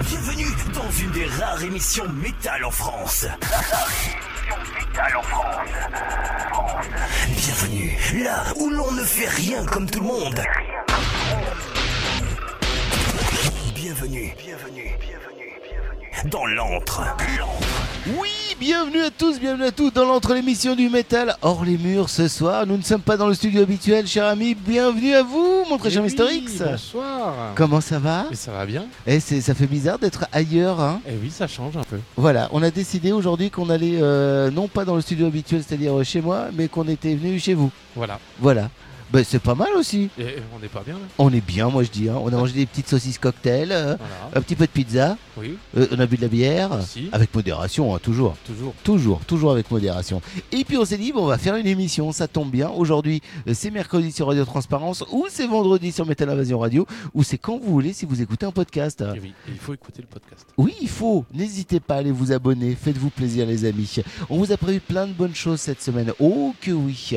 [0.00, 3.26] Bienvenue dans une des rares émissions métal en France.
[4.74, 5.68] Métal en France.
[7.28, 10.42] Bienvenue là où l'on ne fait rien comme tout le monde.
[13.74, 17.02] Bienvenue, bienvenue, bienvenue, bienvenue dans l'antre.
[18.06, 18.28] Oui,
[18.58, 22.28] bienvenue à tous, bienvenue à tous dans l'entre l'émission du métal hors les murs ce
[22.28, 22.66] soir.
[22.66, 24.54] Nous ne sommes pas dans le studio habituel, cher ami.
[24.54, 26.62] Bienvenue à vous, mon très cher Eh Mister oui, X.
[26.62, 27.52] Bonsoir.
[27.54, 30.80] Comment ça va Et ça va bien Eh, c'est, ça fait bizarre d'être ailleurs.
[30.80, 31.98] Hein Eh oui, ça change un peu.
[32.16, 36.02] voilà, on a décidé aujourd'hui qu'on allait euh, non pas dans le studio habituel, c'est-à-dire
[36.02, 37.70] chez moi, mais qu'on était venu chez vous.
[37.94, 38.18] Voilà.
[38.38, 38.70] Voilà.
[39.12, 40.08] Ben, c'est pas mal aussi.
[40.18, 42.08] Et on n'est pas bien là On est bien, moi je dis.
[42.08, 42.14] hein.
[42.22, 44.14] On a mangé des petites saucisses cocktails, euh, Voilà.
[44.36, 47.08] un petit peu de pizza, Oui, euh, on a bu de la bière, Aussi.
[47.10, 48.36] avec modération, hein, toujours.
[48.46, 48.72] toujours.
[48.84, 50.22] Toujours, toujours avec modération.
[50.52, 52.68] Et puis on s'est dit, bon, on va faire une émission, ça tombe bien.
[52.70, 57.24] Aujourd'hui, euh, c'est mercredi sur Radio Transparence, ou c'est vendredi sur Metal Invasion Radio, ou
[57.24, 59.00] c'est quand vous voulez si vous écoutez un podcast.
[59.16, 60.46] Et oui, et il faut écouter le podcast.
[60.56, 61.24] Oui, il faut.
[61.34, 62.76] N'hésitez pas à aller vous abonner.
[62.80, 63.96] Faites-vous plaisir, les amis.
[64.28, 66.12] On vous a prévu plein de bonnes choses cette semaine.
[66.20, 67.10] Oh que oui.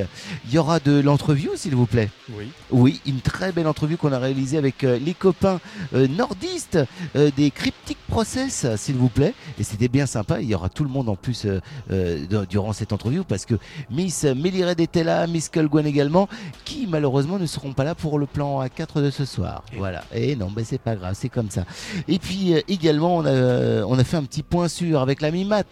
[0.48, 2.10] Il y aura de l'entrevue, s'il vous plaît.
[2.38, 2.50] Oui.
[2.72, 5.60] Oui, une très belle entrevue qu'on a réalisée avec euh, les copains
[5.94, 6.80] euh, nordistes
[7.16, 9.34] euh, des Cryptic Process, s'il vous plaît.
[9.60, 10.40] Et c'était bien sympa.
[10.42, 11.46] Il y aura tout le monde en plus
[11.90, 13.56] de- durant cette entrevue parce que
[13.90, 16.28] Miss Melly était là, Miss Kulgwen également,
[16.66, 19.64] qui malheureusement ne seront pas là pour le plan A4 de ce soir.
[19.74, 20.04] Et Voilà.
[20.14, 21.66] Et non, mais c'est pas grave, c'est comme ça.
[22.08, 25.64] Et puis également, on a, on a fait un petit point sur avec la Mimat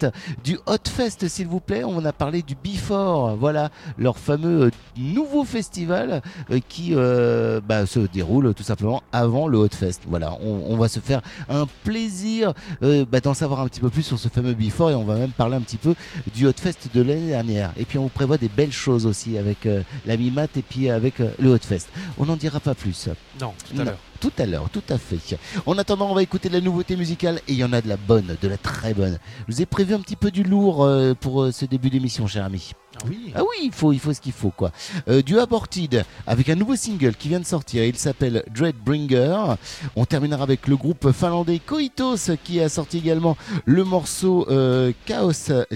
[0.43, 1.83] du Hot Fest, s'il vous plaît.
[1.83, 7.99] On a parlé du Before, voilà, leur fameux nouveau festival euh, qui euh, bah, se
[7.99, 10.03] déroule tout simplement avant le Hot Fest.
[10.07, 12.53] Voilà, on, on va se faire un plaisir
[12.83, 15.15] euh, bah, d'en savoir un petit peu plus sur ce fameux Before et on va
[15.15, 15.95] même parler un petit peu
[16.33, 17.71] du Hot Fest de l'année dernière.
[17.77, 20.89] Et puis on vous prévoit des belles choses aussi avec euh, la Mimat et puis
[20.89, 21.89] avec le Hot Fest.
[22.17, 23.09] On n'en dira pas plus.
[23.39, 23.97] Non, tout à l'heure.
[24.19, 25.37] Tout à l'heure, tout à fait.
[25.65, 27.87] En attendant, on va écouter de la nouveauté musicale et il y en a de
[27.89, 29.17] la bonne, de la très bonne.
[29.47, 30.87] Je vous ai prévu un petit peu du lourd
[31.19, 32.73] pour ce début d'émission, cher ami.
[32.97, 33.31] Ah oui.
[33.35, 34.71] Ah oui, il faut, il faut ce qu'il faut, quoi.
[35.07, 37.83] Euh, du Aborted, avec un nouveau single qui vient de sortir.
[37.85, 39.55] Il s'appelle Dreadbringer.
[39.95, 45.31] On terminera avec le groupe finlandais Koitos qui a sorti également le morceau euh, Chaos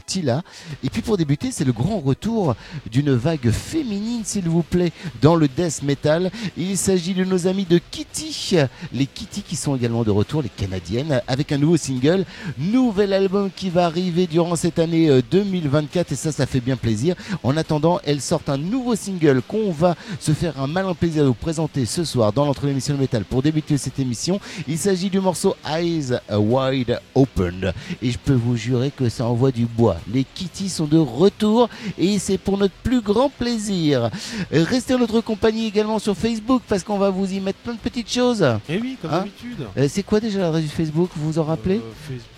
[0.05, 0.41] Tila.
[0.83, 2.55] Et puis pour débuter, c'est le grand retour
[2.91, 6.31] d'une vague féminine, s'il vous plaît, dans le death metal.
[6.57, 8.57] Il s'agit de nos amis de Kitty,
[8.91, 12.25] les Kitty qui sont également de retour, les Canadiennes, avec un nouveau single,
[12.57, 16.75] nouvel album qui va arriver durant cette année euh, 2024 et ça, ça fait bien
[16.75, 17.04] plaisir.
[17.43, 21.27] En attendant, elles sortent un nouveau single qu'on va se faire un malin plaisir de
[21.27, 24.39] vous présenter ce soir dans l'entre l'émission de métal pour débuter cette émission.
[24.67, 29.51] Il s'agit du morceau Eyes Wide Open et je peux vous jurer que ça envoie
[29.51, 29.97] du bois.
[30.11, 34.09] Les Kitty sont de retour et c'est pour notre plus grand plaisir.
[34.51, 37.79] Restez en notre compagnie également sur Facebook parce qu'on va vous y mettre plein de
[37.79, 38.45] petites choses.
[38.69, 39.65] Eh oui, comme Hein d'habitude.
[39.77, 41.09] Euh, c'est quoi déjà l'adresse du Facebook?
[41.15, 41.75] Vous vous en rappelez?
[41.77, 42.29] Euh, Facebook.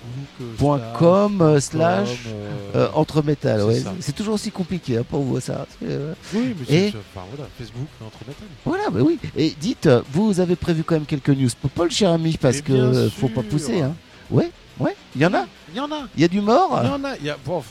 [0.57, 3.59] Point .com euh, slash euh, euh, entre métal.
[3.61, 3.81] c'est Ouais.
[3.99, 5.65] C'est toujours aussi compliqué hein, pour vous ça.
[5.83, 6.87] Euh, Oui, mais et-.
[6.89, 8.47] Enfin voilà, Facebook, entre métal.
[8.65, 9.19] Voilà, bah oui.
[9.35, 12.57] Et dites, euh, vous avez prévu quand même quelques news pour Paul, cher ami, parce
[12.57, 13.81] Mais que faut pas pousser.
[13.81, 13.95] Hein.
[14.29, 14.95] Ouais, ouais.
[15.15, 15.45] Il y en a.
[15.73, 16.07] Il y en a.
[16.15, 16.79] Il y a du mort.
[16.83, 17.17] Il y en a.
[17.17, 17.37] Il y a.
[17.45, 17.63] Bon.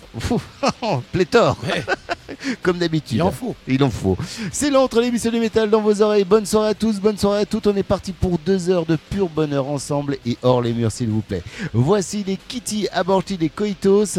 [1.13, 1.57] Pléthore,
[2.63, 3.17] comme d'habitude.
[3.17, 3.55] il en faut.
[3.67, 4.17] Il en faut.
[4.53, 6.25] C'est l'entre l'émission du métal dans vos oreilles.
[6.25, 7.67] Bonne soirée à tous, bonne soirée à toutes.
[7.67, 11.09] On est parti pour deux heures de pur bonheur ensemble et hors les murs, s'il
[11.09, 11.43] vous plaît.
[11.73, 14.19] Voici les Kitty Aborted et Coitos.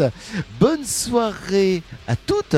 [0.60, 2.56] Bonne soirée à toutes.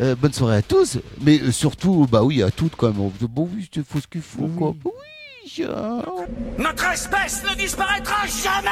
[0.00, 0.98] Euh, bonne soirée à tous.
[1.20, 3.10] Mais surtout, bah oui, à toutes quand même.
[3.20, 4.74] Bon, oui, faut ce qu'il faut, quoi.
[4.84, 5.64] Oui.
[5.64, 6.02] hein.
[6.58, 8.70] Notre espèce ne disparaîtra jamais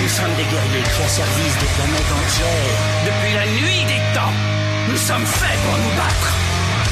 [0.00, 2.78] Nous sommes des guerriers qui au service des planètes entières.
[3.06, 4.57] Depuis la nuit des temps,
[4.88, 6.30] nous sommes faits pour nous battre.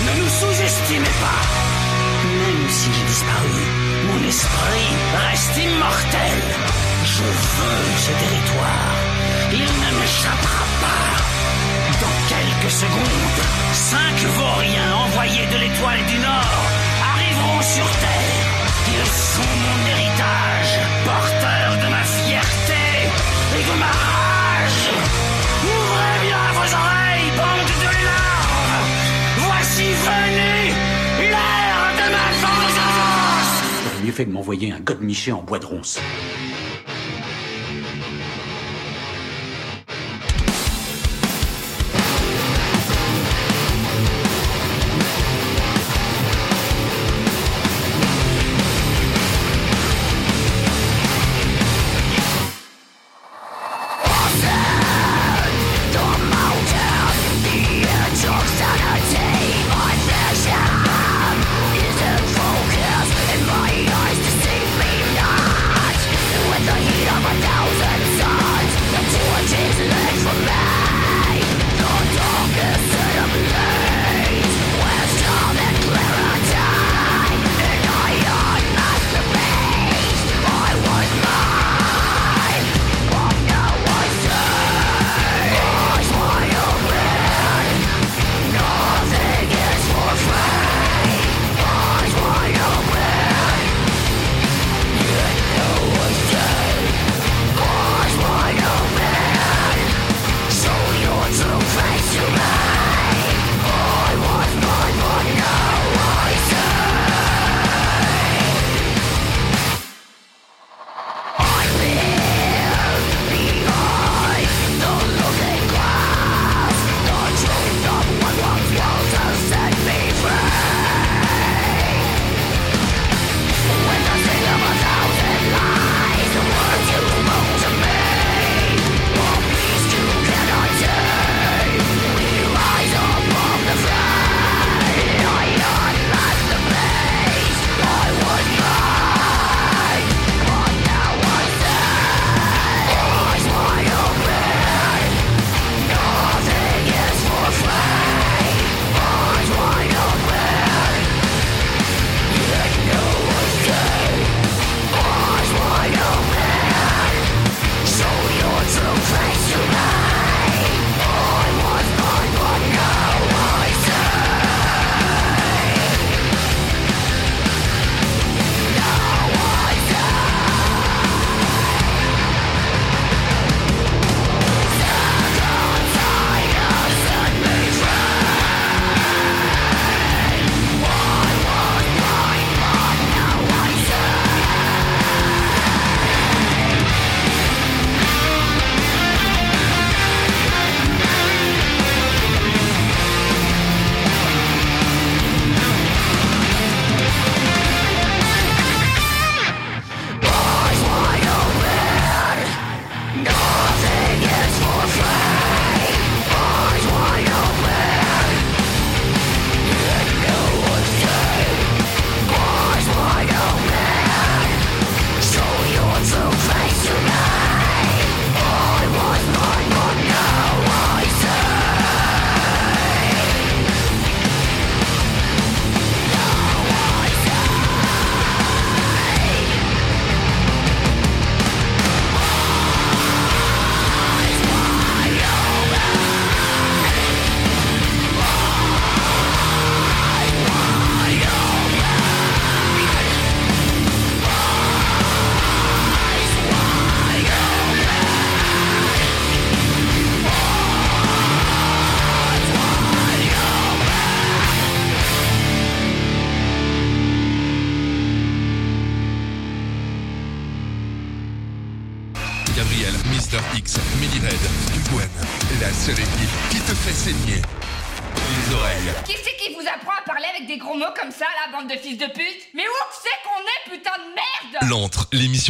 [0.07, 1.43] Ne nous sous-estimez pas.
[2.43, 3.61] Même si j'ai disparu,
[4.09, 4.91] mon esprit
[5.27, 6.39] reste immortel.
[7.15, 7.27] Je
[7.57, 8.95] veux ce territoire.
[9.53, 11.07] Il ne m'échappera pas.
[12.03, 13.41] Dans quelques secondes,
[13.73, 16.63] cinq vauriens envoyés de l'étoile du Nord
[17.13, 18.57] arriveront sur Terre.
[18.97, 20.06] Ils sont mon héritage,
[34.17, 36.01] fait de m'envoyer un godemiché en bois de ronce.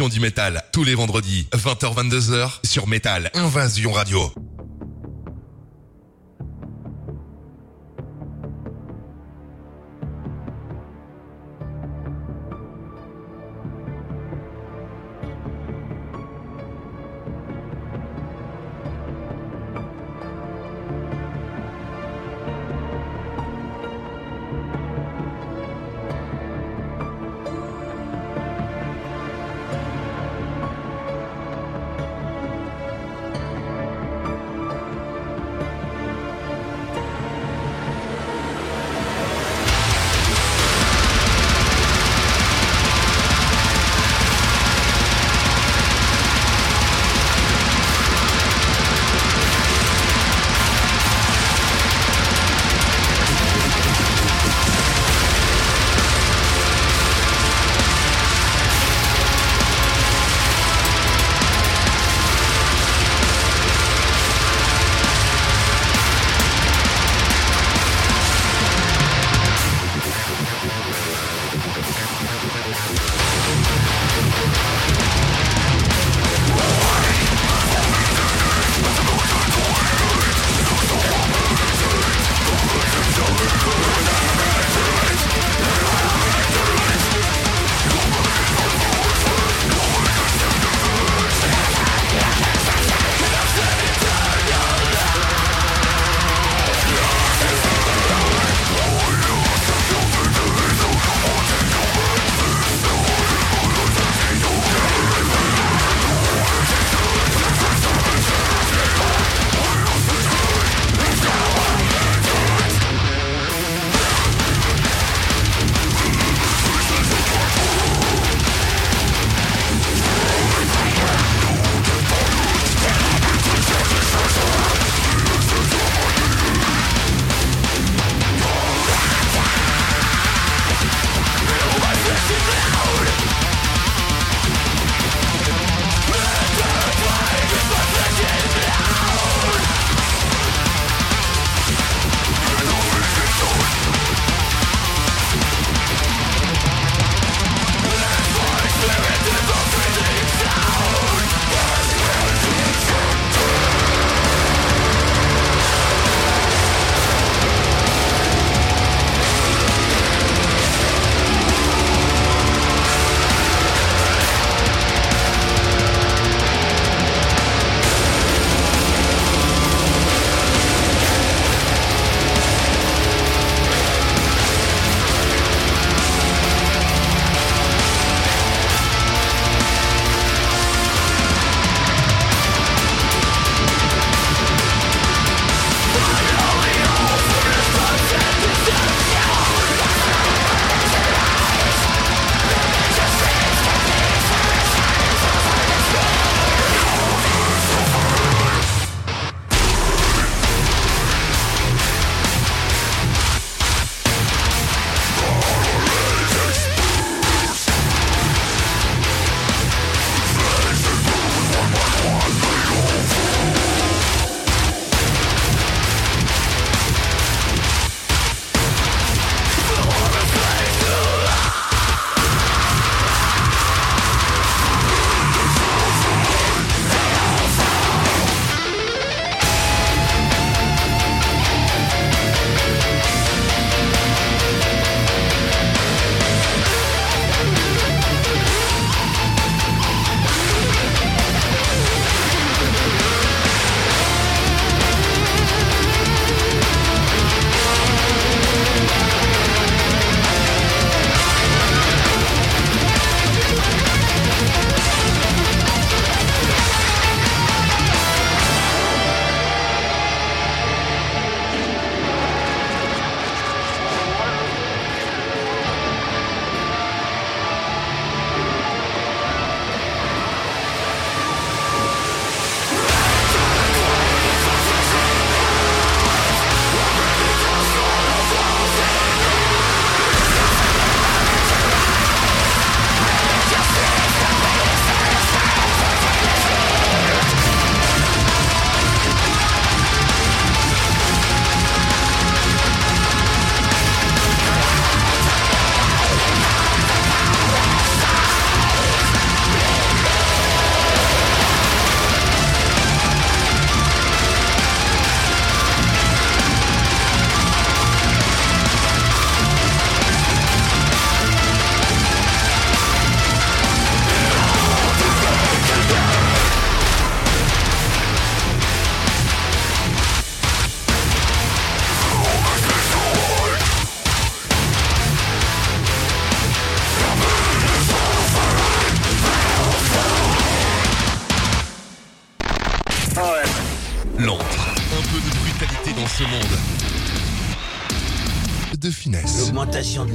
[0.09, 4.46] du métal, tous les vendredis, 20h-22h, sur Métal Invasion Radio.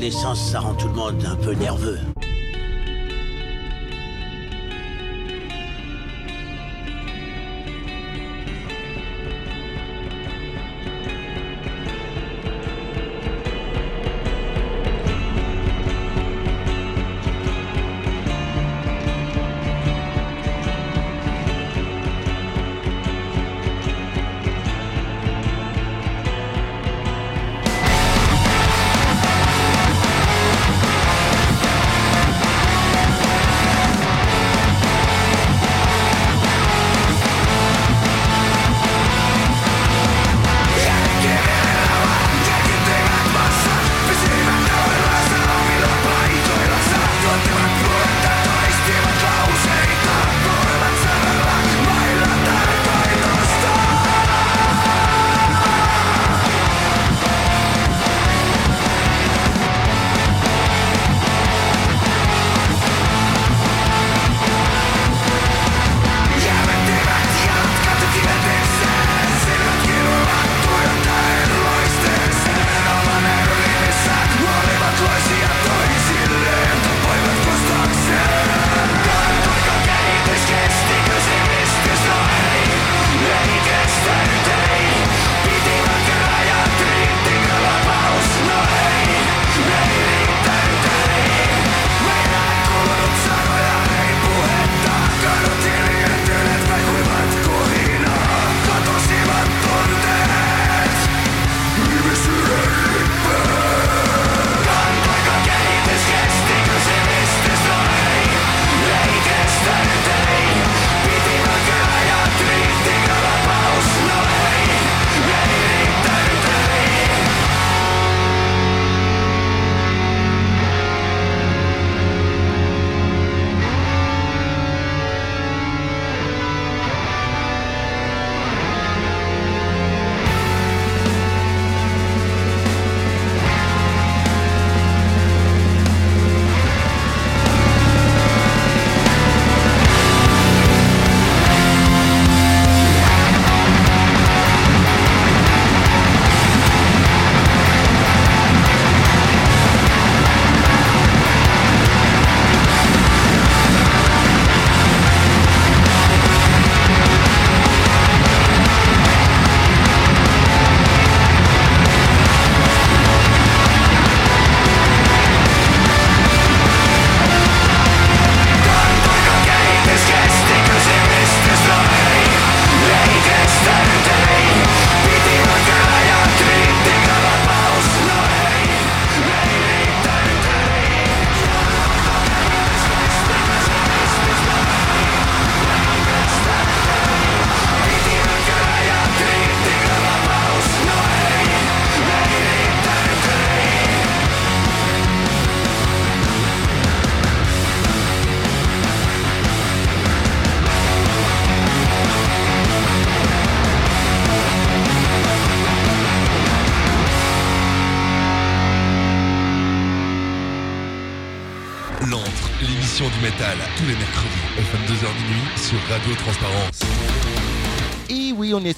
[0.02, 2.00] L'essence, ça rend tout le monde un peu nerveux.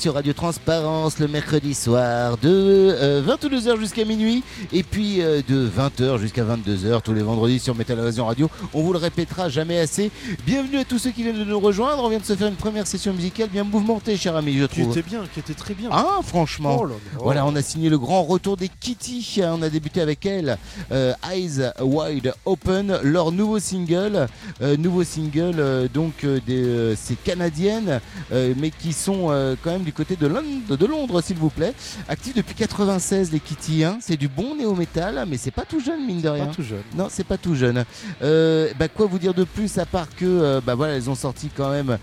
[0.05, 4.43] Sur Radio Transparence le mercredi soir de euh, 22h jusqu'à minuit
[4.75, 8.51] et puis euh, de 20h jusqu'à 22h tous les vendredis sur Metal Invasion Radio.
[8.75, 10.11] On vous le répétera jamais assez.
[10.45, 12.05] Bienvenue à tous ceux qui viennent de nous rejoindre.
[12.05, 14.83] On vient de se faire une première session musicale bien mouvementée, cher ami, je Qui
[14.83, 14.99] trouve.
[14.99, 15.89] était bien, qui était très bien.
[15.91, 16.77] Ah, franchement.
[16.79, 17.19] Oh là là.
[17.21, 19.41] Voilà, on a signé le grand retour des Kitty.
[19.45, 20.59] On a débuté avec elle,
[20.93, 24.27] euh, Eyes Wide Open, leur nouveau single.
[24.61, 29.29] Euh, nouveau single, donc, des, c'est canadiennes, euh, mais qui sont
[29.63, 31.75] quand même du côté de Londres, de Londres s'il vous plaît.
[32.09, 33.85] Actifs depuis 96, les Kitty.
[33.85, 33.99] hein.
[34.01, 36.47] C'est du bon néo-métal, mais c'est pas tout jeune, mine de rien.
[36.47, 36.83] Pas tout jeune.
[36.97, 37.85] Non, c'est pas tout jeune.
[38.23, 41.15] Euh, bah, quoi vous dire de plus à part que euh, bah voilà, elles ont
[41.15, 41.99] sorti quand même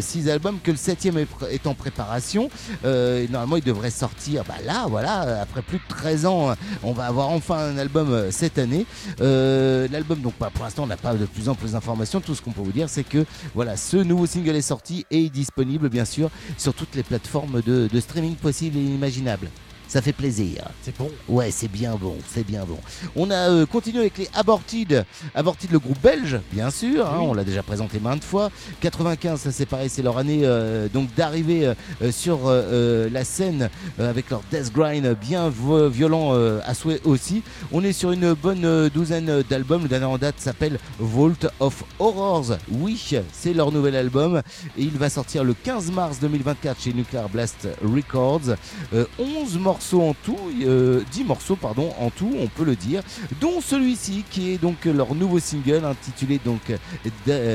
[0.00, 2.50] 6 albums, que le septième est, pr- est en préparation.
[2.84, 7.06] Euh, normalement, il devrait sortir bah, là, voilà, après plus de 13 ans, on va
[7.06, 8.86] avoir enfin un album euh, cette année.
[9.20, 12.20] Euh, L'album, donc bah, pour l'instant, on n'a pas de plus en plus d'informations.
[12.20, 15.26] Tout ce qu'on peut vous dire, c'est que voilà, ce nouveau single est sorti et
[15.26, 19.48] est disponible, bien sûr, sur toutes les plateformes de, streaming possibles et imaginables.
[19.90, 20.68] Ça fait plaisir.
[20.82, 21.10] C'est bon.
[21.28, 22.78] Ouais, c'est bien bon, c'est bien bon.
[23.16, 25.04] On a euh, continué avec les Aborted.
[25.34, 27.04] Aborted, le groupe belge, bien sûr.
[27.08, 27.26] hein, Oui.
[27.28, 28.52] on l'a déjà présenté maintes fois.
[28.82, 31.66] 95, ça c'est pareil, c'est leur année euh, donc d'arriver
[32.02, 35.50] euh, sur la scène avec leur death grind bien
[35.90, 37.42] violent à souhait aussi.
[37.72, 39.82] On est sur une bonne douzaine d'albums.
[39.82, 42.58] Le dernier en date s'appelle Vault of Horrors.
[42.70, 44.36] Oui, c'est leur nouvel album
[44.78, 48.54] et il va sortir le 15 mars 2024 chez Nuclear Blast Records.
[48.94, 53.02] Euh, 11 morceaux en tout, euh, 10 morceaux pardon en tout, on peut le dire,
[53.40, 56.60] dont celui-ci qui est donc leur nouveau single intitulé donc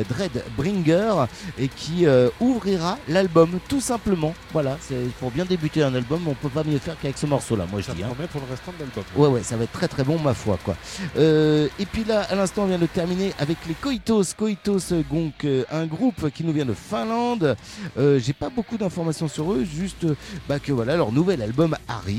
[0.09, 1.25] Dreadbringer
[1.59, 4.33] et qui euh, ouvrira l'album tout simplement.
[4.53, 7.65] Voilà, c'est pour bien débuter un album, on peut pas mieux faire qu'avec ce morceau-là,
[7.71, 8.03] moi je dis.
[8.03, 8.07] hein.
[8.31, 9.03] pour le restant de l'album.
[9.15, 10.75] Ouais, ouais, ça va être très très bon, ma foi, quoi.
[11.17, 14.23] Euh, et puis là, à l'instant, on vient de terminer avec les Koitos.
[14.38, 17.55] Koitos, euh, donc euh, un groupe qui nous vient de Finlande.
[17.97, 20.15] Euh, J'ai pas beaucoup d'informations sur eux, juste euh,
[20.47, 22.14] bah, que voilà, leur nouvel album arrive.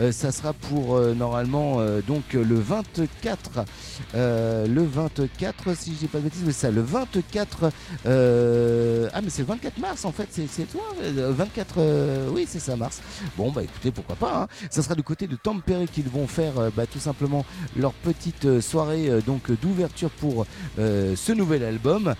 [0.00, 3.64] Euh, ça sera pour euh, normalement euh, donc le 24,
[4.14, 7.70] euh, le 24, si je pas de bêtises, mais ça, le 24.
[8.06, 12.46] euh, ah, mais c'est le 24 mars en fait, c'est toi, euh, 24, euh, oui,
[12.48, 13.00] c'est ça, mars.
[13.36, 14.42] Bon, bah écoutez, pourquoi pas.
[14.42, 14.66] hein.
[14.70, 17.44] Ça sera du côté de Tampere qu'ils vont faire bah, tout simplement
[17.76, 20.46] leur petite soirée donc d'ouverture pour
[20.78, 22.14] ce nouvel album.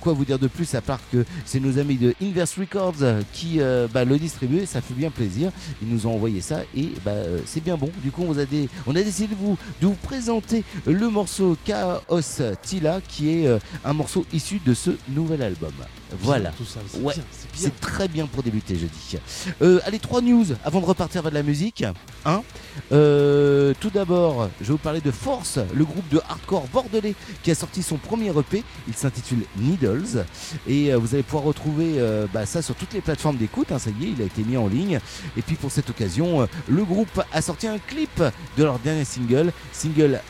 [0.00, 3.60] Quoi vous dire de plus à part que c'est nos amis de Inverse Records qui
[3.92, 5.50] bah, le distribuent, ça fait bien plaisir.
[5.82, 7.90] Ils nous ont envoyé ça et bah, euh, c'est bien bon.
[8.02, 11.56] Du coup, on, a des- on a décidé de vous, de vous présenter le morceau
[11.64, 15.72] Chaos Tila qui est euh, un morceau issu de ce nouvel album.
[16.20, 16.50] Voilà.
[16.50, 17.14] Tout ça, Ouais,
[17.54, 19.18] c'est très bien pour débuter, je dis.
[19.62, 21.84] Euh, allez, trois news avant de repartir vers de la musique.
[22.24, 22.42] Hein
[22.90, 27.54] tout d'abord, je vais vous parler de Force, le groupe de hardcore bordelais qui a
[27.54, 28.62] sorti son premier EP.
[28.88, 30.24] Il s'intitule Needles.
[30.66, 32.00] Et euh, vous allez pouvoir retrouver
[32.32, 33.72] bah, ça sur toutes les plateformes d'écoute.
[33.72, 35.00] hein, ça y est, il a été mis en ligne.
[35.36, 38.22] Et puis pour cette occasion, le groupe a sorti un clip
[38.56, 40.20] de leur dernier single, single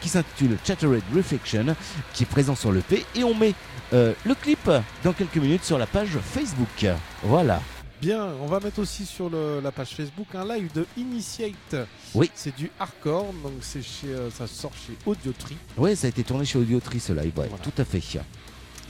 [0.00, 1.76] qui s'intitule Chattered Reflection,
[2.12, 3.04] qui est présent sur l'EP.
[3.14, 3.54] Et on met
[3.92, 4.70] euh, le clip
[5.04, 6.86] dans quelques minutes sur la page Facebook.
[7.22, 7.60] Voilà.
[8.00, 11.76] Bien, on va mettre aussi sur le- la page Facebook un live de Initiate.
[12.14, 12.30] Oui.
[12.34, 15.56] C'est du hardcore, donc c'est chez, euh, ça sort chez Audiotree.
[15.78, 17.56] Ouais, ça a été tourné chez Audiotree ce live, ouais, Voilà.
[17.62, 18.02] tout à fait.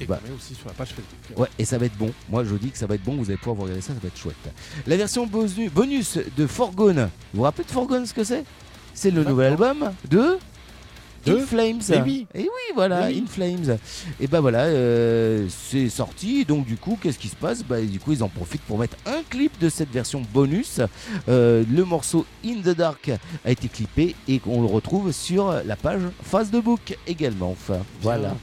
[0.01, 0.21] Et Bah.
[0.27, 1.39] met aussi sur la page Facebook.
[1.39, 2.13] Ouais, et ça va être bon.
[2.29, 3.17] Moi, je dis que ça va être bon.
[3.17, 4.35] Vous allez pouvoir vous regarder ça, ça va être chouette.
[4.87, 7.09] La version bonu- bonus de Forgone.
[7.33, 8.45] Vous vous rappelez de Forgone ce que c'est?
[8.93, 10.37] C'est le nouvel album de.
[11.29, 11.81] In Flames.
[11.93, 12.27] Eh oui.
[12.35, 13.23] Et oui, voilà, Eh oui.
[13.25, 13.79] In Flames.
[14.21, 16.45] Et ben voilà, euh, c'est sorti.
[16.45, 17.63] Donc du coup, qu'est-ce qui se passe?
[17.65, 20.81] Bah du coup, ils en profitent pour mettre un clip de cette version bonus.
[21.29, 23.11] Euh, le morceau In the Dark
[23.45, 27.51] a été clippé et on le retrouve sur la page Face de Book également.
[27.51, 28.35] Enfin, voilà.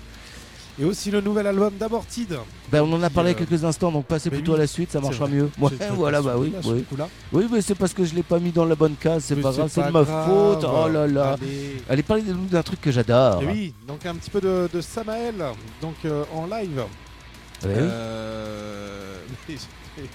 [0.81, 2.35] Et aussi le nouvel album d'Abortid.
[2.71, 4.53] Ben, on en a parlé il y a euh, quelques instants, donc passez mais plutôt
[4.53, 5.49] oui, à la suite, ça marchera mieux.
[5.59, 6.83] Ouais, voilà, bah oui, oui.
[7.31, 9.51] Oui, mais c'est parce que je l'ai pas mis dans la bonne case, c'est pas
[9.51, 10.65] grave, c'est de ma faute.
[10.67, 11.33] Oh là là.
[11.33, 11.77] Allez.
[11.87, 13.43] Allez, parlez-nous d'un truc que j'adore.
[13.47, 15.35] Oui, donc un petit peu de, de Samael,
[15.79, 16.77] donc euh, en live.
[17.63, 17.71] Ouais, oui.
[17.75, 18.22] Euh,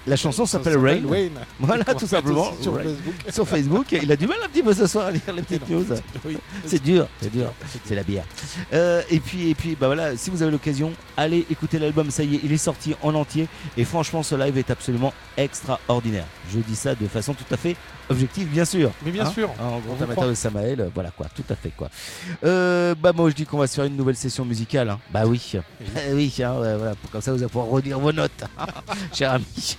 [0.08, 1.04] La chanson s'appelle Rain.
[1.04, 1.38] Wayne.
[1.60, 2.50] Voilà, tout simplement.
[2.60, 2.74] Sur.
[2.76, 3.14] Facebook.
[3.32, 5.68] Sur Facebook, il a du mal un petit peu ce soir à lire les petites
[5.70, 5.84] news.
[6.24, 6.36] Oui.
[6.66, 7.52] C'est dur, c'est dur.
[7.84, 8.24] C'est la bière.
[8.72, 12.10] Euh, et puis, et puis, bah voilà, si vous avez l'occasion, allez écouter l'album.
[12.10, 13.46] Ça y est, il est sorti en entier.
[13.76, 16.24] Et franchement, ce live est absolument extraordinaire.
[16.52, 17.76] Je dis ça de façon tout à fait
[18.10, 18.90] objective, bien sûr.
[19.04, 19.50] Mais bien Hein sûr.
[19.60, 21.90] en grand amateur de Samael, voilà quoi, tout à fait quoi.
[22.42, 24.88] Euh, bah moi je dis qu'on va se faire une nouvelle session musicale.
[24.88, 24.98] hein.
[25.12, 25.52] Bah oui,
[26.08, 28.44] Eh oui, hein, voilà, comme ça vous allez pouvoir relire vos notes,
[29.18, 29.76] cher ami.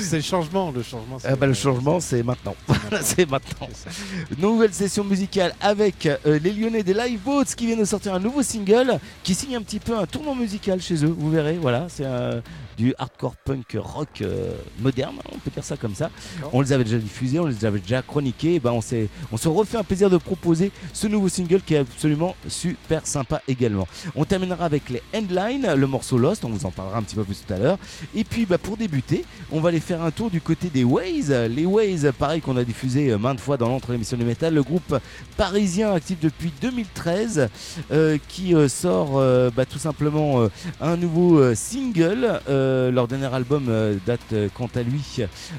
[0.00, 1.18] C'est le changement, le changement.
[1.24, 2.56] Ah bah, le changement c'est maintenant.
[3.00, 3.68] C'est maintenant.
[4.38, 8.42] Nouvelle session musicale avec euh, les Lyonnais des Liveboats qui viennent de sortir un nouveau
[8.42, 11.14] single qui signe un petit peu un tournant musical chez eux.
[11.16, 12.40] Vous verrez, voilà, c'est euh,
[12.78, 16.10] du hardcore punk rock euh, moderne, on peut dire ça comme ça.
[16.52, 18.54] On les avait déjà diffusés, on les avait déjà chroniqués.
[18.54, 21.74] Et ben on s'est, on se refait un plaisir de proposer ce nouveau single qui
[21.74, 23.88] est absolument super sympa également.
[24.14, 27.24] On terminera avec les Endline, le morceau Lost, on vous en parlera un petit peu
[27.24, 27.78] plus tout à l'heure.
[28.14, 31.48] Et puis bah, pour débuter, on va aller faire un tour du côté des Ways.
[31.50, 34.62] Les Ways, pareil qu'on a diffusé euh, maintes fois dans l'entre l'émission du métal, le
[34.62, 34.96] groupe
[35.36, 37.48] parisien actif depuis 2013
[37.90, 39.20] euh, qui euh, sort
[39.56, 40.48] bah, tout simplement
[40.80, 42.40] un nouveau single.
[42.48, 45.02] Euh, leur dernier album euh, date euh, quant à lui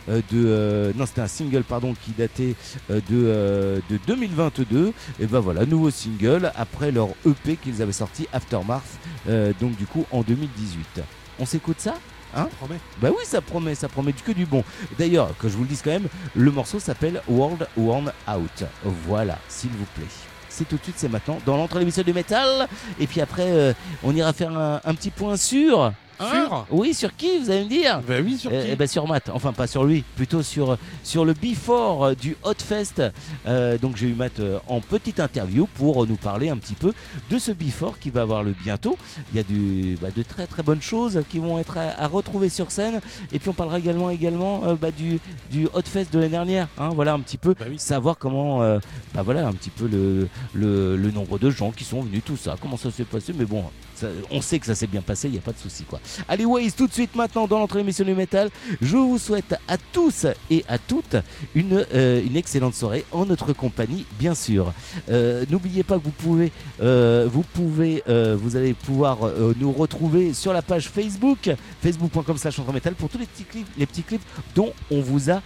[0.09, 2.55] euh, de euh, non c'était un single pardon qui datait
[2.91, 7.91] euh, de, euh, de 2022 et ben voilà nouveau single après leur EP qu'ils avaient
[7.91, 8.83] sorti Aftermath
[9.27, 11.01] euh, donc du coup en 2018
[11.39, 11.95] on s'écoute ça
[12.35, 12.47] Hein?
[12.59, 12.79] Promet.
[13.01, 14.63] bah oui, ça promet, ça promet du que du bon.
[14.99, 18.65] D'ailleurs, que je vous le dise quand même, le morceau s'appelle World Worn Out.
[19.07, 20.05] Voilà, s'il vous plaît.
[20.47, 22.67] C'est tout de suite, c'est maintenant, dans l'entre l'émission du métal.
[22.99, 27.15] Et puis après, euh, on ira faire un, un petit point sur Sur Oui, sur
[27.15, 29.53] qui, vous allez me dire Bah oui, sur Eh- qui eh ben, sur Matt, enfin
[29.53, 33.01] pas sur lui, plutôt sur, sur le before euh, du Hot Fest.
[33.47, 36.93] Euh, donc j'ai eu Matt euh, en petite interview pour nous parler un petit peu
[37.29, 38.97] de ce before qui va avoir le bientôt.
[39.33, 42.07] Il y a du, bah, de très très bonnes choses qui vont être à, à
[42.07, 42.99] retrouver sur scène.
[43.31, 45.19] Et puis on parlera également, également euh, bah, du,
[45.51, 46.67] du Hot Fest de l'année dernière.
[46.77, 46.89] hein.
[46.93, 47.79] voilà un petit peu Bah oui.
[47.79, 48.79] savoir comment, euh,
[49.13, 52.37] bah voilà un petit peu le, le, le nombre de gens qui sont venus, tout
[52.37, 53.33] ça, comment ça s'est passé.
[53.37, 53.63] Mais bon,
[53.99, 55.99] ça- on sait que ça s'est bien passé, il n'y a pas de souci quoi.
[56.27, 58.49] Allez Waze, tout de suite maintenant dans l'entrée émission du métal,
[58.81, 61.15] je vous souhaite à tous et à toutes
[61.55, 64.73] une, euh, une excellente soirée en notre compagnie, bien sûr.
[65.09, 69.17] Euh, N'oubliez pas que vous pouvez, euh, vous pouvez, vous allez pouvoir
[69.59, 71.49] nous retrouver sur la page Facebook,
[71.81, 74.21] facebook.com slash métal pour tous les petits clips, les petits clips
[74.55, 75.41] dont on vous a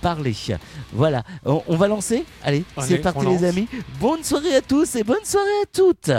[0.00, 0.32] parlé.
[0.92, 2.24] Voilà, on, on va lancer?
[2.42, 3.68] Allez, Allez, c'est parti les amis.
[4.00, 6.10] Bonne soirée à tous et bonne soirée à toutes.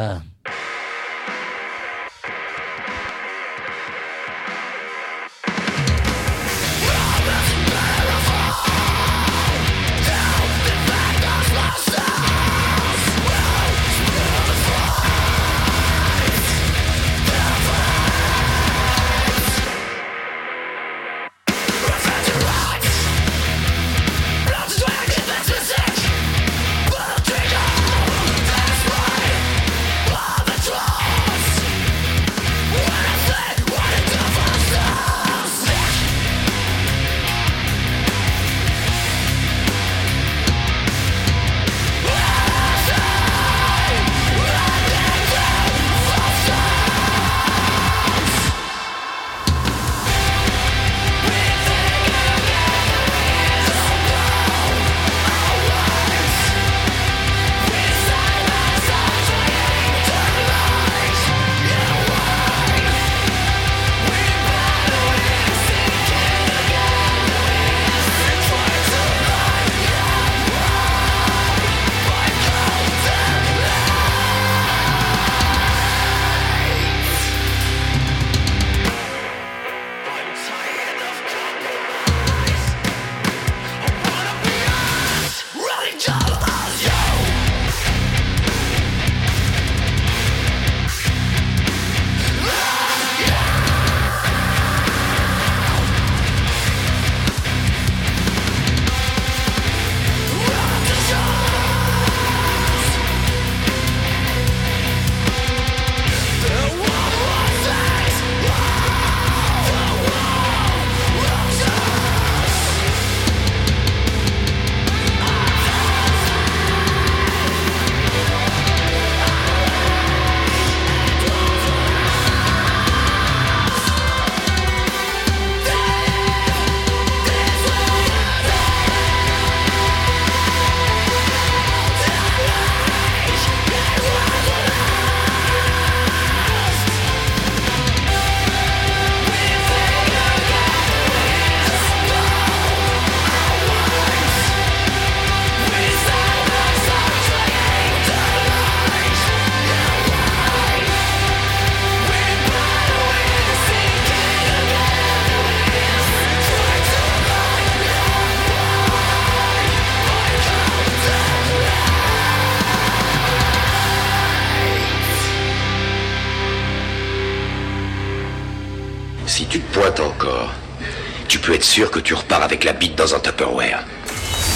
[172.63, 173.83] La bite dans un Tupperware.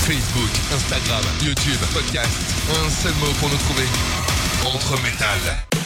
[0.05, 2.31] Facebook, Instagram, YouTube, podcast.
[2.69, 3.85] Un seul mot pour nous trouver.
[4.65, 5.76] Entre métal.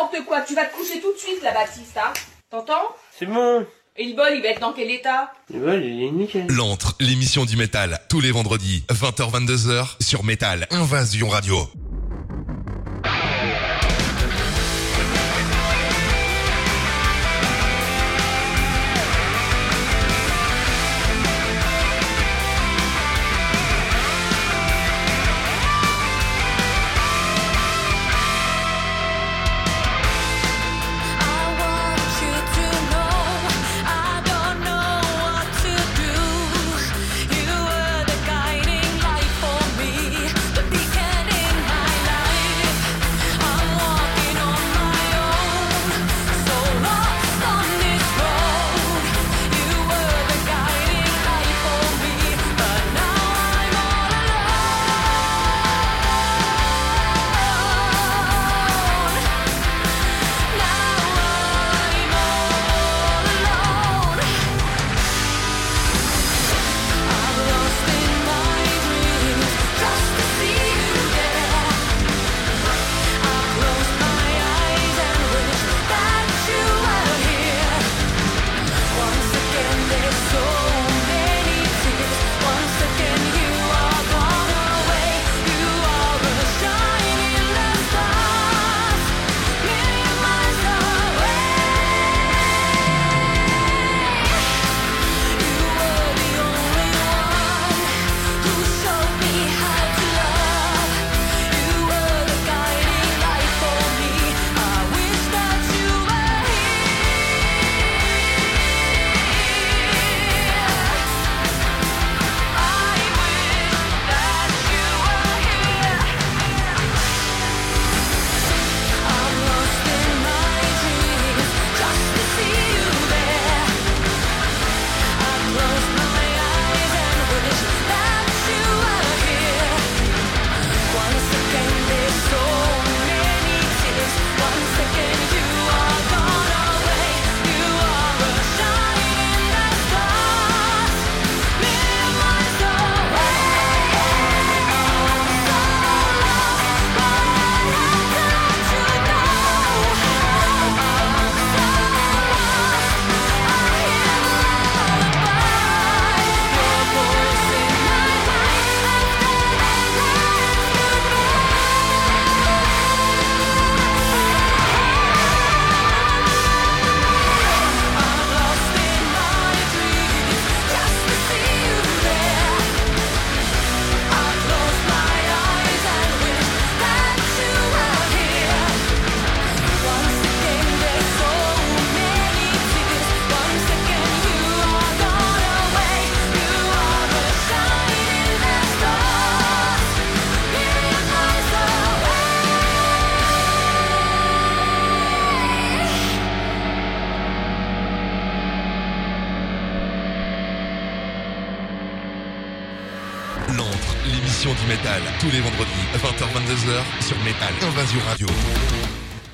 [0.00, 2.12] N'importe quoi, tu vas te coucher tout de suite là, Baptiste, hein
[2.50, 3.66] T'entends C'est bon.
[3.96, 6.46] Et le bol, il va être dans quel état Le bol, il est nickel.
[6.48, 11.68] L'antre, l'émission du métal, tous les vendredis, 20h-22h, sur Métal Invasion Radio.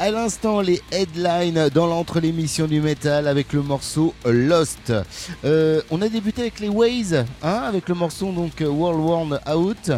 [0.06, 4.92] À l'instant, les headlines dans l'entre l'émission du métal avec le morceau Lost.
[5.44, 9.90] Euh, on a débuté avec les Ways, hein, avec le morceau donc World Worn Out.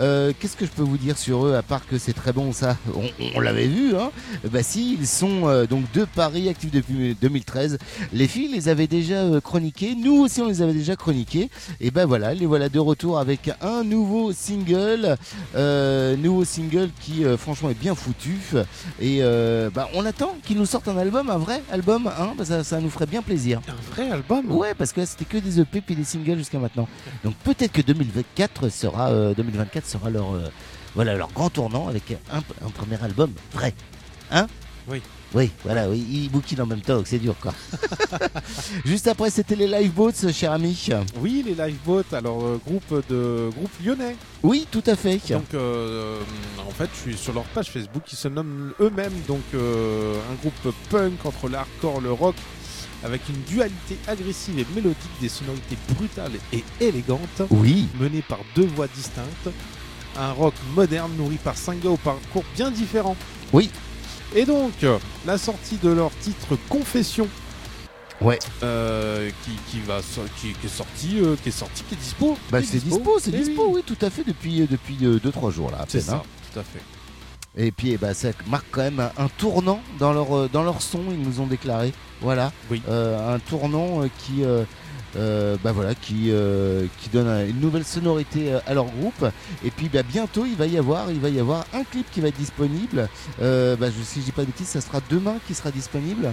[0.00, 2.52] Euh, Qu'est-ce que je peux vous dire sur eux à part que c'est très bon
[2.52, 4.10] ça On, on l'avait vu, hein
[4.50, 7.78] Bah si, ils sont euh, donc de Paris, actifs depuis 2013.
[8.12, 11.50] Les filles les avaient déjà euh, chroniqués, nous aussi on les avait déjà chroniqués.
[11.80, 15.16] Et ben voilà, les voilà de retour avec un nouveau single,
[15.56, 18.38] euh, nouveau single qui franchement est bien foutu.
[19.00, 19.20] Et
[19.74, 22.80] bah, on attend qu'ils nous sortent un album, un vrai album, hein Bah, ça, ça
[22.80, 23.60] nous ferait bien plaisir.
[23.68, 24.50] Un vrai album?
[24.50, 26.88] Ouais, parce que là, c'était que des EP puis des singles jusqu'à maintenant.
[27.24, 29.34] Donc peut-être que 2024 sera, euh,
[29.82, 30.48] 2024 sera leur, euh,
[30.94, 33.74] voilà, leur grand tournant avec un, un premier album vrai.
[34.30, 34.46] Hein?
[34.88, 35.02] Oui.
[35.34, 37.54] Oui, voilà, oui, ils bouquinent en même temps, c'est dur quoi.
[38.84, 40.88] Juste après, c'était les Lifeboats, cher ami.
[41.20, 44.14] Oui, les Lifeboats, alors euh, groupe de groupe lyonnais.
[44.42, 45.18] Oui, tout à fait.
[45.30, 46.20] Donc, euh,
[46.58, 48.02] en fait, je suis sur leur page Facebook.
[48.12, 52.34] Ils se nomment eux-mêmes donc euh, un groupe punk entre l'hardcore, le rock,
[53.04, 57.42] avec une dualité agressive et mélodique, des sonorités brutales et élégantes.
[57.50, 57.88] Oui.
[58.00, 59.48] Menées par deux voix distinctes.
[60.16, 63.16] Un rock moderne nourri par cinq gars au parcours bien différents.
[63.52, 63.70] Oui.
[64.34, 64.72] Et donc,
[65.26, 67.28] la sortie de leur titre Confession.
[68.20, 68.38] Ouais.
[68.62, 71.98] euh, qui, qui va so- qui, qui est sorti, euh, qui est sorti, qui est
[71.98, 72.38] dispo.
[72.52, 73.72] Bah c'est dispo, c'est Eh dispo, oui.
[73.76, 75.84] oui, tout à fait, depuis 2-3 depuis, euh, deux, trois jours là.
[75.88, 76.22] C'est peine, ça, hein.
[76.52, 76.78] tout à fait.
[77.56, 80.80] Et puis eh ben, ça marque quand même un, tournant dans leur, euh, dans leur
[80.80, 81.92] son, ils nous ont déclaré.
[82.20, 82.50] Voilà.
[82.70, 82.80] Oui.
[82.88, 87.84] Euh, un tournant euh, qui, euh, bah voilà, qui, euh, qui donne un- une nouvelle
[87.84, 89.26] sonorité à leur groupe.
[89.64, 92.20] Et puis bah, bientôt, il va, y avoir, il va y avoir un clip qui
[92.22, 93.08] va être disponible.
[93.38, 96.30] Bah, je, si je dis pas de bêtises, ça sera demain qui sera disponible.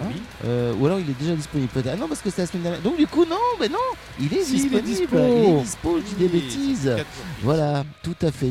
[0.00, 0.20] Hein oui.
[0.44, 1.90] Euh, ou alors il est déjà disponible peut-être.
[1.94, 2.82] Ah non, parce que c'était la semaine dernière.
[2.82, 3.76] Donc du coup, non, mais non,
[4.20, 4.82] il est Si, il est disponible.
[4.82, 5.16] dispo.
[5.16, 6.96] Il est dispo, je dis des bêtises.
[7.42, 8.48] Voilà, tout à fait.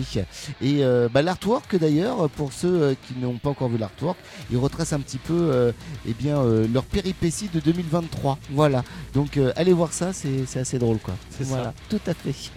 [0.62, 4.18] Et euh, bah, l'artwork d'ailleurs, pour ceux euh, qui n'ont pas encore vu l'artwork,
[4.52, 5.72] il retrace un petit peu euh,
[6.08, 8.38] eh bien, leur péripétie de 2023.
[8.52, 8.84] Voilà,
[9.14, 11.16] donc allez voir ça, c'est c'est assez drôle quoi.
[11.32, 11.50] C'est ça.
[11.50, 12.52] voilà, tout à fait.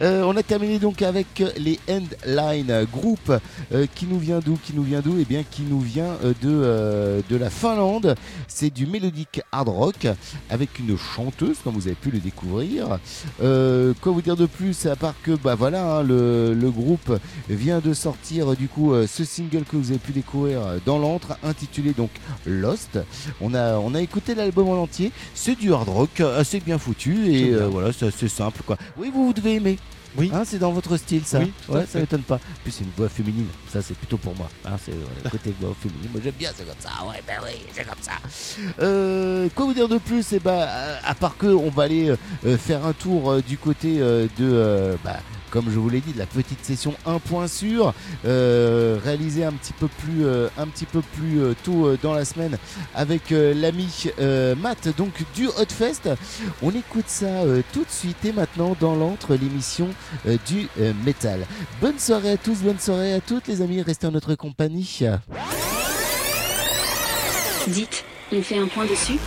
[0.24, 3.32] On a terminé donc avec les Endline groupe
[3.72, 5.16] euh, qui nous vient d'où Qui nous vient d'où?
[5.20, 8.14] Eh bien, qui nous vient de, de la Finlande.
[8.48, 10.06] C'est du mélodique hard rock
[10.50, 12.98] avec une chanteuse, comme vous avez pu le découvrir.
[13.42, 17.18] Euh, quoi vous dire de plus à part que bah voilà hein, le, le groupe
[17.48, 21.36] vient de sortir du coup euh, ce single que vous avez pu découvrir dans l'antre
[21.44, 22.10] intitulé donc
[22.46, 22.98] Lost.
[23.40, 25.12] On a on a écouté l'album en entier.
[25.34, 28.76] C'est du hard rock assez bien foutu et euh, voilà c'est assez simple quoi.
[28.96, 29.78] Oui vous, vous devez aimer.
[30.16, 30.30] Oui.
[30.34, 31.38] Hein, c'est dans votre style ça.
[31.38, 32.34] Oui, ouais, ça m'étonne pas.
[32.36, 33.46] En plus c'est une voix féminine.
[33.72, 34.48] Ça c'est plutôt pour moi.
[34.64, 36.08] Hein, c'est euh, le côté voix féminine.
[36.12, 36.90] Moi j'aime bien c'est comme ça.
[37.06, 38.12] Ouais ben oui c'est comme ça.
[38.80, 40.32] Euh, quoi vous dire de plus?
[40.32, 40.68] Et bah,
[41.02, 44.26] à- à part que on va aller euh, faire un tour euh, du côté euh,
[44.38, 45.20] de, euh, bah,
[45.52, 47.92] comme je vous l'ai dit, de la petite session 1 point sûr,
[48.24, 52.14] euh, réalisée un petit peu plus, euh, un petit peu plus euh, tôt euh, dans
[52.14, 52.56] la semaine
[52.94, 54.10] avec l'ami
[54.56, 56.08] Matt, donc du Hotfest.
[56.62, 57.26] On écoute ça
[57.72, 59.88] tout de suite et maintenant dans l'entre l'émission
[60.46, 60.68] du
[61.04, 61.46] métal.
[61.80, 65.00] Bonne soirée à tous, bonne soirée à toutes les amis, restez en notre compagnie.
[67.68, 69.18] Dites, on fait un point dessus?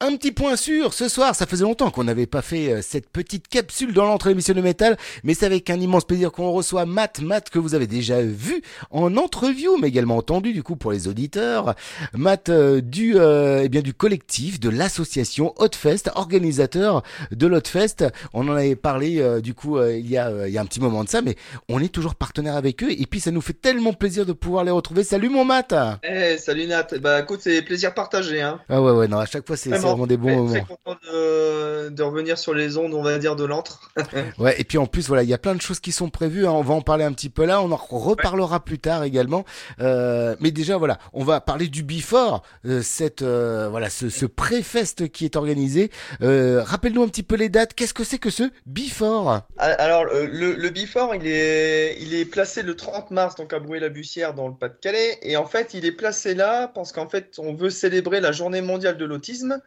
[0.00, 3.10] Un petit point sûr, ce soir, ça faisait longtemps qu'on n'avait pas fait euh, cette
[3.10, 6.86] petite capsule dans l'entre l'émission de métal, mais c'est avec un immense plaisir qu'on reçoit
[6.86, 10.92] Matt, Matt que vous avez déjà vu en entreview, mais également entendu du coup pour
[10.92, 11.74] les auditeurs,
[12.14, 18.04] Matt euh, du euh, eh bien du collectif de l'association Hotfest, organisateur de l'Hotfest.
[18.32, 20.60] On en avait parlé euh, du coup euh, il y a euh, il y a
[20.60, 21.34] un petit moment de ça, mais
[21.68, 24.62] on est toujours partenaire avec eux et puis ça nous fait tellement plaisir de pouvoir
[24.62, 25.02] les retrouver.
[25.02, 25.74] Salut mon Matt.
[26.04, 26.86] Eh, salut Nat.
[27.00, 28.40] Bah écoute, c'est plaisir partagé.
[28.42, 28.60] Hein.
[28.68, 30.50] Ah ouais ouais non à chaque fois c'est c'est vraiment des bons Très- moments.
[30.52, 33.90] Très content de, de revenir sur les ondes, on va dire, de l'antre.
[34.38, 36.46] Ouais, et puis en plus, voilà, il y a plein de choses qui sont prévues.
[36.46, 36.50] hein.
[36.52, 37.60] On va en parler un petit peu là.
[37.62, 39.44] On en reparlera plus tard également.
[39.80, 44.26] Euh, mais déjà, voilà, on va parler du Before, euh, cette, euh, voilà, ce, ce
[44.26, 45.90] pré-fest qui est organisé.
[46.22, 47.74] Euh, Rappelle-nous un petit peu les dates.
[47.74, 49.40] Qu'est-ce que c'est que ce Before?
[49.56, 54.34] Alors, le, le Before, il est, il est placé le 30 mars, donc à Brouet-la-Bussière,
[54.34, 55.18] dans le Pas-de-Calais.
[55.22, 58.60] Et en fait, il est placé là parce qu'en fait, on veut célébrer la journée
[58.60, 59.60] mondiale de l'autisme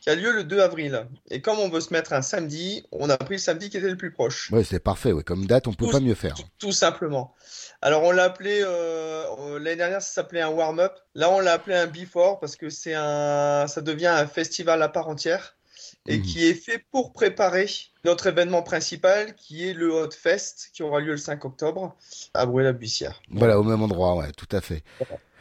[0.00, 1.06] qui a lieu le 2 avril.
[1.30, 3.88] Et comme on veut se mettre un samedi, on a pris le samedi qui était
[3.88, 4.50] le plus proche.
[4.52, 5.12] Ouais, c'est parfait.
[5.12, 6.36] Ouais, comme date, on peut Tous- pas mieux faire.
[6.58, 7.34] Tout simplement.
[7.82, 10.92] Alors on l'a appelé euh, l'année dernière ça s'appelait un warm-up.
[11.14, 14.88] Là on l'a appelé un before parce que c'est un ça devient un festival à
[14.88, 15.54] part entière
[16.06, 16.22] et Mhm.
[16.24, 17.68] qui est fait pour préparer
[18.04, 21.94] notre événement principal qui est le Hot Fest qui aura lieu le 5 octobre
[22.34, 23.20] à Brouet-la-Bussière.
[23.30, 24.82] Voilà, au même endroit, ouais, tout à fait.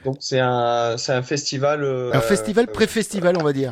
[0.08, 1.84] Donc c'est un, c'est un festival.
[1.84, 3.72] euh, Un festival euh, pré-festival, on va dire.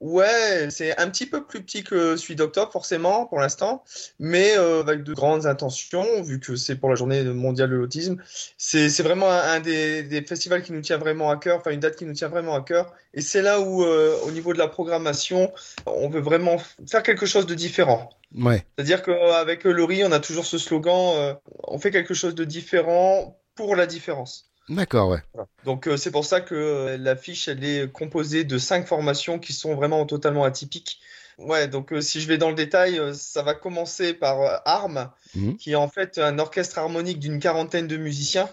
[0.00, 3.84] Ouais, c'est un petit peu plus petit que celui d'octobre, forcément, pour l'instant,
[4.18, 8.16] mais euh, avec de grandes intentions, vu que c'est pour la journée mondiale de l'autisme.
[8.56, 11.72] C'est c'est vraiment un, un des, des festivals qui nous tient vraiment à cœur, enfin
[11.72, 12.94] une date qui nous tient vraiment à cœur.
[13.12, 15.52] Et c'est là où, au niveau de la programmation,
[15.84, 16.56] on veut vraiment
[16.90, 18.08] faire quelque chose de différent.
[18.34, 18.64] Ouais.
[18.76, 23.38] C'est-à-dire qu'avec Laurie, on a toujours ce slogan, euh, on fait quelque chose de différent
[23.54, 24.50] pour la différence.
[24.68, 25.22] D'accord, ouais.
[25.32, 25.48] Voilà.
[25.64, 29.52] Donc euh, c'est pour ça que euh, l'affiche elle est composée de cinq formations qui
[29.52, 31.00] sont vraiment totalement atypiques.
[31.38, 35.10] Ouais, donc euh, si je vais dans le détail, euh, ça va commencer par Arm,
[35.34, 35.56] Mhm.
[35.56, 38.48] qui est en fait un orchestre harmonique d'une quarantaine de musiciens.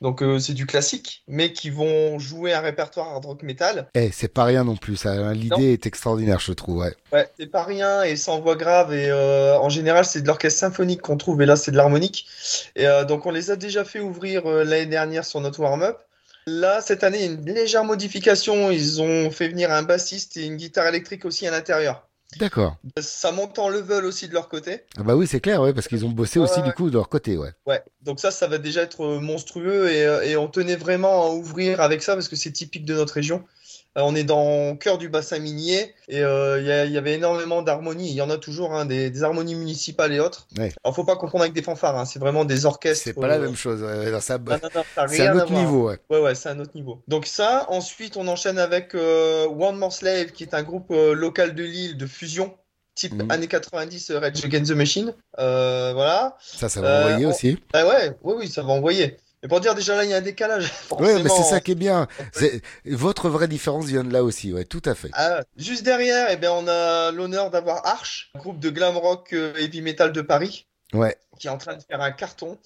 [0.00, 3.88] Donc euh, c'est du classique, mais qui vont jouer un répertoire hard rock metal.
[3.94, 5.32] Eh, c'est pas rien non plus, ça.
[5.32, 6.94] L'idée est extraordinaire, je trouve, ouais.
[7.12, 10.60] Ouais, c'est pas rien et sans voix grave et euh, en général c'est de l'orchestre
[10.60, 12.26] symphonique qu'on trouve et là c'est de l'harmonique.
[12.76, 15.98] Et euh, donc on les a déjà fait ouvrir euh, l'année dernière sur notre warm-up.
[16.46, 20.86] Là cette année une légère modification, ils ont fait venir un bassiste et une guitare
[20.86, 22.07] électrique aussi à l'intérieur.
[22.36, 22.76] D'accord.
[23.00, 24.82] Ça monte en level aussi de leur côté.
[24.98, 26.66] Ah bah oui, c'est clair, ouais, parce qu'ils ont bossé aussi Ouais.
[26.66, 27.52] du coup de leur côté, ouais.
[27.66, 31.24] Ouais, donc ça, ça va déjà être euh, monstrueux et, euh, et on tenait vraiment
[31.26, 33.44] à ouvrir avec ça parce que c'est typique de notre région.
[33.96, 36.98] Euh, on est dans le cœur du bassin minier et euh, il y, il y
[36.98, 38.10] avait énormément d'harmonies.
[38.10, 40.46] Il y en a toujours, hein, des, des harmonies municipales et autres.
[40.58, 40.70] Ouais.
[40.84, 43.04] Alors faut pas confondre avec des fanfares, hein, c'est vraiment des orchestres.
[43.04, 43.80] C'est pas la euh, même chose.
[44.20, 44.38] ça-
[44.96, 45.60] ah c'est un autre voir.
[45.64, 45.98] niveau, ouais.
[46.10, 47.02] Ouais, ouais, c'est un autre niveau.
[47.08, 51.14] Donc ça, ensuite on enchaîne avec euh, One More Slave, qui est un groupe euh,
[51.14, 52.54] local de Lille de fusion,
[52.94, 53.30] type Mhm.
[53.30, 55.14] années 90 euh, Rage Against the Machine.
[55.38, 56.36] Euh, voilà.
[56.40, 57.58] Ça, ça va Euh, envoyer on- aussi.
[57.72, 59.16] Ah ouais, oui, oui, ça va envoyer.
[59.42, 60.72] Mais pour dire déjà là, il y a un décalage.
[60.98, 62.08] Ouais, mais c'est ça qui est bien.
[62.84, 65.10] Votre vraie différence vient de là aussi, ouais, tout à fait.
[65.12, 69.54] Ah, juste derrière, eh bien, on a l'honneur d'avoir Arch, groupe de glam rock euh,
[69.56, 71.16] heavy metal de Paris, Ouais.
[71.38, 72.58] qui est en train de faire un carton.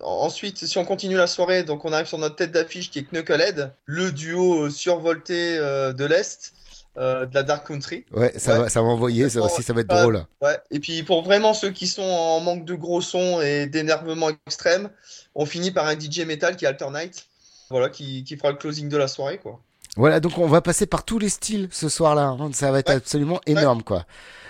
[0.00, 3.12] Ensuite, si on continue la soirée, donc on arrive sur notre tête d'affiche qui est
[3.12, 6.52] Knucklehead, le duo euh, survolté euh, de l'Est,
[6.96, 8.04] de la Dark Country.
[8.12, 8.58] Ouais, ça Ouais.
[8.64, 10.24] va, ça va envoyer, ça aussi, ça va être drôle.
[10.42, 10.58] Ouais.
[10.70, 14.90] Et puis pour vraiment ceux qui sont en manque de gros sons et d'énervement extrême,
[15.34, 17.26] on finit par un DJ metal qui est Alternate,
[17.70, 19.60] voilà, qui, qui fera le closing de la soirée, quoi.
[19.96, 22.24] Voilà, donc on va passer par tous les styles ce soir-là.
[22.38, 22.50] hein.
[22.52, 24.04] Ça va être absolument énorme, quoi.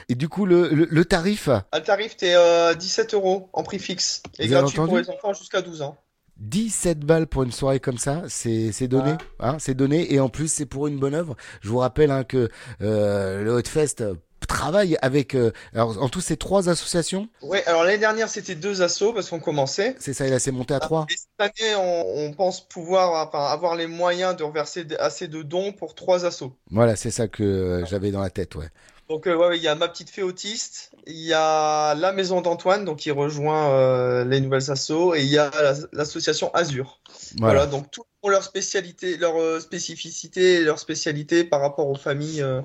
[0.08, 3.78] Et du coup, le, le, le tarif, le tarif, t'es euh, 17 euros en prix
[3.80, 5.96] fixe et Vous gratuit pour les enfants jusqu'à 12 ans.
[6.38, 10.28] 17 balles pour une soirée comme ça, c'est c'est donné, hein, c'est donné, et en
[10.28, 11.36] plus c'est pour une bonne œuvre.
[11.62, 12.48] Je vous rappelle hein, que
[12.82, 14.14] euh, le Hotfest euh,
[14.46, 17.28] travaille avec, euh, alors en tout c'est trois associations.
[17.42, 19.96] Ouais, alors l'année dernière c'était deux assos parce qu'on commençait.
[19.98, 21.06] C'est ça, il a s'est monté à trois.
[21.10, 25.42] Et cette année, on, on pense pouvoir enfin, avoir les moyens de reverser assez de
[25.42, 26.52] dons pour trois assos.
[26.70, 28.68] Voilà, c'est ça que euh, j'avais dans la tête, ouais.
[29.08, 32.40] Donc euh, ouais, il y a ma petite fée autiste, il y a la maison
[32.40, 37.00] d'Antoine, donc qui rejoint euh, les nouvelles assos, et il y a la- l'association Azur.
[37.38, 37.54] Voilà.
[37.64, 37.70] Voilà.
[37.70, 42.42] donc tous ont leur spécialité, leur euh, spécificité, et leur spécialité par rapport aux familles
[42.42, 42.60] euh,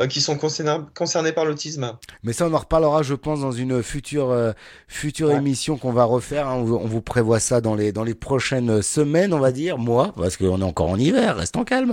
[0.00, 1.92] euh, qui sont concernées, concernées par l'autisme.
[2.22, 4.52] Mais ça, on en reparlera, je pense, dans une future, euh,
[4.88, 6.48] future émission qu'on va refaire.
[6.48, 6.54] hein.
[6.56, 9.76] On, vous- on vous prévoit ça dans les, dans les prochaines semaines, on va dire,
[9.76, 11.92] mois, parce qu'on est encore en hiver, restons calmes.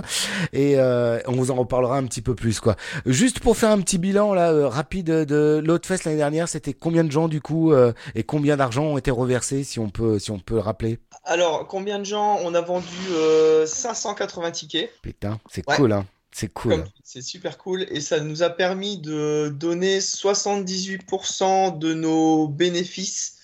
[0.54, 2.76] Et euh, on vous en reparlera un petit peu plus, quoi.
[3.04, 7.04] Juste pour faire un petit bilan là euh, rapide de l'Hotfest l'année dernière, c'était combien
[7.04, 10.30] de gens du coup euh, et combien d'argent ont été reversés, si on peut, si
[10.30, 10.98] on peut le rappeler?
[11.24, 14.90] Alors, combien de gens On a vendu euh, 580 tickets?
[15.02, 15.76] Putain, c'est Ouais.
[15.76, 16.06] cool, hein.
[16.32, 16.84] C'est cool.
[17.02, 23.36] C'est super cool et ça nous a permis de donner 78% de nos bénéfices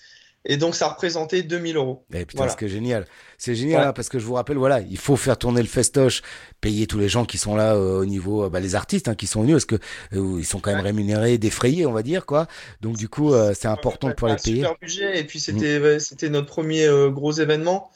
[0.47, 2.05] et donc ça représentait 2000 euros.
[2.13, 2.51] Eh putain, Voilà.
[2.51, 3.05] ce que génial.
[3.37, 3.87] C'est génial Ouais.
[3.87, 6.23] hein, parce que je vous rappelle, voilà, il faut faire tourner le festoche,
[6.61, 9.13] payer tous les gens qui sont là euh, au niveau, euh, bah, les artistes hein,
[9.15, 9.75] qui sont venus, parce que
[10.15, 12.47] euh, ils sont quand même rémunérés, défrayés, on va dire quoi.
[12.81, 14.57] Donc du coup, euh, c'est important de pouvoir les payer.
[14.63, 17.91] super budget et puis c'était ouais, c'était notre premier euh, gros événement.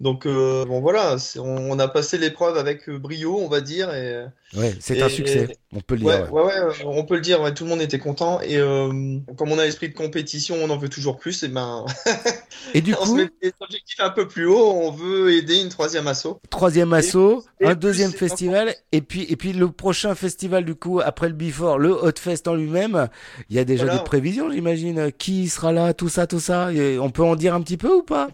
[0.00, 3.92] Donc euh, bon voilà, on, on a passé l'épreuve avec euh, brio, on va dire
[3.92, 4.26] et
[4.56, 6.24] Ouais, c'est un succès, on peut le dire.
[6.30, 6.30] ouais.
[6.30, 9.50] ouais, ouais, on peut le dire, ouais, tout le monde était content et euh, comme
[9.52, 11.84] on a l'esprit de compétition, on en veut toujours plus et ben
[12.74, 15.56] Et du on se coup, met des objectifs un peu plus haut, on veut aider
[15.60, 16.38] une troisième asso.
[16.48, 21.28] troisième assaut, un deuxième festival, et puis et puis le prochain festival du coup après
[21.28, 23.08] le Before, le Hotfest en lui-même,
[23.50, 23.98] il y a déjà Voilà.
[23.98, 25.10] des prévisions, j'imagine.
[25.12, 26.72] Qui sera là, tout ça, tout ça.
[26.72, 28.28] Et on peut en dire un petit peu ou pas?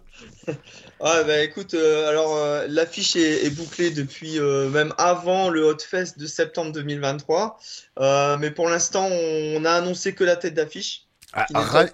[1.05, 5.61] Ouais, bah écoute, euh, alors euh, l'affiche est, est bouclée depuis euh, même avant le
[5.63, 7.59] Hotfest de septembre 2023.
[8.01, 11.45] Euh, mais pour l'instant, on a annoncé que la tête d'affiche, Ah,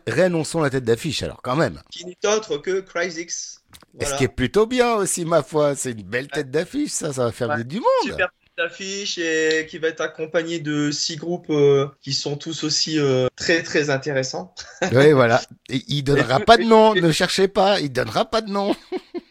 [0.06, 1.80] Réannonçons la tête d'affiche alors quand même.
[1.90, 3.62] qui n'est autre que Cryzix.
[3.98, 4.16] Et Ce Voilà.
[4.18, 5.74] qui est plutôt bien aussi, ma foi.
[5.74, 7.12] C'est une belle tête d'affiche, ça.
[7.12, 7.64] Ça va faire Ouais.
[7.64, 7.86] du monde.
[8.04, 8.28] Super
[8.60, 13.28] d'affiche et qui va être accompagné de six groupes euh, qui sont tous aussi euh,
[13.36, 14.54] très très intéressants.
[14.92, 15.40] Oui, voilà.
[15.68, 16.94] Et il donnera pas de nom.
[16.94, 17.80] Ne cherchez pas.
[17.80, 18.74] Il donnera pas de nom.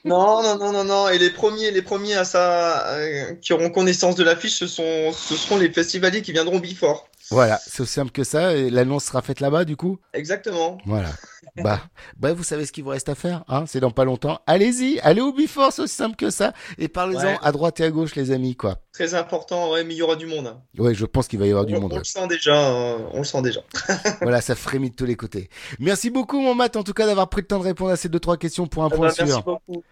[0.06, 1.10] Non, non, non, non, non.
[1.10, 5.12] Et les premiers, les premiers à ça, euh, qui auront connaissance de l'affiche, ce sont,
[5.12, 7.10] ce seront les festivaliers qui viendront before.
[7.32, 8.56] Voilà, c'est aussi simple que ça.
[8.56, 10.00] Et l'annonce sera faite là-bas, du coup?
[10.14, 10.80] Exactement.
[10.86, 11.10] Voilà.
[11.64, 11.82] Bah,
[12.18, 14.40] bah, vous savez ce qu'il vous reste à faire, hein C'est dans pas longtemps.
[14.48, 16.54] Allez-y, allez au Before, c'est aussi simple que ça.
[16.78, 17.38] Et parlez-en Ouais.
[17.42, 18.78] à droite et à gauche, les amis, quoi.
[18.94, 20.48] Très important, ouais, mais il y aura du monde.
[20.48, 20.62] hein.
[20.78, 21.92] Ouais, je pense qu'il va y avoir du on, monde.
[21.94, 22.02] on ouais.
[22.02, 23.62] le sent déjà, hein, on le sent déjà.
[24.22, 25.50] voilà, ça frémit de tous les côtés.
[25.80, 28.10] Merci beaucoup, mon Matt, en tout cas, d'avoir pris le temps de répondre à ces
[28.10, 29.44] deux, trois questions pour un Eh point ben, merci sûr.
[29.44, 29.84] beaucoup,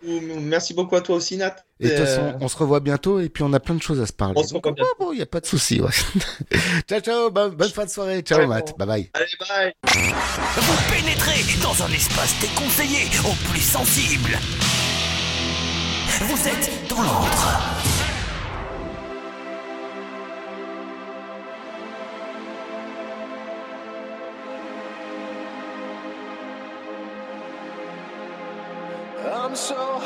[0.42, 1.56] merci beaucoup à toi aussi, Nat.
[1.80, 3.82] Et de toute Euh, façon, on se revoit bientôt et puis on a plein de
[3.82, 4.34] choses à se parler.
[4.36, 5.80] on se revoit Donc, oh, bon, il n'y a pas de souci.
[5.80, 5.90] ouais.
[6.90, 8.22] ciao, ciao, bonne, bonne fin de soirée.
[8.22, 8.76] Ciao, Matt.
[8.78, 9.10] Bye bye.
[9.14, 9.74] Allez, bye.
[9.86, 14.38] Vous pénétrez dans un espace déconseillé aux plus sensibles.
[16.22, 17.62] Vous êtes dans l'antre.
[29.48, 29.97] I'm so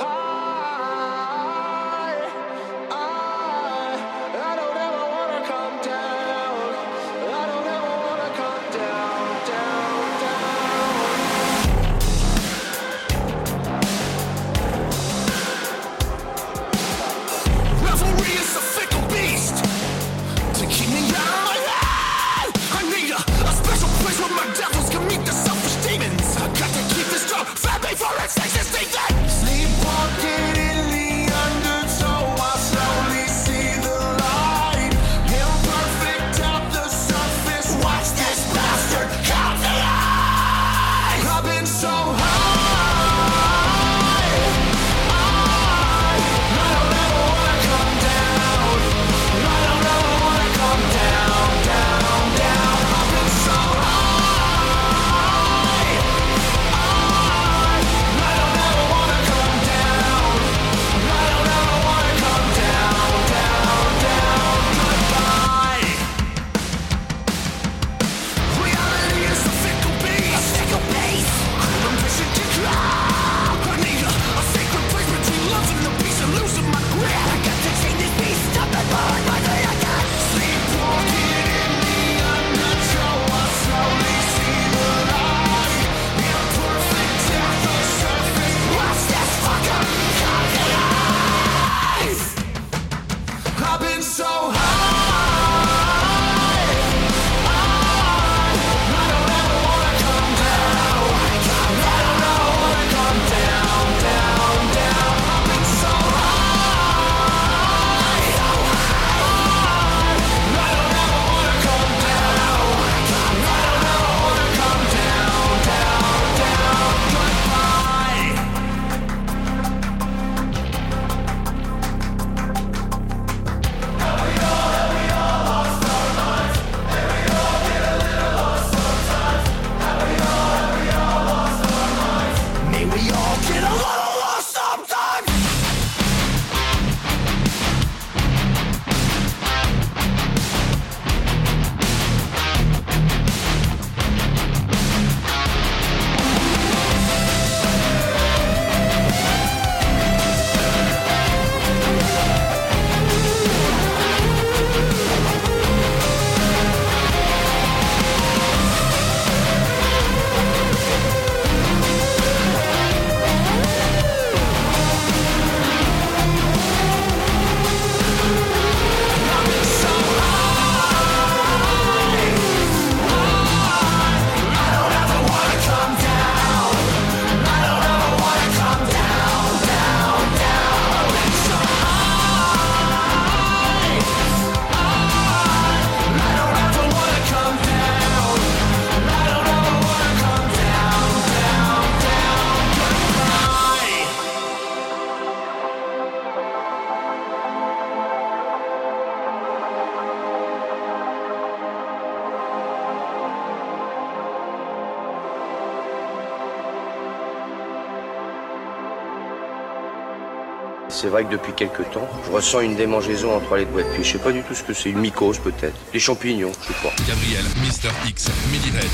[211.30, 214.04] Depuis quelque temps, je ressens une démangeaison entre les doigts de.
[214.04, 215.76] Je sais pas du tout ce que c'est, une mycose peut-être.
[215.94, 216.94] Les champignons, je pas.
[217.08, 218.90] Gabriel, Mister X, Millie Red,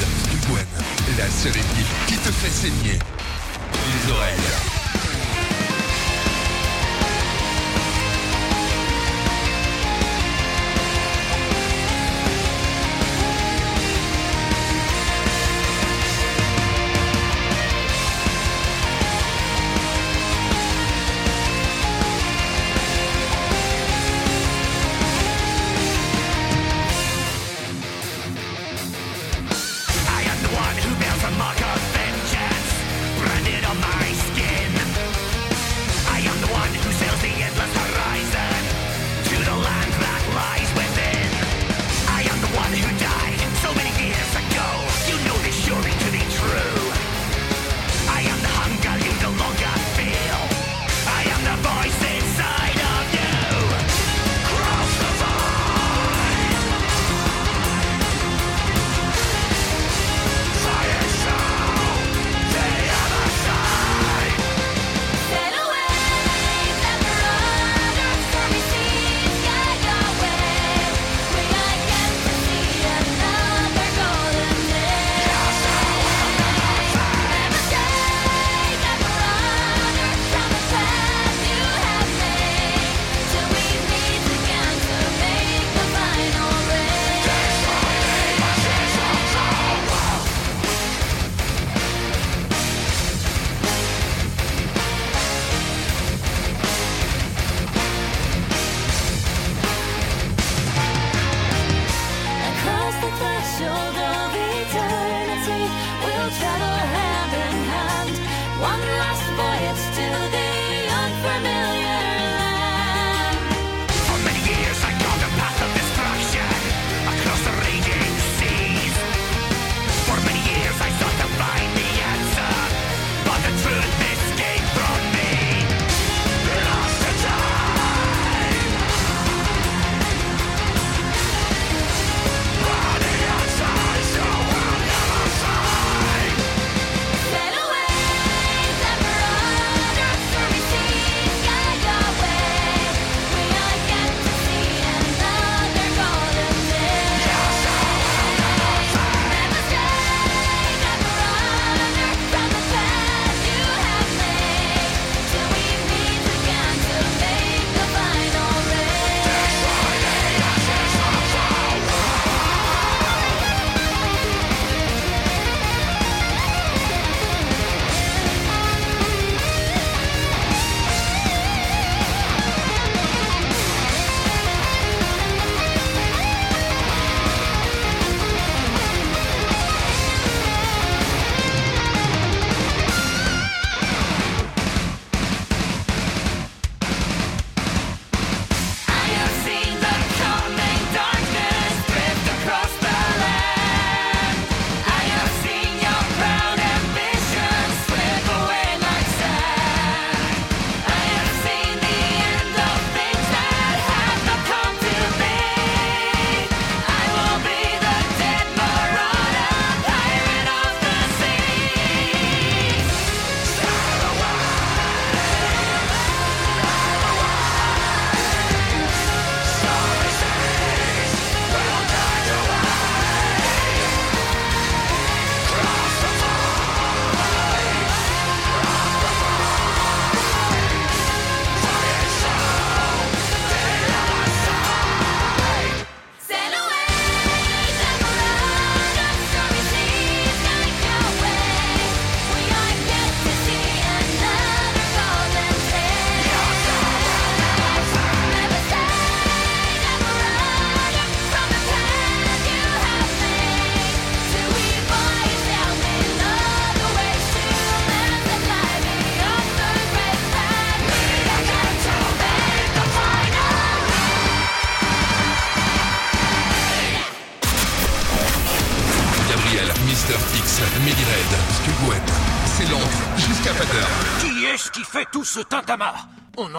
[0.49, 0.65] Gwen,
[1.17, 1.53] la seule
[2.07, 2.99] qui te fait saigner
[3.73, 4.76] les oreilles.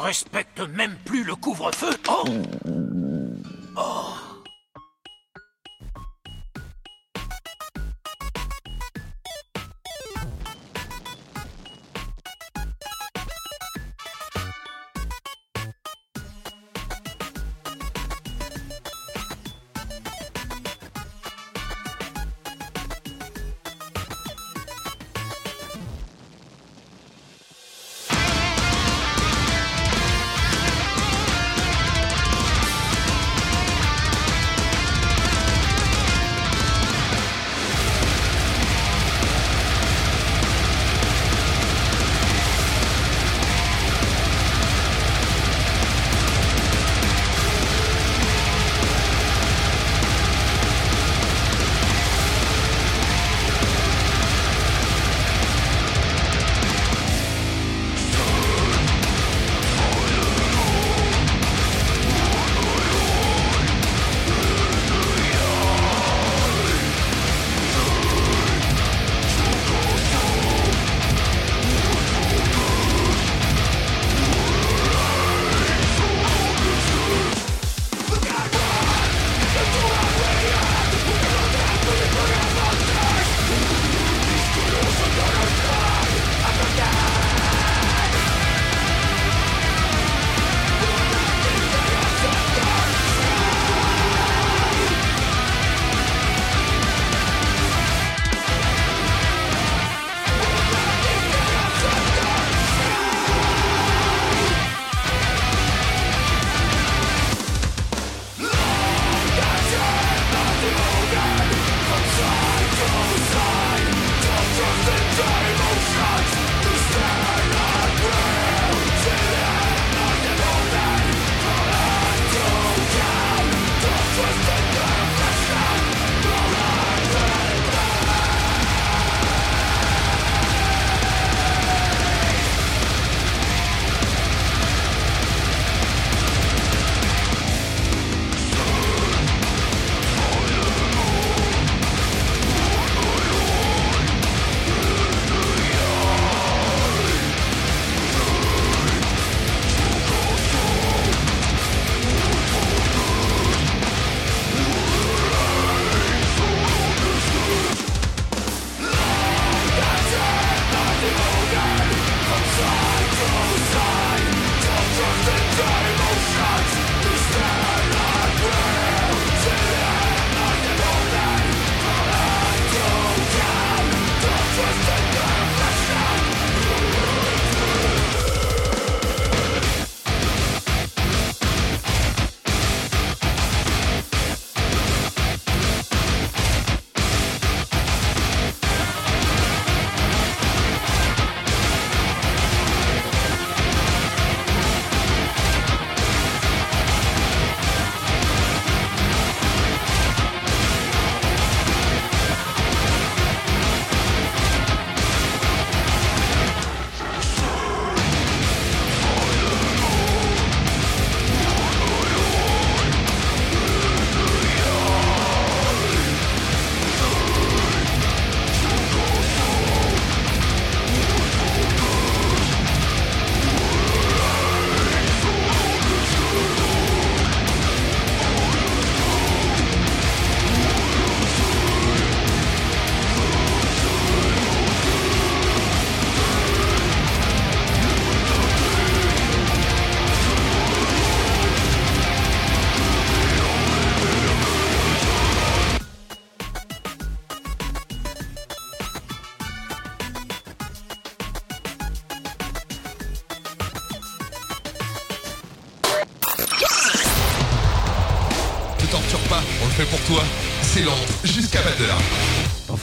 [0.09, 0.48] On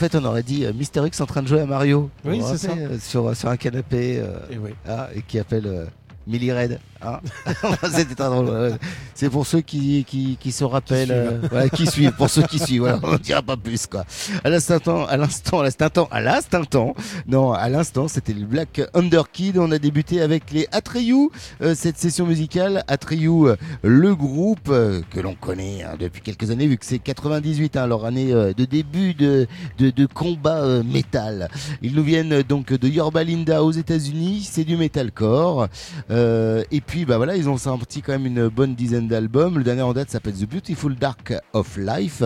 [0.08, 2.10] fait, on aurait dit euh, Mister X en train de jouer à Mario.
[2.24, 2.72] Oui, c'est ça.
[2.72, 4.18] euh, Sur, sur un canapé.
[4.20, 4.70] euh, Et oui.
[4.88, 5.88] ah, et qui appelle
[6.26, 6.80] Millie Red.
[7.02, 7.20] hein.
[7.90, 8.76] C'était très drôle.
[9.16, 11.40] C'est pour ceux qui, qui, qui se rappellent, suivent.
[11.42, 12.82] euh, voilà, qui suivent, pour ceux qui suivent.
[12.82, 14.04] Voilà, on ne dira pas plus quoi.
[14.44, 16.94] À l'instant, à l'instant, à l'instant, à l'instant,
[17.26, 19.56] non, à l'instant, c'était le Black Underkid.
[19.56, 21.30] On a débuté avec les Atreyu,
[21.62, 22.84] euh, cette session musicale.
[22.88, 26.98] Atreyu, euh, le groupe euh, que l'on connaît hein, depuis quelques années, vu que c'est
[26.98, 29.46] 98, hein, leur année euh, de début de,
[29.78, 31.48] de, de combat euh, métal.
[31.80, 34.46] Ils nous viennent euh, donc de Yorba Linda aux États-Unis.
[34.50, 35.68] C'est du metalcore.
[36.10, 39.58] Euh, et puis, bah voilà, ils ont sorti quand même une bonne dizaine d'albums.
[39.58, 42.22] Le dernier en date s'appelle The Beautiful Dark of Life.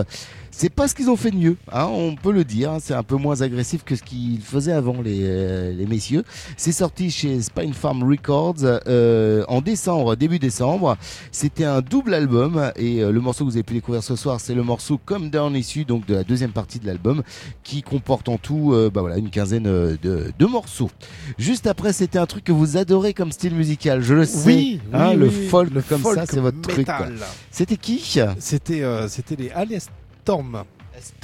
[0.53, 2.71] C'est pas ce qu'ils ont fait de mieux, hein, on peut le dire.
[2.73, 6.23] hein, c'est un peu moins agressif que ce qu'ils faisaient avant, les, euh, les messieurs.
[6.57, 10.97] C'est sorti chez Spine Farm Records euh, en décembre, début décembre.
[11.31, 14.39] C'était un double album et euh, le morceau que vous avez pu découvrir ce soir,
[14.39, 17.23] c'est le morceau Come Down issu donc de la deuxième partie de l'album,
[17.63, 20.91] qui comporte en tout, euh, bah voilà, une quinzaine euh, de, de morceaux.
[21.37, 24.45] Juste après, c'était un truc que vous adorez comme style musical, je le sais.
[24.47, 26.87] Oui, hein, oui, le folk le comme folk ça, c'est votre truc.
[27.49, 27.99] C'était qui?
[28.39, 29.49] C'était euh, c'était les
[30.25, 30.63] Alestorm.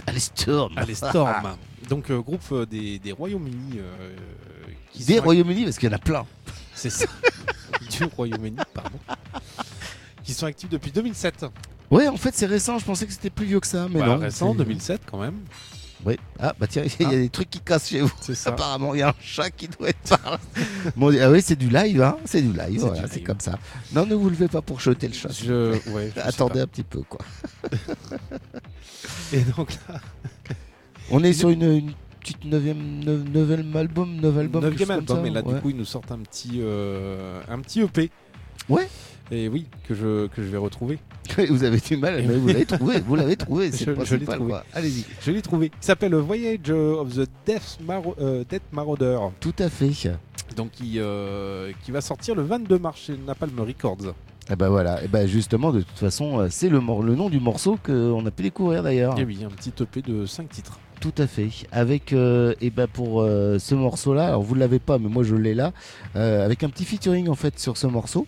[0.07, 0.77] Alestorm.
[0.77, 1.57] Alestorm.
[1.89, 3.79] Donc euh, groupe euh, des, des Royaumes-Unis.
[3.79, 4.15] euh,
[4.91, 6.25] qui Des sont- Royaumes-Unis, parce qu'il y en a plein.
[6.73, 7.05] C'est ça.
[7.89, 8.97] du Royaume-Uni, pardon.
[10.23, 11.45] Qui sont actifs depuis 2007.
[11.89, 12.79] Ouais, en fait, c'est récent.
[12.79, 14.17] Je pensais que c'était plus vieux que ça, mais Bah, non.
[14.17, 15.39] récent, c'est- 2007 quand même.
[16.05, 16.15] Oui.
[16.39, 17.15] Ah, bah tiens, il y a Ah.
[17.15, 18.11] des trucs qui cassent chez vous.
[18.21, 18.51] C'est ça.
[18.51, 20.39] Apparemment, il y a un chat qui doit être par là.
[20.95, 22.17] Bon, ah oui, c'est du live, hein.
[22.25, 23.57] C'est du live, C'est voilà, comme ça.
[23.93, 25.29] Non, ne vous levez pas pour jeter le chat.
[25.29, 27.19] Je, ouais, je sais Attendez un petit peu, quoi.
[29.33, 29.99] Et donc là,
[31.11, 34.61] On est sur une, une petite neuvième, neuf- neuvième album, album.
[34.61, 35.53] neuvième album, et là ouais.
[35.55, 38.11] du coup ils nous sortent un petit, euh, un petit EP.
[38.67, 38.87] Ouais.
[39.31, 40.99] Et oui, que je, que je vais retrouver.
[41.49, 44.39] Vous avez du mal, mais vous l'avez trouvé, vous l'avez trouvé, c'est principal.
[44.73, 45.03] Allez-y.
[45.21, 45.67] Je l'ai trouvé.
[45.81, 49.19] Il s'appelle Voyage of the Death, Maro- euh, Death Marauder.
[49.41, 49.91] Tout à fait.
[50.55, 54.13] Donc qui, euh, qui va sortir le 22 mars chez Napalm Records.
[54.49, 57.41] Et bah voilà, et bah justement, de toute façon, euh, c'est le, le nom du
[57.41, 59.19] morceau qu'on a pu découvrir d'ailleurs.
[59.19, 60.79] Et oui, un petit EP de 5 titres.
[61.01, 61.49] Tout à fait.
[61.73, 65.53] Avec euh, et ben pour ce morceau-là, alors vous l'avez pas, mais moi je l'ai
[65.53, 65.73] là,
[66.15, 68.25] avec un petit featuring en fait sur ce morceau.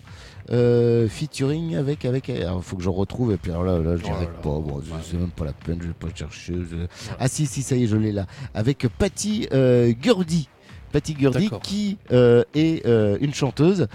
[0.52, 4.04] Euh, featuring avec avec alors faut que je retrouve et puis alors là là j'y
[4.08, 4.40] Oh arrive là.
[4.42, 6.88] pas bon c'est même pas la peine je vais pas chercher je- Ouais.
[7.20, 8.26] ah si si ça y est je l'ai là
[8.56, 10.50] avec Patty euh, Gurdy
[10.92, 13.88] Patty Gurdy qui euh, est euh, une chanteuse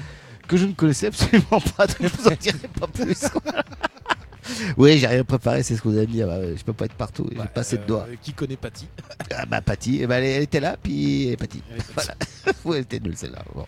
[0.47, 3.25] que je ne connaissais absolument pas donc je vous en dirai pas plus
[4.77, 6.85] oui j'ai rien préparé c'est ce que vous allez me dire Bah, je peux pas
[6.87, 8.87] être partout j'ai Bah, pas assez de euh, doigts Qui connaît Patty
[9.37, 11.63] ah bah Patty, eh ben, elle, elle était là, puis elle est Patty.
[11.95, 12.15] Voilà.
[12.65, 13.43] ouais, elle était nulle celle-là.
[13.55, 13.65] Bon.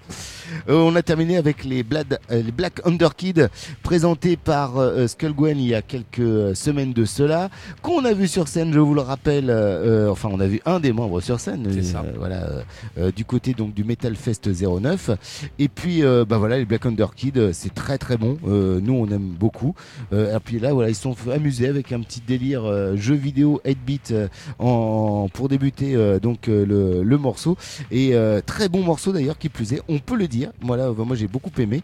[0.69, 3.49] Euh, on a terminé avec les, Blad- euh, les Black Underkid
[3.83, 7.49] présentés par euh, Skull Gwen il y a quelques euh, semaines de cela,
[7.83, 9.51] qu'on a vu sur scène, je vous le rappelle.
[9.51, 11.67] euh, euh, enfin, on a vu un des membres sur scène.
[11.67, 12.63] Euh, voilà, euh,
[12.99, 15.11] euh, du côté donc du Metal Fest 09.
[15.59, 18.37] Et puis, euh, bah voilà, les Black Underkid, euh, c'est très très bon.
[18.47, 19.75] Euh, nous, on aime beaucoup.
[20.13, 23.61] Euh, et puis là, voilà, ils sont amuser avec un petit délire euh, jeu vidéo
[23.65, 27.57] 8-bit euh, en, pour débuter euh, donc le, morceau.
[27.91, 28.15] Et
[28.45, 30.51] très bon morceau d'ailleurs, qui plus est, on peut le dire.
[30.61, 31.83] Voilà, moi j'ai beaucoup aimé.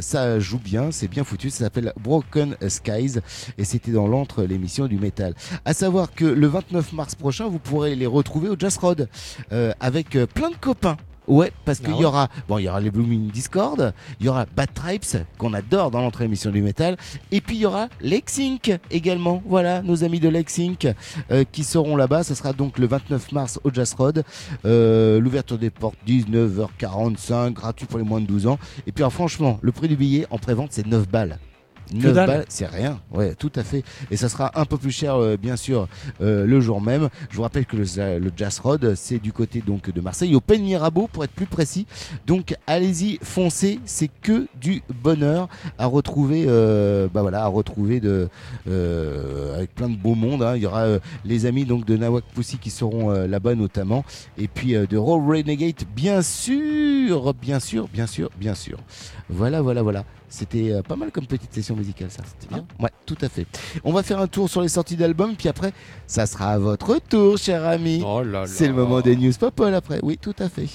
[0.00, 1.50] Ça joue bien, c'est bien foutu.
[1.50, 3.20] Ça s'appelle Broken Skies
[3.56, 5.34] et c'était dans l'antre l'émission du métal.
[5.64, 9.08] À savoir que le 29 mars prochain, vous pourrez les retrouver au Jazz Road
[9.52, 10.96] euh, avec plein de copains.
[11.28, 14.26] Ouais, parce qu'il Ah y ouais aura, bon, il y aura les Blooming Discord, il
[14.26, 16.96] y aura Bad Tribes qu'on adore dans l'entrée émission du métal,
[17.30, 19.42] et puis il y aura Lexink également.
[19.46, 20.88] Voilà, nos amis de Lexink
[21.30, 22.24] euh, qui seront là-bas.
[22.24, 24.24] Ce sera donc le 29 mars au Jazz Road.
[24.64, 28.58] Euh, L'ouverture des portes 19h45, gratuit pour les moins de 12 ans.
[28.86, 31.38] Et puis alors, franchement, le prix du billet en prévente c'est 9 balles.
[31.92, 32.26] 9 dalle.
[32.26, 33.82] balles, c'est rien, ouais, tout à fait.
[34.10, 35.88] Et ça sera un peu plus cher, euh, bien sûr,
[36.20, 37.08] euh, le jour même.
[37.30, 37.84] Je vous rappelle que le,
[38.18, 41.46] le Jazz Road, c'est du côté donc de Marseille, au Pen Mirabeau pour être plus
[41.46, 41.86] précis.
[42.26, 48.28] Donc allez-y, foncez, c'est que du bonheur à retrouver, euh, bah voilà, à retrouver de,
[49.56, 50.42] avec plein de beau monde.
[50.42, 50.56] hein.
[50.56, 50.86] Il y aura
[51.24, 54.04] les amis donc de Nawak Pussy qui seront là-bas notamment,
[54.38, 58.78] et puis de Raw Renegade, bien sûr, bien sûr, bien sûr, bien sûr.
[59.28, 60.04] Voilà, voilà, voilà.
[60.30, 62.22] C'était euh, pas mal comme petite session musicale, ça.
[62.24, 62.64] C'était bien.
[62.78, 63.46] Ouais, tout à fait.
[63.84, 65.72] On va faire un tour sur les sorties d'albums, puis après,
[66.06, 68.02] ça sera à votre tour, cher ami.
[68.06, 68.46] Oh là là.
[68.46, 69.98] C'est le moment des news Popol après.
[70.02, 70.66] Oui, tout à fait.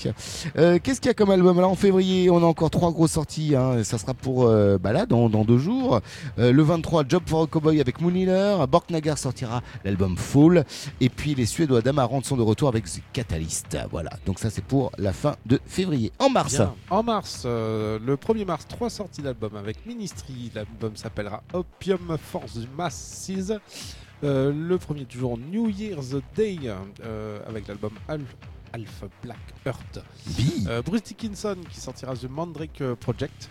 [0.58, 1.60] Euh, Qu'est-ce qu'il y a comme album?
[1.60, 3.56] Là, en février, on a encore trois grosses sorties.
[3.56, 3.84] hein.
[3.84, 6.02] Ça sera pour euh, bah là, dans, dans deux jours.
[6.38, 8.68] Euh, le 23, Job for a Cowboy avec Moon Healer.
[8.68, 10.66] Borknagar sortira l'album Fall.
[11.00, 13.78] Et puis les Suédois d'Amarante sont de retour avec The Catalyst.
[13.90, 14.10] Voilà.
[14.26, 16.12] Donc ça, c'est pour la fin de février.
[16.20, 16.56] En mars.
[16.56, 16.74] Bien.
[16.90, 19.45] En mars, euh, le 1er mars, trois sorties d'albums.
[19.46, 20.52] Album avec Ministry.
[20.54, 23.32] L'album s'appellera Opium for the Masses.
[24.24, 26.58] Euh, le premier du jour New Year's Day
[27.04, 28.26] euh, avec l'album Alpha,
[28.74, 30.00] Alpha Black Earth.
[30.68, 33.50] Euh, Bruce Dickinson qui sortira The Mandrake euh, Project.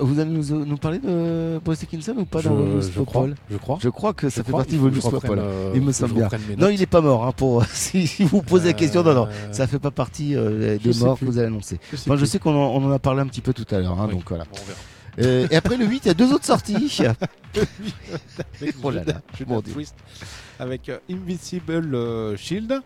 [0.00, 3.28] Vous allez nous, nous parler de Bruce Dickinson ou pas Je- dans news je crois,
[3.48, 3.78] je crois.
[3.80, 5.38] Je crois que ça Je fait crois, partie de reprenne, Popol.
[5.38, 6.28] euh, il me semble bien.
[6.58, 7.24] Non, il est pas mort.
[7.26, 10.78] Hein, pour si vous posez la question, non, non, Euh, ça fait pas partie euh,
[10.78, 11.78] des morts que vous allez annoncer.
[11.92, 14.00] Je sais Enfin, qu'on en, on en a parlé un petit peu tout à l'heure.
[14.00, 14.44] hein, Oui, donc voilà.
[14.44, 14.80] bon, on verra.
[15.20, 17.00] Euh, et après le 8, il y a deux autres sorties.
[18.60, 19.72] avec Oh là là, Dieu.
[19.72, 19.94] Priest,
[20.58, 22.80] avec euh, Invisible euh, Shield.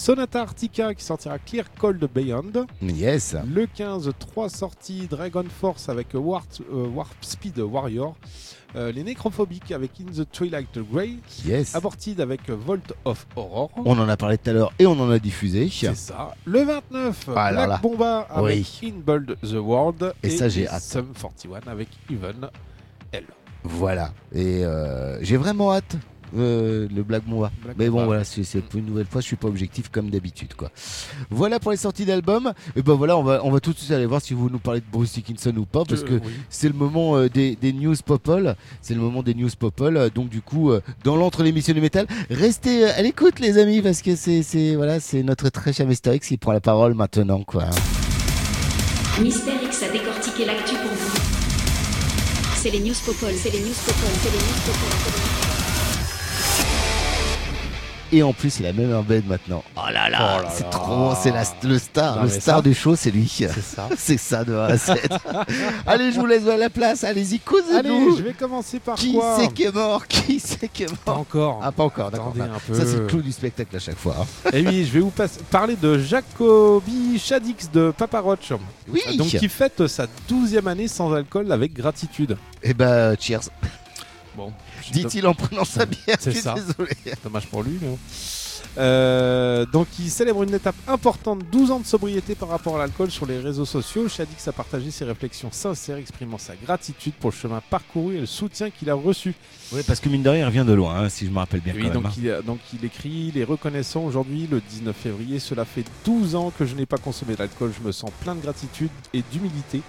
[0.00, 2.66] Sonata Arctica qui sortira Clear Cold Beyond.
[2.82, 3.34] yes.
[3.50, 8.14] Le 15, trois sorties Dragon Force avec Warp, euh, Warp Speed Warrior.
[8.76, 11.12] Euh, les Nécrophobiques avec In the Twilight Grey.
[11.46, 11.74] Yes.
[11.74, 13.70] Aborted avec Vault of Horror.
[13.86, 15.70] On en a parlé tout à l'heure et on en a diffusé.
[15.72, 16.34] C'est ça.
[16.44, 17.78] Le 29, Ah, Black là.
[17.82, 18.92] Bomba avec Oui.
[18.94, 20.12] Inbold the World.
[20.22, 20.82] Et ça, j'ai hâte.
[20.82, 22.50] Sum 41 avec Even
[23.12, 23.24] L.
[23.64, 24.12] Voilà.
[24.34, 25.96] Et euh, j'ai vraiment hâte.
[26.36, 27.50] Euh, le Black Mamba.
[27.62, 30.10] Black Mais bon, voilà, c'est c'est pour une nouvelle fois, je suis pas objectif comme
[30.10, 30.70] d'habitude, quoi.
[31.30, 32.52] Voilà pour les sorties d'albums.
[32.74, 34.58] Et ben voilà, on va, on va tout de suite aller voir si vous nous
[34.58, 36.32] parlez de Bruce Dickinson ou pas, parce Je- que oui.
[36.50, 38.56] c'est le moment euh, des, des news popol.
[38.82, 39.96] C'est le moment des news popol.
[39.96, 43.58] Euh, Donc du coup, euh, dans l'entre l'émission du métal, restez euh, à l'écoute, les
[43.58, 46.60] amis, parce que c'est, c'est voilà, c'est notre très cher Mister X qui prend la
[46.60, 47.64] parole maintenant, quoi.
[49.20, 51.20] Mister X a décortiqué l'actu pour vous.
[52.56, 55.35] C'est les news Popol, c'est les news Popol, c'est les news Popol.
[58.12, 59.64] Et en plus, il a même un bed maintenant.
[59.76, 60.70] Oh là là, Oh là c'est là.
[60.70, 63.26] trop, c'est la- le star, Non, le star ça, du show, c'est lui.
[63.28, 63.88] C'est ça.
[63.98, 65.08] c'est ça de 1 à 7.
[65.86, 67.02] Allez, je vous laisse à la place.
[67.02, 67.76] Allez-y, causez-nous.
[67.78, 70.06] Allez, je vais commencer par Qui quoi c'est qui est mort?
[70.06, 70.98] Qui c'est qui est mort?
[71.04, 71.60] Pas encore.
[71.62, 72.28] Ah, pas encore, d'accord.
[72.28, 72.74] Attendez Bah, un peu.
[72.74, 74.14] Ça, c'est le clou du spectacle à chaque fois.
[74.20, 74.50] hein.
[74.52, 75.12] Et oui, je vais vous
[75.50, 78.52] parler de Jacobi Shadix de Papa Roach.
[78.88, 79.00] Oui.
[79.16, 82.36] Donc qui fête sa 12e année sans alcool avec gratitude.
[82.62, 83.40] Eh ben, cheers.
[84.36, 84.52] Bon,
[84.92, 86.16] Dit-il en prenant sa bière.
[86.18, 86.54] C'est ça.
[86.54, 86.92] désolé.
[87.24, 87.78] Dommage pour lui.
[87.80, 87.96] mais-
[88.78, 93.10] Euh, donc il célèbre une étape importante, 12 ans de sobriété par rapport à l'alcool
[93.10, 94.06] sur les réseaux sociaux.
[94.08, 98.26] Shadix a partagé ses réflexions sincères, exprimant sa gratitude pour le chemin parcouru et le
[98.26, 99.34] soutien qu'il a reçu.
[99.72, 101.60] Oui, parce que mine de rien, il revient de loin, hein, si je me rappelle
[101.60, 101.72] bien.
[101.74, 102.38] Oui, quand donc, même, hein.
[102.42, 105.38] il, donc il écrit Il est reconnaissant aujourd'hui, le 19 février.
[105.38, 107.72] Cela fait 12 ans que je n'ai pas consommé d'alcool.
[107.80, 109.80] Je me sens plein de gratitude et d'humilité.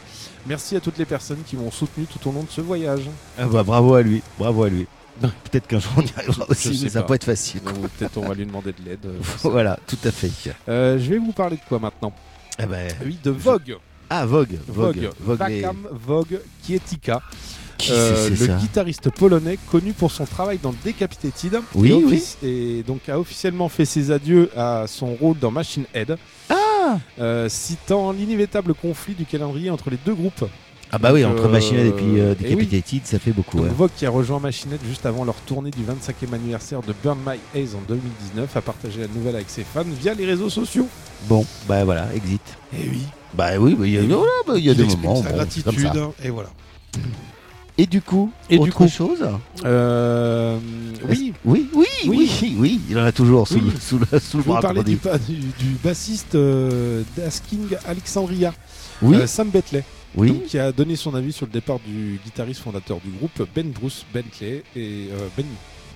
[0.47, 3.01] Merci à toutes les personnes qui m'ont soutenu tout au long de ce voyage.
[3.37, 4.87] Ah bah, bravo à lui, bravo à lui.
[5.19, 7.07] Peut-être qu'un jour on y arrivera aussi, mais ça pas.
[7.07, 7.61] peut être facile.
[7.65, 9.07] Ou Peut-être on va lui demander de l'aide.
[9.43, 10.29] voilà, tout à fait.
[10.69, 12.13] Euh, je vais vous parler de quoi maintenant?
[12.59, 13.77] Eh ben, Oui, de Vogue.
[14.09, 14.57] Ah, Vogue.
[14.67, 15.09] Vogue.
[15.19, 17.21] Vogue, Vakam Vogue Kietika.
[17.79, 22.23] Qui Euh, le guitariste polonais connu pour son travail dans Decapitated Oui, et, oui.
[22.41, 26.17] et donc a officiellement fait ses adieux à son rôle dans Machine Head,
[26.49, 26.55] Ah
[27.19, 30.45] euh, citant l'inévitable conflit du calendrier entre les deux groupes.
[30.91, 32.45] Ah bah oui, entre euh, Machine Head et puis euh, oui.
[32.45, 33.59] Decapitated, ça fait beaucoup.
[33.59, 33.69] Ouais.
[33.69, 37.17] Vogue qui a rejoint Machine Head juste avant leur tournée du 25e anniversaire de Burn
[37.25, 40.87] My Eyes en 2019 a partagé la nouvelle avec ses fans via les réseaux sociaux.
[41.27, 42.41] Bon, bah voilà, exit.
[42.73, 43.01] Et oui.
[43.33, 45.21] Bah oui, bah, il y a, voilà, bah, y a des moments.
[45.21, 45.81] sa bon, c'est comme ça.
[45.89, 46.49] gratitude et voilà.
[47.79, 49.23] Et du coup, Et du autre coup chose?
[49.63, 50.57] Euh,
[51.07, 52.55] oui, oui, oui, oui, Oui.
[52.57, 53.71] oui, il en a toujours sous, Oui.
[53.71, 54.61] le, sous, le, sous le vous bras.
[54.75, 58.53] on du, du, du bassiste euh, d'Asking Alexandria,
[59.03, 59.83] Oui, euh, Sam Bentley,
[60.15, 60.29] oui.
[60.31, 63.69] donc, qui a donné son avis sur le départ du guitariste fondateur du groupe, Ben
[63.69, 64.63] Bruce Bentley.
[64.75, 65.45] Et Ben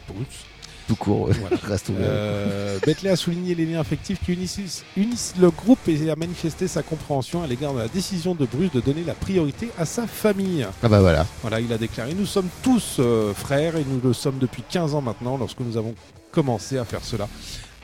[0.07, 0.45] Bruce.
[0.87, 1.29] Tout court.
[1.29, 1.35] ouais.
[1.39, 1.57] Voilà.
[1.63, 2.07] Reste ouvert.
[2.07, 6.67] Euh, Bentley a souligné les liens affectifs qui unissent, unissent le groupe et a manifesté
[6.67, 10.07] sa compréhension à l'égard de la décision de Bruce de donner la priorité à sa
[10.07, 10.65] famille.
[10.83, 11.25] Ah bah voilà.
[11.41, 14.95] Voilà, il a déclaré Nous sommes tous euh, frères et nous le sommes depuis 15
[14.95, 15.95] ans maintenant lorsque nous avons
[16.31, 17.27] commencé à faire cela.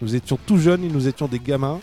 [0.01, 1.79] Nous étions tout jeunes et nous étions des gamins.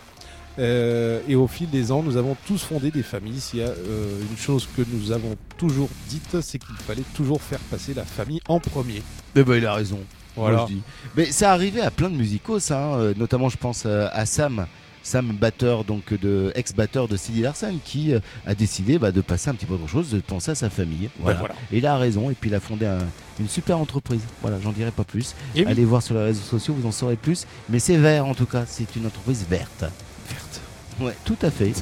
[0.58, 3.40] Euh, et au fil des ans, nous avons tous fondé des familles.
[3.40, 7.42] S'il y a euh, une chose que nous avons toujours dite, c'est qu'il fallait toujours
[7.42, 9.02] faire passer la famille en premier.
[9.34, 9.98] Eh ben, il a raison.
[10.36, 10.56] Voilà.
[10.58, 10.82] Moi, je dis.
[11.16, 14.66] Mais ça arrivait à plein de musicos, hein, euh, notamment je pense euh, à Sam.
[15.06, 19.50] Sam, batteur, donc de ex-batteur de Silly Larson, qui euh, a décidé bah, de passer
[19.50, 21.10] un petit peu autre chose, de penser à sa famille.
[21.20, 21.38] Voilà.
[21.40, 21.54] voilà.
[21.70, 22.98] Et il a raison, et puis il a fondé un-
[23.38, 24.22] une super entreprise.
[24.40, 25.34] Voilà, j'en dirai pas plus.
[25.54, 25.70] Et oui.
[25.70, 27.46] Allez voir sur les réseaux sociaux, vous en saurez plus.
[27.68, 29.84] Mais c'est vert en tout cas, c'est une entreprise verte.
[31.00, 31.72] Ouais, tout à fait.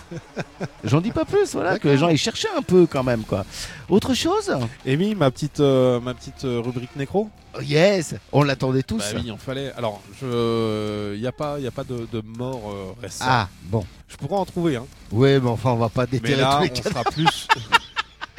[0.85, 3.45] J'en dis pas plus, voilà, que les gens ils cherchaient un peu quand même, quoi.
[3.89, 4.53] Autre chose
[4.87, 8.99] Amy, ma petite, euh, ma petite euh, rubrique nécro Oh, Yes On l'attendait tous.
[8.99, 9.73] Bah oui, il en fallait.
[9.73, 13.29] Alors, il n'y a pas, y a pas de, de mort euh, récente.
[13.31, 13.85] Ah, bon.
[14.09, 14.87] Je pourrais en trouver, hein.
[15.11, 17.49] Ouais, mais enfin, on va pas Mais déterrer là, tous les on sera plus,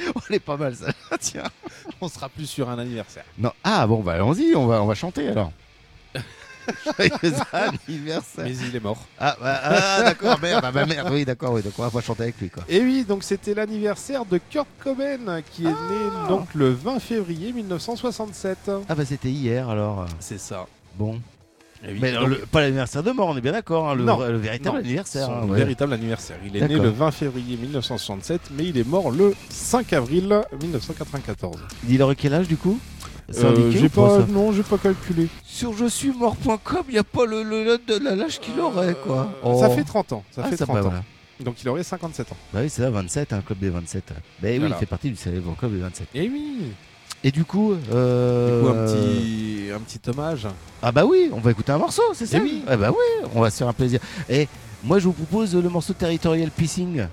[0.15, 0.87] On est pas mal, ça.
[1.19, 1.43] Tiens.
[2.01, 3.23] on sera plus sur un anniversaire.
[3.37, 3.51] Non.
[3.63, 5.51] Ah, bon, bah allons-y, on va, on va chanter alors.
[6.97, 8.45] Joyeux anniversaire.
[8.45, 9.03] Mais il est mort.
[9.19, 12.01] Ah, bah, ah, d'accord, merde, bah, bah, merde, oui, d'accord, oui, donc on va pas
[12.01, 12.63] chanter avec lui, quoi.
[12.69, 17.51] Et oui, donc c'était l'anniversaire de Kurt Cobain qui est né donc le 20 février
[17.53, 18.71] 1967.
[18.89, 20.05] Ah, bah c'était hier alors.
[20.19, 20.65] C'est ça.
[20.97, 21.19] Bon.
[21.85, 24.15] Oui, Mais donc- le- pas l'anniversaire de mort, on est bien d'accord, hein, le, Non,
[24.15, 25.25] vrai- le véritable non, anniversaire.
[25.25, 25.57] son hein, ouais.
[25.57, 26.37] véritable anniversaire.
[26.45, 31.59] Il est né le 20 février 1967, mais il est mort le 5 avril 1994.
[31.89, 32.79] Il aurait quel âge du coup?
[33.29, 35.27] C'est Euh, indiqué j'ai ou pas, ça non, j'ai pas calculé.
[35.43, 38.59] Sur je suis mort.com, il n'y a pas le, le, le- de la- l'âge qu'il
[38.59, 39.29] aurait, quoi.
[39.45, 39.75] Euh, Ça Oh.
[39.75, 40.23] fait 30 ans.
[40.31, 40.81] Ça Ah, fait ça, 30 ans.
[40.81, 41.03] voilà.
[41.39, 42.37] Donc il aurait 57 ans.
[42.53, 44.03] Bah oui, c'est ça, 27, un club des 27.
[44.09, 44.13] Bah
[44.43, 44.75] oui, Voilà.
[44.75, 46.07] il fait partie du célèbre club des 27.
[46.13, 46.71] Et oui.
[47.23, 48.59] Et du coup, euh...
[48.61, 50.47] Du coup, un petit, un petit hommage.
[50.81, 52.61] Ah bah oui, on va écouter un morceau, c'est ça Eh oui.
[52.67, 53.99] Ah bah oui, on va se faire un plaisir.
[54.29, 54.47] Et
[54.83, 57.07] moi, je vous propose le morceau Territorial Pissing.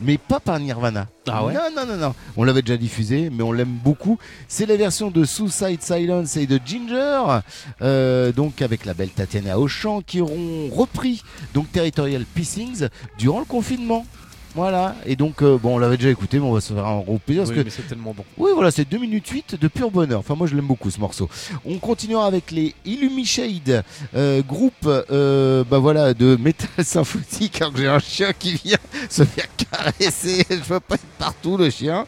[0.00, 1.06] Mais pas par Nirvana.
[1.28, 2.14] Ah ouais Non, non, non, non.
[2.36, 4.18] On l'avait déjà diffusé, mais on l'aime beaucoup.
[4.48, 7.40] C'est la version de Suicide Silence et de Ginger,
[7.80, 11.22] euh, donc avec la belle Tatiana Auchan, qui auront repris
[11.54, 12.88] donc Territorial Pissings
[13.18, 14.04] durant le confinement.
[14.54, 17.00] Voilà, et donc, euh, bon, on l'avait déjà écouté, mais on va se faire un
[17.00, 17.42] gros plaisir.
[17.42, 18.24] parce Oui, que mais c'est tellement bon.
[18.38, 20.20] oui, voilà, c'est 2 minutes 8 de pur bonheur.
[20.20, 21.28] Enfin, moi, je l'aime beaucoup ce morceau.
[21.64, 23.82] On continuera avec les Illumishade,
[24.14, 27.60] euh, groupe euh, bah voilà, de métal symphonique.
[27.60, 28.78] Alors j'ai un chien qui vient
[29.10, 30.44] se faire caresser.
[30.50, 32.04] Je veux pas être partout, le chien.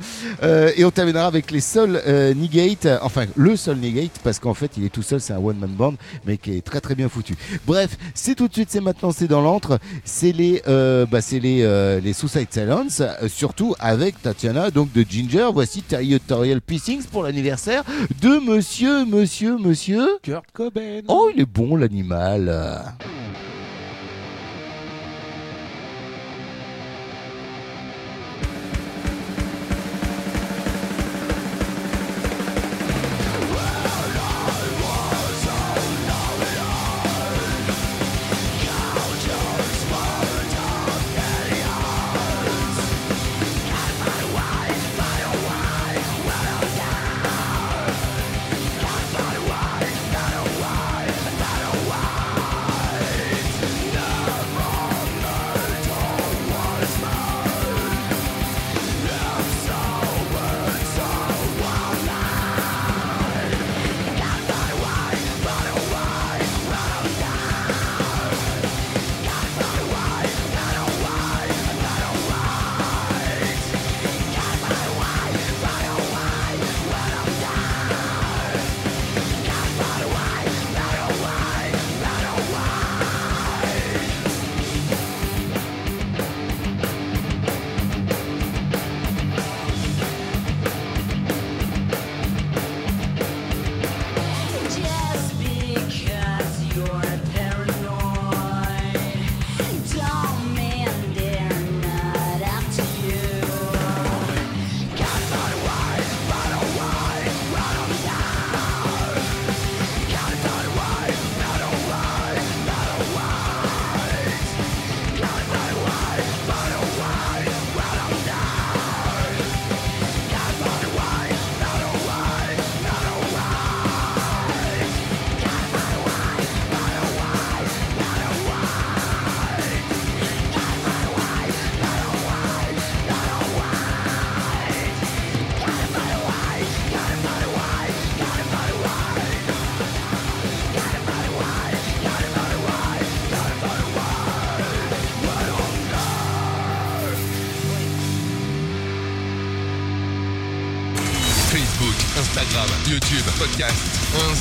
[0.76, 2.86] Et on terminera avec les euh, Negate.
[3.02, 5.94] Enfin, le Soul Negate, parce qu'en fait, il est tout seul, c'est un one-man band,
[6.24, 7.34] mais qui est très très bien foutu.
[7.66, 9.78] Bref, c'est tout de suite, c'est maintenant, c'est dans l'antre.
[10.04, 10.62] C'est les,
[11.10, 12.12] bah, c'est les, les
[12.50, 15.48] Silence, euh, surtout avec Tatiana, donc de Ginger.
[15.52, 17.82] Voici Territorial Pissings pour l'anniversaire
[18.20, 20.06] de monsieur, monsieur, monsieur.
[20.22, 21.00] Kurt Cobain.
[21.08, 22.84] Oh, il est bon l'animal.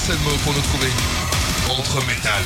[0.06, 0.92] Un seul mot pour nous trouver.
[1.68, 2.44] Entre métal.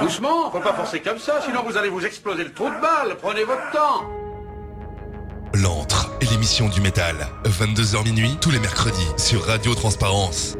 [0.00, 3.16] Doucement, faut pas forcer comme ça, sinon vous allez vous exploser le trou de balle.
[3.22, 4.02] Prenez votre temps.
[5.54, 7.14] L'antre et l'émission du métal.
[7.44, 10.56] 22h minuit tous les mercredis sur Radio Transparence.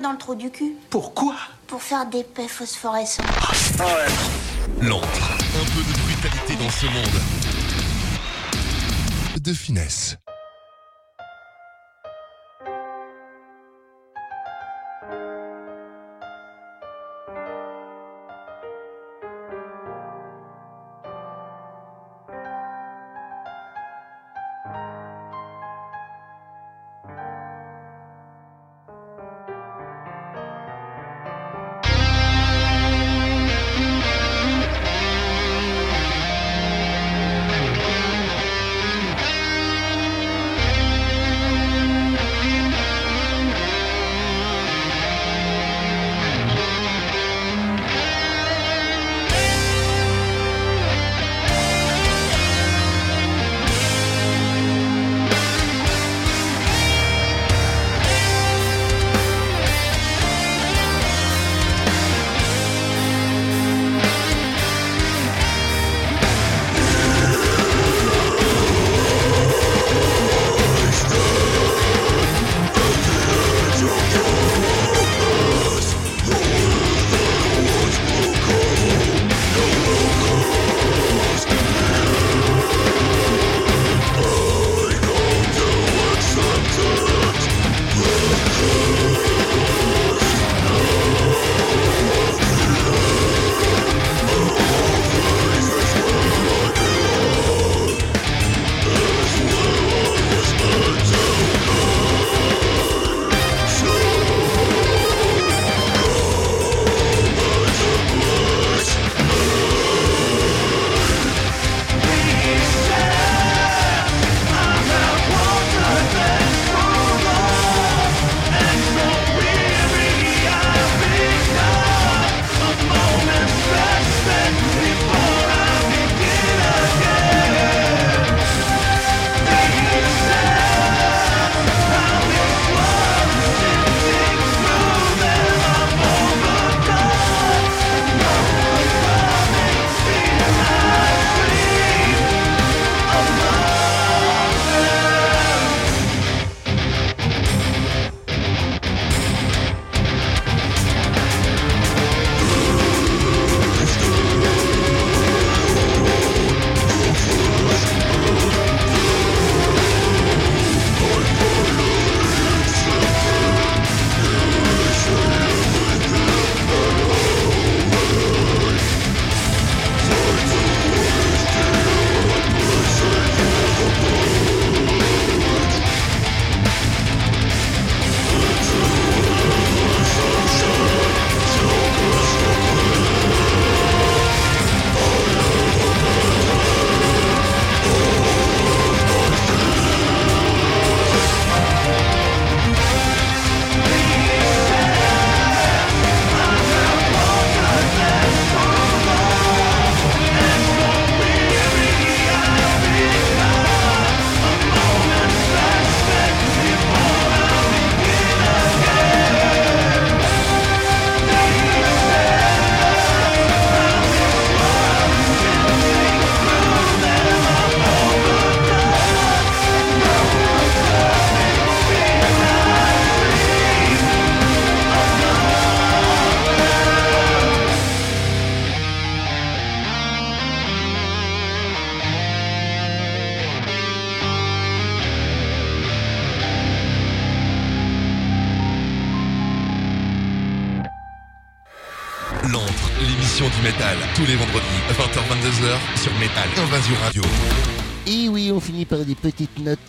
[0.00, 0.76] Dans le trou du cul.
[0.90, 1.34] Pourquoi
[1.66, 3.24] Pour faire des paix phosphorescents.
[4.80, 5.38] L'antre.
[5.54, 7.20] Un peu de brutalité dans ce monde.
[9.40, 10.16] De finesse.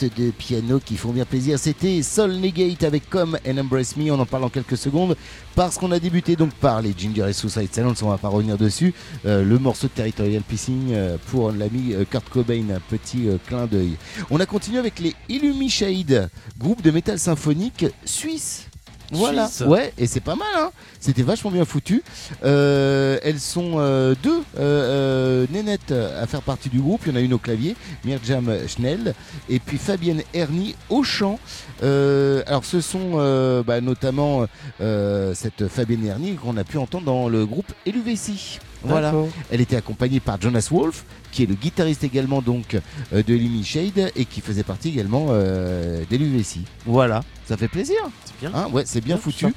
[0.10, 1.58] De piano qui font bien plaisir.
[1.58, 4.12] C'était Soul Negate avec Come and Embrace Me.
[4.12, 5.16] On en parle en quelques secondes
[5.56, 8.02] parce qu'on a débuté donc par les Ginger et Suicide Silence.
[8.02, 8.94] On va pas revenir dessus.
[9.26, 12.70] Euh, le morceau de Territorial Pissing euh, pour l'ami euh, Kurt Cobain.
[12.70, 13.98] Un petit clin d'œil.
[14.30, 18.68] On a continué avec les Illumi Shade, groupe de métal symphonique suisse.
[19.14, 19.68] Voilà, Suisse.
[19.68, 20.72] ouais, et c'est pas mal, hein.
[21.00, 22.04] C'était vachement bien foutu.
[22.44, 27.02] Euh, elles sont euh, deux euh, euh, nénettes à faire partie du groupe.
[27.06, 27.76] Il y en a une au clavier,
[28.06, 29.14] Mirjam Schnell,
[29.50, 31.40] et puis Fabienne Ernie au chant.
[31.84, 34.46] Euh, alors, ce sont euh, bah, notamment
[34.82, 38.60] euh, cette Fabienne Ernie qu'on a pu entendre dans le groupe Eluvessi.
[38.84, 39.14] Voilà.
[39.52, 42.76] Elle était accompagnée par Jonas Wolf, qui est le guitariste également donc
[43.12, 46.60] euh, de Lemmy Shade et qui faisait partie également euh, des l'UVC.
[46.86, 47.98] Voilà, ça fait plaisir.
[48.26, 48.52] C'est bien.
[48.54, 49.48] Hein, ouais, c'est bien Bien, foutu.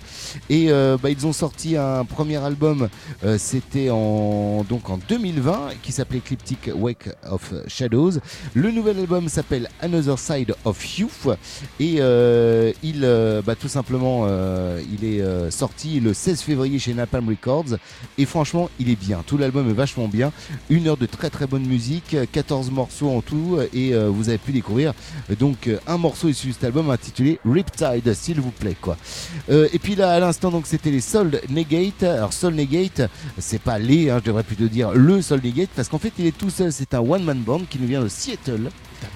[0.51, 2.89] Et euh, bah, ils ont sorti un premier album,
[3.25, 8.13] euh, c'était en donc en 2020, qui s'appelait Cryptic Wake of Shadows.
[8.55, 11.09] Le nouvel album s'appelle Another Side of You
[11.79, 13.01] et euh, il,
[13.47, 17.77] bah, tout simplement, il est sorti le 16 février chez Napalm Records
[18.19, 19.23] et franchement, il est bien.
[19.27, 20.33] Tout l'album est vachement bien.
[20.71, 24.39] Une heure de très très bonne musique, 14 morceaux en tout et euh, vous avez
[24.39, 24.93] pu découvrir
[25.39, 28.97] donc euh, un morceau issu de cet album intitulé Riptide, s'il vous plaît quoi.
[29.51, 32.03] Euh, et puis là à l'instant donc c'était les Soul Negate.
[32.03, 33.03] Alors Soul Negate,
[33.39, 36.27] c'est pas les, hein, je devrais plutôt dire le Soul Negate parce qu'en fait il
[36.27, 36.73] est tout seul.
[36.73, 38.71] C'est un one man band qui nous vient de Seattle.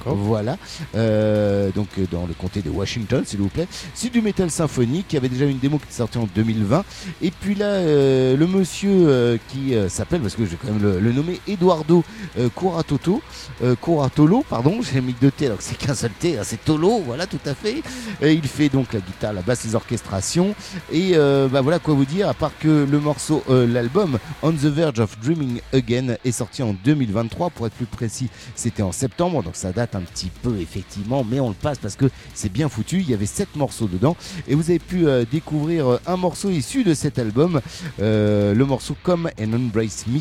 [0.04, 0.56] Voilà,
[0.94, 3.66] Euh, donc dans le comté de Washington, s'il vous plaît.
[3.94, 5.06] C'est du metal symphonique.
[5.10, 6.84] Il y avait déjà une démo qui est sortie en 2020.
[7.22, 10.82] Et puis là, euh, le monsieur euh, qui s'appelle, parce que je vais quand même
[10.82, 12.04] le, le nommer, Eduardo
[12.40, 13.22] euh, Curatoto,
[13.62, 17.00] euh, Curatolo, pardon, j'ai mis deux T alors c'est qu'un seul T, hein, c'est Tolo,
[17.04, 17.82] voilà, tout à fait.
[18.22, 20.54] Il fait donc la guitare, la basse, les orchestrations.
[20.92, 24.52] Et euh, bah voilà quoi vous dire, à part que le morceau, euh, l'album On
[24.52, 28.92] the Verge of Dreaming Again est sorti en 2023, pour être plus précis, c'était en
[28.92, 32.52] septembre, donc ça date un petit peu effectivement, mais on le passe parce que c'est
[32.52, 33.00] bien foutu.
[33.00, 34.16] Il y avait sept morceaux dedans
[34.48, 37.60] et vous avez pu euh, découvrir un morceau issu de cet album,
[37.98, 40.20] le morceau Come and Embrace Me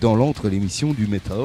[0.00, 1.36] dans l'entre l'émission du metal,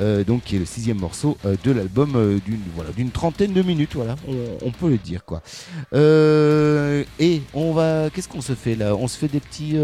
[0.00, 3.62] euh, donc qui est le sixième morceau euh, de l'album euh, d'une voilà trentaine de
[3.62, 5.42] minutes, voilà, on, on peut le dire quoi.
[5.92, 8.94] Et on va, qu'est-ce qu'on se fait là?
[8.96, 9.76] On se fait des petits.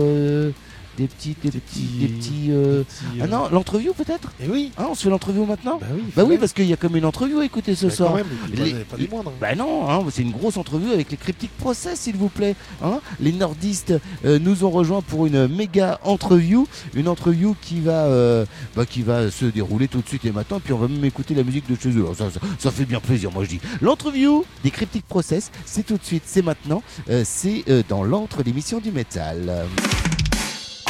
[0.94, 2.46] Euh, des petits, des, petits, des petits.
[2.50, 2.82] euh,
[3.20, 4.32] Ah non, l'entreview peut-être?
[4.42, 4.72] Et oui.
[4.78, 5.78] Hein, on se fait l'entreview maintenant?
[5.80, 6.02] Bah oui.
[6.16, 8.10] Bah oui, parce qu'il y a comme une entrevue à écouter ce Bah, soir.
[8.10, 9.32] quand même, Les- pas- pas des moindres.
[9.40, 12.54] Bah non, hein, c'est une grosse entrevue avec les Cryptic Process, s'il vous plaît.
[12.84, 13.94] Hein les nordistes
[14.24, 18.44] euh, nous ont rejoints pour une méga entreview, une entreview qui va, euh,
[18.76, 21.34] bah, qui va se dérouler tout de suite et maintenant, puis on va même écouter
[21.34, 22.04] la musique de chez eux.
[22.16, 23.60] Ça, ça, ça fait bien plaisir, moi je dis.
[23.80, 28.42] L'entreview des Cryptic Process, c'est tout de suite, c'est maintenant, euh, c'est euh, dans l'entre
[28.42, 29.66] l'émission du métal.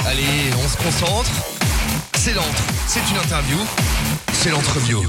[0.06, 0.22] Allez,
[0.62, 1.30] on se concentre.
[2.14, 3.56] C'est l'entre, c'est une interview,
[4.32, 5.00] c'est l'entreview.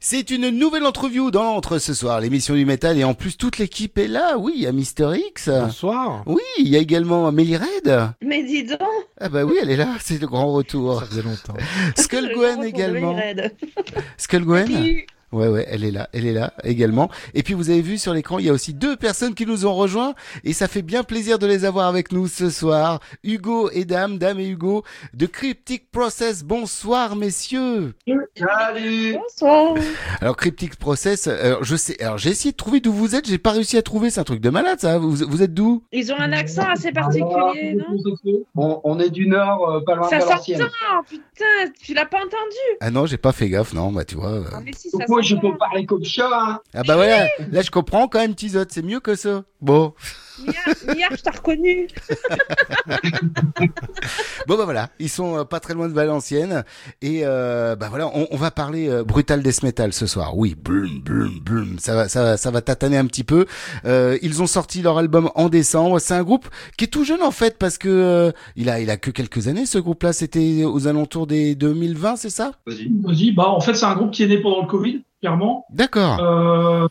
[0.00, 3.58] C'est une nouvelle entreview dans l'entre ce soir, l'émission du métal, et en plus toute
[3.58, 5.48] l'équipe est là, oui, il y a Mister X.
[5.48, 6.22] Bonsoir.
[6.26, 8.10] Oui, il y a également Amélie Red.
[8.22, 8.80] Mais dis donc
[9.20, 11.00] Ah bah oui, elle est là, c'est le grand retour.
[11.00, 11.54] Ça faisait longtemps.
[11.96, 13.16] Skull Gwen également.
[14.16, 14.68] Skull Gwen.
[15.32, 17.10] Ouais, ouais, elle est là, elle est là également.
[17.32, 19.64] Et puis vous avez vu sur l'écran, il y a aussi deux personnes qui nous
[19.64, 20.14] ont rejoints
[20.44, 23.00] et ça fait bien plaisir de les avoir avec nous ce soir.
[23.24, 24.84] Hugo et Dame, Dame et Hugo
[25.14, 26.44] de Cryptic Process.
[26.44, 27.94] Bonsoir messieurs.
[28.36, 29.74] Salut Bonsoir.
[30.20, 33.38] Alors Cryptic Process, alors je sais, alors j'ai essayé de trouver d'où vous êtes, j'ai
[33.38, 34.98] pas réussi à trouver, c'est un truc de malade ça.
[34.98, 35.82] Vous, vous êtes d'où?
[35.92, 37.86] Ils ont un accent assez particulier, non?
[38.54, 40.68] On, on est du nord, euh, pas loin Ça de s'entend, Valenciennes.
[41.08, 42.78] putain, tu l'as pas entendu?
[42.80, 44.30] Ah non, j'ai pas fait gaffe, non, bah tu vois.
[44.32, 44.44] euh.
[44.52, 46.28] Ah, mais si, ça je peux parler comme ça.
[46.32, 46.60] Hein.
[46.74, 49.44] Ah bah voilà, là je comprends quand même Tizotte, c'est mieux que ça.
[49.60, 49.94] Bon.
[50.40, 51.88] Mia, Mia, je t'ai reconnu.
[54.48, 56.64] Bon bah voilà, ils sont euh, pas très loin de Valenciennes
[57.00, 60.36] et euh, bah voilà, on, on va parler euh, brutal death metal ce soir.
[60.36, 63.46] Oui, blum blum blum, ça va ça va ça va tataner un petit peu.
[63.84, 66.00] Euh, ils ont sorti leur album en décembre.
[66.00, 68.90] C'est un groupe qui est tout jeune en fait parce que euh, il a il
[68.90, 70.12] a que quelques années ce groupe-là.
[70.12, 72.52] C'était aux alentours des 2020, c'est ça?
[72.66, 75.66] Vas-y, bah en fait c'est un groupe qui est né pendant le Covid, clairement.
[75.70, 76.18] D'accord.
[76.20, 76.88] Euh,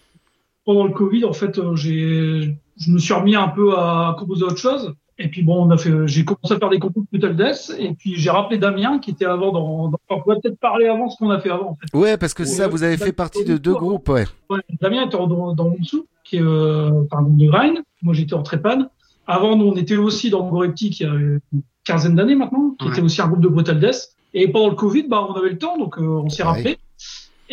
[0.65, 4.43] pendant le Covid, en fait, euh, j'ai, je me suis remis un peu à composer
[4.43, 4.93] autre chose.
[5.19, 7.75] Et puis bon, on a fait, j'ai commencé à faire des compos de Metal Death.
[7.77, 11.09] Et puis j'ai rappelé Damien qui était avant dans, dans on pourrait peut-être parler avant
[11.09, 11.71] ce qu'on a fait avant.
[11.71, 11.95] En fait.
[11.97, 14.25] Ouais, parce que ça, vous avez fait partie de deux groupes, ouais.
[14.49, 17.77] Ouais, Damien était dans, dans Monsu, qui est euh, groupe de grind.
[18.01, 18.87] Moi, j'étais en Trépan.
[19.27, 21.39] Avant, nous, on était aussi dans Gorepti, qui a une
[21.85, 22.91] quinzaine d'années maintenant, qui Ouais.
[22.93, 24.09] était aussi un groupe de Brutal Death.
[24.33, 26.49] Et pendant le Covid, bah, on avait le temps, donc euh, on s'est Ouais.
[26.49, 26.77] rappelé.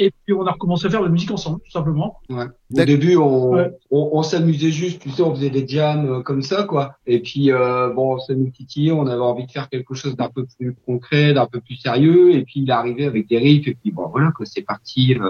[0.00, 2.20] Et puis, on a recommencé à faire de la musique ensemble, tout simplement.
[2.30, 2.44] Ouais.
[2.72, 3.72] Au début, on, Ouais.
[3.90, 6.94] on, on s'amusait juste, tu sais, on faisait des jams euh, comme ça, quoi.
[7.06, 10.28] Et puis, euh, bon, ça nous titillait, on avait envie de faire quelque chose d'un
[10.28, 12.32] peu plus concret, d'un peu plus sérieux.
[12.34, 13.66] Et puis, il est arrivé avec des riffs.
[13.66, 15.16] Et puis, bon, voilà, que c'est parti.
[15.20, 15.28] euh,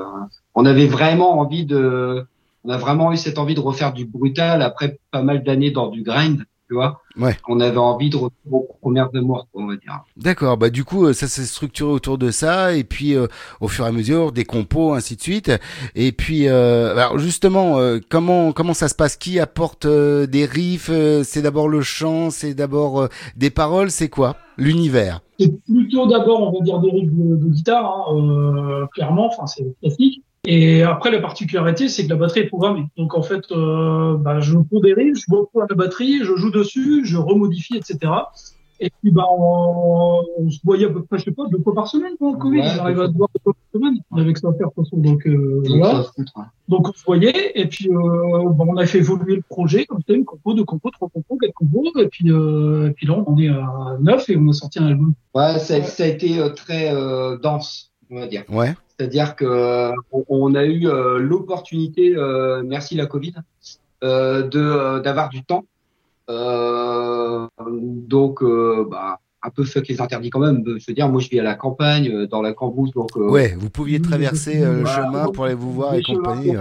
[0.54, 2.26] on avait vraiment envie de,
[2.64, 5.88] on a vraiment eu cette envie de refaire du brutal après pas mal d'années dans
[5.88, 7.00] du grind, tu vois.
[7.18, 7.36] Ouais.
[7.48, 10.00] On avait envie de retrouver aux premières de mort, on va dire.
[10.16, 13.26] D'accord, bah du coup euh, ça s'est structuré autour de ça et puis euh,
[13.60, 15.50] au fur et à mesure des compos ainsi de suite
[15.94, 19.16] et puis euh, alors justement euh, comment comment ça se passe?
[19.16, 23.90] Qui apporte euh, des riffs euh, c'est d'abord le chant c'est d'abord euh, des paroles
[23.90, 24.36] c'est quoi?
[24.60, 29.28] L'univers C'est plutôt d'abord, on va dire, des riffs de, de guitare, hein, euh, clairement,
[29.28, 30.24] enfin, c'est classique.
[30.46, 32.86] Et après, la particularité, c'est que la batterie est programmée.
[32.96, 37.16] Donc, en fait, euh, bah, je riffs, je reprends la batterie, je joue dessus, je
[37.16, 38.12] remodifie, etc.
[38.80, 41.74] Et puis, bah, on, on se voyait à peu près, je sais pas, deux fois
[41.74, 42.60] par semaine, pendant le Covid.
[42.60, 43.98] Ouais, on arrivait à se voir deux fois par semaine.
[44.12, 44.96] On avait que ça à faire, de toute façon.
[44.98, 46.00] Donc, euh, Donc, voilà.
[46.00, 46.44] ouais.
[46.68, 47.60] Donc, on se voyait.
[47.60, 50.64] Et puis, euh, bon, on a fait évoluer le projet, comme ça, une compo, deux
[50.64, 51.90] compos, trois compos, quatre compos.
[51.98, 54.86] Et puis, euh, et puis là, on est à neuf et on a sorti un
[54.86, 55.14] album.
[55.34, 58.44] Ouais, ça, ça a été euh, très euh, dense, on va dire.
[58.48, 58.74] Ouais.
[58.98, 59.92] C'est-à-dire que
[60.28, 63.34] on, a eu euh, l'opportunité, euh, merci la Covid,
[64.02, 65.64] euh, de d'avoir du temps.
[68.08, 68.42] Donc,
[68.90, 70.62] bah, un peu fuck les interdits quand même.
[70.66, 73.14] Je veux dire, moi, je vis à la campagne, dans la cambrousse, donc.
[73.16, 76.54] Ouais, vous pouviez traverser euh, le Voilà, chemin donc, pour aller vous voir et compagnie.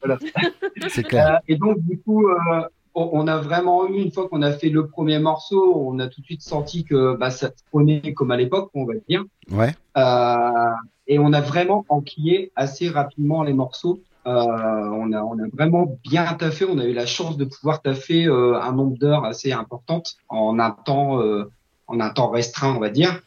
[0.00, 0.18] voilà.
[0.88, 1.40] C'est clair.
[1.48, 2.62] Et donc, du coup, euh,
[2.94, 6.20] on, a vraiment eu, une fois qu'on a fait le premier morceau, on a tout
[6.20, 9.24] de suite senti que bah, ça se prenait comme à l'époque, on va dire.
[9.50, 9.74] Ouais.
[9.96, 10.70] Euh,
[11.06, 14.00] et on a vraiment enquillé assez rapidement les morceaux.
[14.26, 16.64] Euh, on, a, on a vraiment bien taffé.
[16.64, 20.58] On a eu la chance de pouvoir taffer euh, un nombre d'heures assez importante en
[20.58, 21.50] un temps, euh,
[21.88, 23.20] en un temps restreint, on va dire.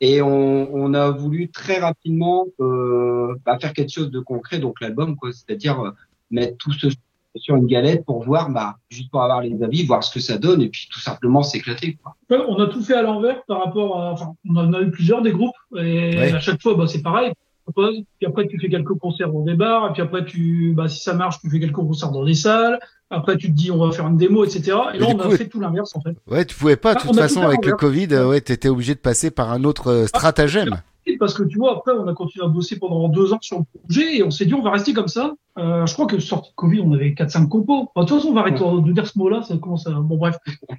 [0.00, 4.80] Et on, on a voulu très rapidement euh, bah, faire quelque chose de concret, donc
[4.80, 5.32] l'album, quoi.
[5.32, 5.90] C'est-à-dire euh,
[6.30, 6.88] mettre tout ce
[7.36, 10.38] sur une galette pour voir, bah, juste pour avoir les avis, voir ce que ça
[10.38, 11.98] donne, et puis tout simplement s'éclater.
[12.30, 15.22] on a tout fait à l'envers par rapport à, enfin, on en a eu plusieurs
[15.22, 16.32] des groupes et Ouais.
[16.32, 17.32] à chaque fois, bah, c'est pareil.
[17.72, 21.00] Puis après, tu fais quelques concerts dans des bars, et puis après, tu, bah, si
[21.00, 22.78] ça marche, tu fais quelques concerts dans des salles.
[23.10, 24.76] Après, tu te dis, on va faire une démo, etc.
[24.94, 26.16] Et là, on a fait tout l'inverse, en fait.
[26.30, 27.72] Ouais, tu pouvais pas, de Ah, toute façon, avec le.
[27.72, 30.80] Covid, euh, ouais, t'étais obligé de passer par un autre euh, stratagème.
[31.18, 33.64] Parce que tu vois, après, on a continué à bosser pendant deux ans sur le
[33.78, 35.34] projet et on s'est dit, on va rester comme ça.
[35.58, 37.90] Euh, je crois que sorti de Covid, on avait 4-5 compos.
[37.94, 40.16] Enfin, de toute façon, on va arrêter de dire ce mot-là, ça commence à, bon,
[40.16, 40.36] bref.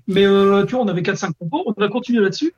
[0.08, 2.54] Mais, euh, tu vois, on avait 4-5 compos, on a continué là-dessus.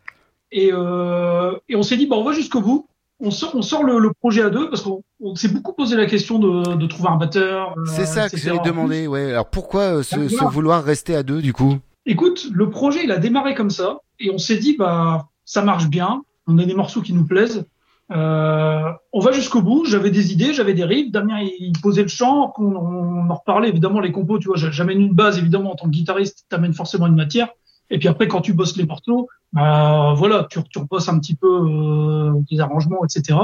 [0.51, 2.87] Et, euh, et on s'est dit, bah, on va jusqu'au bout.
[3.19, 5.95] On sort, on sort le, le projet à deux parce qu'on on s'est beaucoup posé
[5.95, 7.73] la question de, de trouver un batteur.
[7.77, 9.31] euh, C'est ça que j'allais demander, ouais.
[9.31, 10.49] Alors pourquoi euh, voilà.
[10.49, 11.77] vouloir rester à deux, du coup?
[12.05, 15.87] Écoute, le projet, il a démarré comme ça, et on s'est dit, bah, ça marche
[15.87, 17.65] bien, on a des morceaux qui nous plaisent,
[18.11, 18.81] euh,
[19.11, 19.83] on va jusqu'au bout.
[19.85, 21.11] J'avais des idées, j'avais des riffs.
[21.11, 24.39] Damien, il posait le chant, on, on en reparlait évidemment les compos.
[24.39, 27.49] Tu vois, j'a- j'amène une base évidemment en tant que guitariste, t'amènes forcément une matière.
[27.89, 31.35] Et puis après, quand tu bosses les morceaux, bah voilà, tu, tu repasses un petit
[31.35, 33.37] peu euh, des arrangements, etc.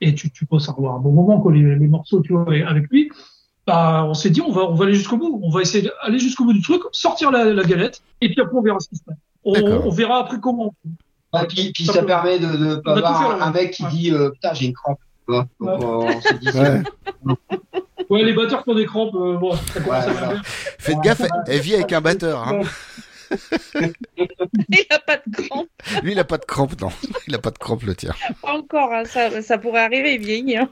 [0.00, 2.88] Et tu, tu passes un, un bon moment quoi, les, les morceaux, tu vois, avec
[2.90, 3.10] lui.
[3.66, 5.40] Bah, on s'est dit, on va, on va aller jusqu'au bout.
[5.42, 8.56] On va essayer d'aller jusqu'au bout du truc, sortir la, la galette, et puis après,
[8.56, 9.16] on verra ce qui se passe.
[9.44, 10.74] On, verra après comment.
[11.32, 13.50] Ouais, puis, puis ça permet de ne pas avoir un là.
[13.52, 14.98] mec qui dit euh, putain j'ai une crampe.
[15.26, 15.46] tu vois.
[15.60, 15.84] Donc, Ouais.
[15.84, 16.82] euh, on s'est dit Ouais.
[18.10, 20.32] Ouais, les batteurs qui ont des crampes, euh, bon, ça commence à.
[20.44, 22.46] Faites gaffe, elle vit avec un batteur.
[22.48, 22.60] Hein.
[24.16, 25.68] Il a pas de crampes.
[26.02, 26.90] Lui, il a pas de crampe, non.
[27.26, 28.14] Il a pas de crampe, le tien.
[28.42, 30.56] Pas encore, hein, ça, ça pourrait arriver, il vieillit.
[30.56, 30.70] Hein.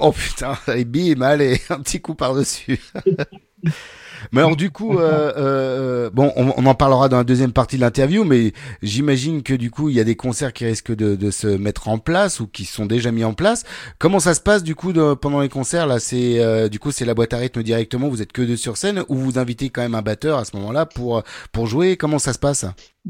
[0.00, 2.80] Oh putain, et bim, allez, un petit coup par-dessus.
[4.30, 7.76] mais alors du coup, euh, euh, bon, on, on en parlera dans la deuxième partie
[7.76, 11.16] de l'interview, mais j'imagine que du coup, il y a des concerts qui risquent de,
[11.16, 13.64] de se mettre en place ou qui sont déjà mis en place.
[13.98, 15.98] Comment ça se passe du coup de- pendant les concerts là?
[15.98, 18.08] C'est euh, du coup c'est la boîte à rythme directement.
[18.08, 20.56] Vous êtes que deux sur scène ou vous invitez quand même un batteur à ce
[20.56, 21.96] moment-là pour pour jouer?
[21.96, 22.66] Comment ça se passe?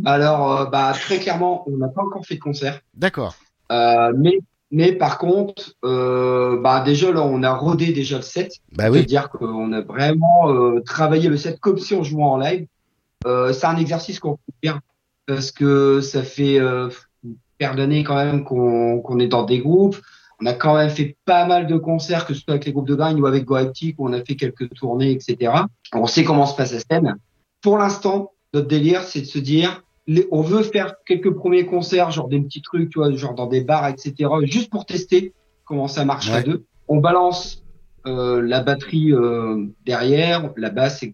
[0.06, 2.80] Alors, euh, bah, très clairement, on n'a pas encore fait de concert.
[2.94, 3.34] D'accord.
[3.70, 4.38] Euh, mais,
[4.72, 8.54] mais par contre, euh, bah, déjà, là, on a rodé déjà le set.
[8.72, 8.98] Bah oui.
[8.98, 12.66] C'est-à-dire qu'on a vraiment euh, travaillé le set comme si on jouait en live.
[13.26, 14.80] Euh, c'est un exercice qu'on peut faire
[15.26, 16.88] parce que ça fait euh,
[17.22, 20.00] une paire d'années quand même qu'on qu'on est dans des groupes.
[20.40, 22.88] On a quand même fait pas mal de concerts, que ce soit avec les groupes
[22.88, 25.52] de grind ou avec Goeptic, où on a fait quelques tournées, etc.
[25.92, 27.16] On sait comment se passe la scène.
[27.60, 32.10] Pour l'instant, notre délire, c'est de se dire, les- on veut faire quelques premiers concerts,
[32.10, 35.32] genre des petits trucs, tu vois, genre dans des bars, etc., juste pour tester
[35.64, 36.64] comment ça marche à deux.
[36.88, 37.62] On balance
[38.06, 41.04] euh, la batterie euh, derrière, la basse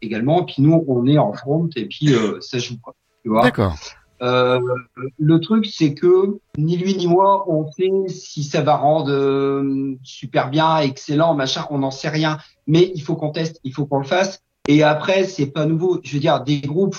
[0.00, 2.94] également, puis nous, on est en front et puis euh, ça joue quoi.
[3.24, 3.74] Tu vois D'accord.
[4.22, 4.60] euh,
[5.18, 9.96] le truc, c'est que ni lui ni moi, on sait si ça va rendre euh,
[10.04, 12.38] super bien, excellent, machin, on n'en sait rien.
[12.68, 14.40] Mais il faut qu'on teste, il faut qu'on le fasse.
[14.68, 15.98] Et après, c'est pas nouveau.
[16.04, 16.96] Je veux dire, des groupes,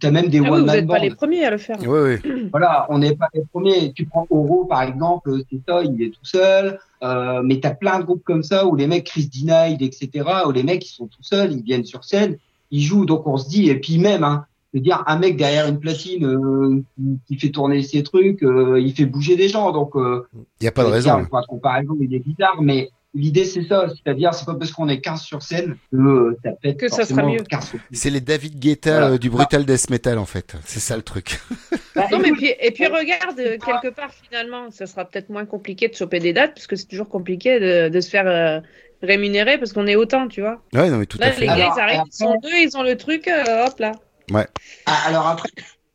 [0.00, 1.76] t'as même des Ah oui, one vous man n'êtes pas les premiers à le faire.
[1.80, 2.48] Oui, oui.
[2.50, 3.92] Voilà, on n'est pas les premiers.
[3.92, 6.78] Tu prends Oro, par exemple, c'est ça, il est tout seul.
[7.02, 10.52] Euh, mais t'as plein de groupes comme ça où les mecs Chris Denied, etc., où
[10.52, 12.36] les mecs, ils sont tout seuls, ils viennent sur scène,
[12.70, 13.06] ils jouent.
[13.06, 15.78] Donc on se dit, et puis même, hein, je veux dire, un mec derrière une
[15.78, 16.82] platine euh,
[17.26, 19.70] qui, fait tourner ses trucs, euh, il fait bouger des gens.
[19.70, 20.26] Donc, euh,
[20.60, 21.24] Il y a pas de raison.
[21.26, 24.88] Pas de comparaison, il est bizarre, mais l'idée c'est ça, c'est-à-dire, c'est pas parce qu'on
[24.88, 27.38] est 15 sur scène que euh, ça Que sera mieux.
[27.38, 29.06] 15 C'est les David Guetta Voilà.
[29.14, 30.54] euh, du brutal death metal en fait.
[30.64, 31.38] C'est ça le truc.
[32.10, 35.88] Non, mais puis, et puis regarde, euh, quelque part, finalement, ça sera peut-être moins compliqué
[35.88, 38.60] de choper des dates, parce que c'est toujours compliqué de, de se faire euh,
[39.02, 40.62] rémunérer, parce qu'on est autant, tu vois.
[40.72, 41.42] Ouais, non mais tout Là, à fait.
[41.42, 43.92] les gars, Alors, ils arrivent, ils sont deux, ils ont le truc, euh, hop là.
[44.30, 44.46] Ouais.
[44.86, 45.50] Ah, alors après,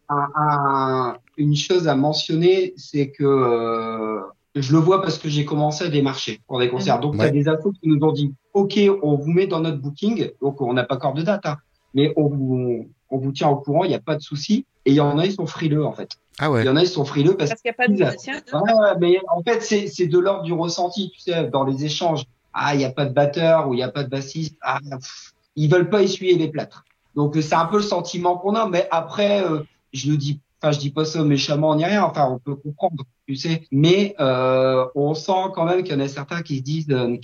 [0.09, 4.21] un- un- une chose à mentionner, c'est que euh,
[4.61, 6.99] je le vois parce que j'ai commencé à démarcher pour des concerts.
[6.99, 9.59] Donc, il y a des assos qui nous ont dit, OK, on vous met dans
[9.59, 10.31] notre booking.
[10.41, 11.57] Donc, on n'a pas encore de date, hein,
[11.93, 14.65] mais on vous, on vous tient au courant, il n'y a pas de souci.
[14.85, 16.11] Et il y en a, ils sont frileux, en fait.
[16.39, 16.63] Ah ouais.
[16.63, 18.35] Il y en a, ils sont frileux parce, Parce qu'il n'y a pas de musicien.
[18.53, 21.83] Ouais, ouais, mais en fait, c'est c'est de l'ordre du ressenti, tu sais, dans les
[21.83, 22.23] échanges.
[22.53, 24.55] Ah, il n'y a pas de batteur ou il n'y a pas de bassiste.
[24.61, 26.85] Ah, pff, ils veulent pas essuyer les plâtres.
[27.15, 28.67] Donc, euh, c'est un peu le sentiment qu'on a.
[28.67, 29.63] Mais après, euh,
[29.93, 32.03] je le dis, enfin, je dis pas ça méchamment ni rien.
[32.03, 33.63] Enfin, on peut comprendre, tu sais.
[33.71, 37.15] Mais euh, on sent quand même qu'il y en a certains qui se disent, euh,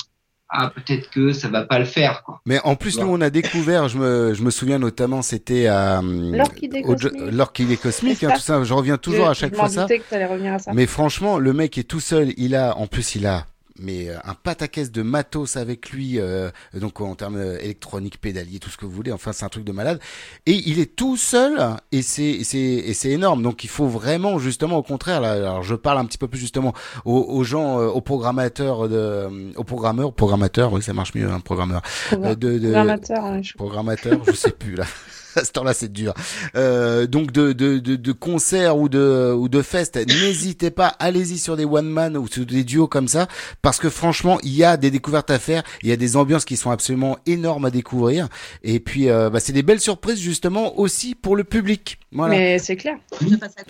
[0.56, 2.40] ah, peut-être que ça va pas le faire, quoi.
[2.46, 6.00] Mais en plus, nous, on a découvert, je me, je me souviens notamment, c'était à
[6.00, 7.14] hum, L'orchidée au- cosmique.
[7.32, 8.64] l'orchidée cosmique, C'est hein, tout ça.
[8.64, 9.88] Je reviens toujours Je- à chaque fois ça.
[9.88, 10.72] que revenir à ça.
[10.74, 12.34] Mais franchement, le mec est tout seul.
[12.38, 13.48] Il a, en plus, il a
[13.80, 18.60] mais euh, un pataquès de matos avec lui, euh, donc en termes euh, électronique, pédalier,
[18.60, 19.12] tout ce que vous voulez.
[19.12, 20.00] Enfin, c'est un truc de malade.
[20.46, 21.60] Et il est tout seul,
[21.92, 23.42] et c'est c'est énorme.
[23.42, 25.22] Donc, il faut vraiment, justement, au contraire.
[25.22, 26.74] Là, alors, je parle un petit peu plus justement
[27.06, 30.72] aux, aux gens, euh, aux programmateurs, de, aux programmeurs, programmateurs.
[30.74, 31.82] Oui, ça marche mieux, un programmeur.
[32.10, 34.86] Programme- de, de- Programmateur, hein, je- programmateur, je sais plus là.
[35.42, 36.14] À ce temps-là, c'est dur.
[36.56, 41.38] Euh, donc de, de, de, de concerts ou de ou de fest, n'hésitez pas, allez-y
[41.38, 43.28] sur des one man ou sur des duos comme ça,
[43.62, 46.46] parce que franchement, il y a des découvertes à faire, il y a des ambiances
[46.46, 48.28] qui sont absolument énormes à découvrir,
[48.64, 51.98] et puis euh, bah, c'est des belles surprises justement aussi pour le public.
[52.12, 52.36] Voilà.
[52.36, 52.98] Mais c'est clair.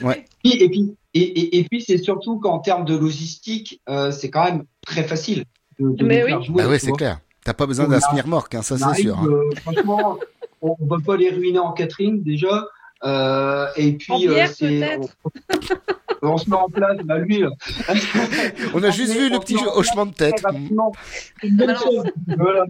[0.01, 0.25] Ouais.
[0.43, 4.43] Et puis, et, et, et puis c'est surtout qu'en termes de logistique, euh, c'est quand
[4.45, 5.45] même très facile
[5.79, 6.29] de, de Mais oui.
[6.29, 6.63] faire jouer.
[6.63, 7.19] Bah ouais, c'est clair.
[7.45, 9.19] T'as pas besoin d'un a- smirmorque, hein, ça c'est sûr.
[9.19, 9.27] hein.
[9.27, 10.17] euh, franchement,
[10.63, 12.65] on ne va pas les ruiner en catering déjà.
[13.05, 15.09] Euh, et puis, En bière, peut-être
[16.21, 17.39] on, on se met en place, bah lui.
[17.39, 17.49] là.
[18.73, 20.41] On a juste vu le petit hochement de tête.
[22.37, 22.65] Voilà.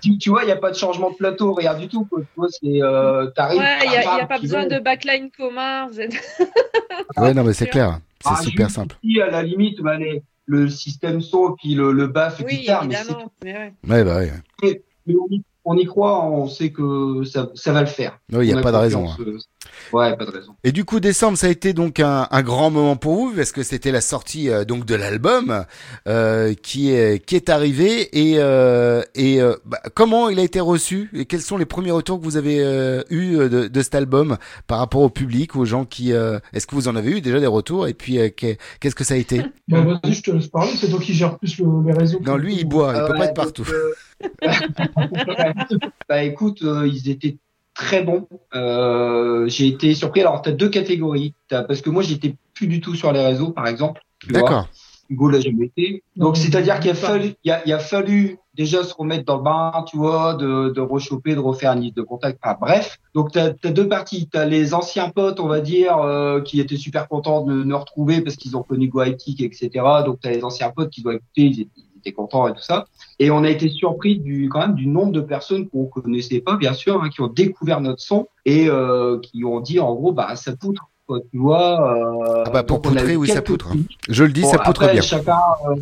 [0.00, 2.04] Tu, tu vois, il n'y a pas de changement de plateau, rien du tout.
[2.04, 2.20] Quoi.
[2.20, 4.78] Tu vois, c'est, euh, t'arrives, Ouais, il n'y a, bam, y a pas besoin de
[4.78, 5.88] backline commun.
[5.88, 6.12] vous êtes-
[7.16, 8.96] Ouais, non mais c'est clair, c'est Ah, super simple.
[9.02, 12.84] ici, à la limite, bah, les- le système son, puis le, le baff Oui, guitare,
[12.84, 13.32] mais c'est évidemment.
[13.44, 13.72] Mais ouais.
[13.88, 14.32] Ouais, bah ouais.
[14.62, 14.80] Mais
[15.64, 18.18] on, y, croit, on sait que ça, ça va le faire.
[18.32, 19.38] Oui, y a pas de raison, confiance, euh,
[19.92, 20.54] Ouais, pas de raison.
[20.64, 23.52] Et du coup, décembre, ça a été donc un, un grand moment pour vous parce
[23.52, 25.64] que c'était la sortie euh, donc de l'album
[26.08, 30.60] euh, qui est qui est arrivé et euh, et euh, bah, comment il a été
[30.60, 31.10] reçu?
[31.14, 34.36] Et quels sont les premiers retours que vous avez euh, eu de, de cet album
[34.66, 37.38] par rapport au public, aux gens qui euh, est-ce que vous en avez eu déjà
[37.40, 37.86] des retours?
[37.86, 39.42] Et puis euh, qu'est- qu'est-ce que ça a été?
[39.68, 42.20] Bah, vas-y, je te laisse parler, c'est toi qui gères plus le- les réseaux.
[42.24, 43.64] Non, lui, il boit, il peut pas être partout.
[46.08, 47.36] Bah écoute, euh, ils étaient
[47.74, 48.26] très bons.
[48.54, 50.20] Euh, j'ai été surpris.
[50.20, 51.34] Alors, tu as deux catégories.
[51.48, 54.02] T'as- parce que moi, j'étais plus du tout sur les réseaux, par exemple.
[54.28, 54.68] D'accord.
[55.08, 56.02] Hugo l'a jamais été.
[56.16, 59.42] Donc, c'est-à-dire qu'il a fallu, il a, il a fallu déjà se remettre dans le
[59.42, 62.38] bain, tu vois, de, de rechoper, de refaire une liste de contacts.
[62.42, 62.98] Enfin, bref.
[63.14, 64.28] Donc, tu as, deux parties.
[64.30, 67.78] Tu as les anciens potes, on va dire, euh, qui étaient super contents de nous
[67.78, 69.70] retrouver parce qu'ils ont connu Goaïtik, etc.
[70.06, 72.52] Donc, tu as les anciens potes qui doivent écouter, ils étaient, ils étaient contents et
[72.52, 72.86] tout ça.
[73.22, 76.56] Et on a été surpris du, quand même du nombre de personnes qu'on connaissait pas,
[76.56, 80.10] bien sûr, hein, qui ont découvert notre son et euh, qui ont dit, en gros,
[80.10, 80.88] bah, ça poutre.
[81.06, 83.68] Quoi, tu vois, euh, Ah bah pour poutrer, oui, ça poutre.
[84.08, 85.02] Je le dis, ça poutre après, bien.
[85.02, 85.38] Chacun,
[85.68, 85.76] euh,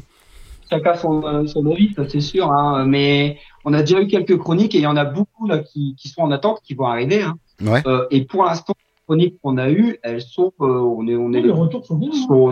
[0.68, 2.52] chacun son, euh, son avis, ça c'est sûr.
[2.52, 5.60] Hein, mais on a déjà eu quelques chroniques et il y en a beaucoup là
[5.60, 7.22] qui, qui sont en attente, qui vont arriver.
[7.22, 7.38] Hein.
[7.62, 7.82] Ouais.
[8.10, 8.74] Et pour l'instant,
[9.10, 12.00] chroniques qu'on a eues, elles sont, euh, on est, on est, Les retours sont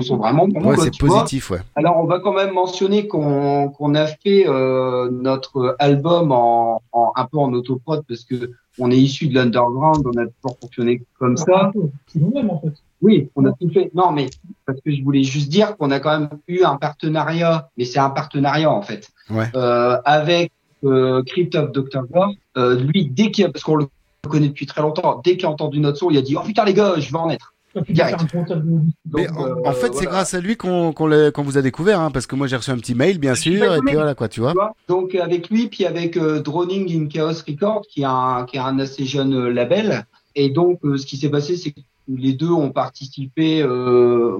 [0.00, 0.64] sont vraiment bons.
[0.64, 1.60] Ouais, c'est positif, ouais.
[1.76, 7.12] Alors, on va quand même mentionner qu'on qu'on a fait euh, notre album en, en
[7.14, 11.02] un peu en autoprod parce que on est issu de l'underground, on a toujours fonctionné
[11.18, 11.70] comme ça.
[12.08, 12.72] C'est nous-mêmes, en fait.
[13.02, 13.92] Oui, on a tout fait.
[13.94, 14.26] Non, mais
[14.66, 18.00] parce que je voulais juste dire qu'on a quand même eu un partenariat, mais c'est
[18.00, 19.46] un partenariat en fait, Ouais.
[19.54, 20.50] euh, avec
[20.84, 22.02] euh, Crypt of Dr.
[22.10, 22.32] Gore.
[22.56, 23.86] Euh, lui, dès qu'il a, parce qu'on le
[24.26, 26.64] connaît depuis très longtemps, dès qu'il a entendu notre son, il a dit oh putain
[26.64, 27.54] les gars, je vais en être.
[27.90, 28.34] Direct.
[29.12, 32.26] Mais en, euh, en fait, c'est grâce à lui qu'on vous a découvert, hein, parce
[32.26, 34.54] que moi j'ai reçu un petit mail, bien sûr, et puis voilà quoi, tu vois.
[34.88, 38.60] Donc avec lui, puis avec euh, Droning in Chaos Record, qui est un qui est
[38.60, 40.06] un assez jeune euh, label.
[40.34, 44.38] Et donc euh, ce qui s'est passé, c'est que les deux ont participé euh,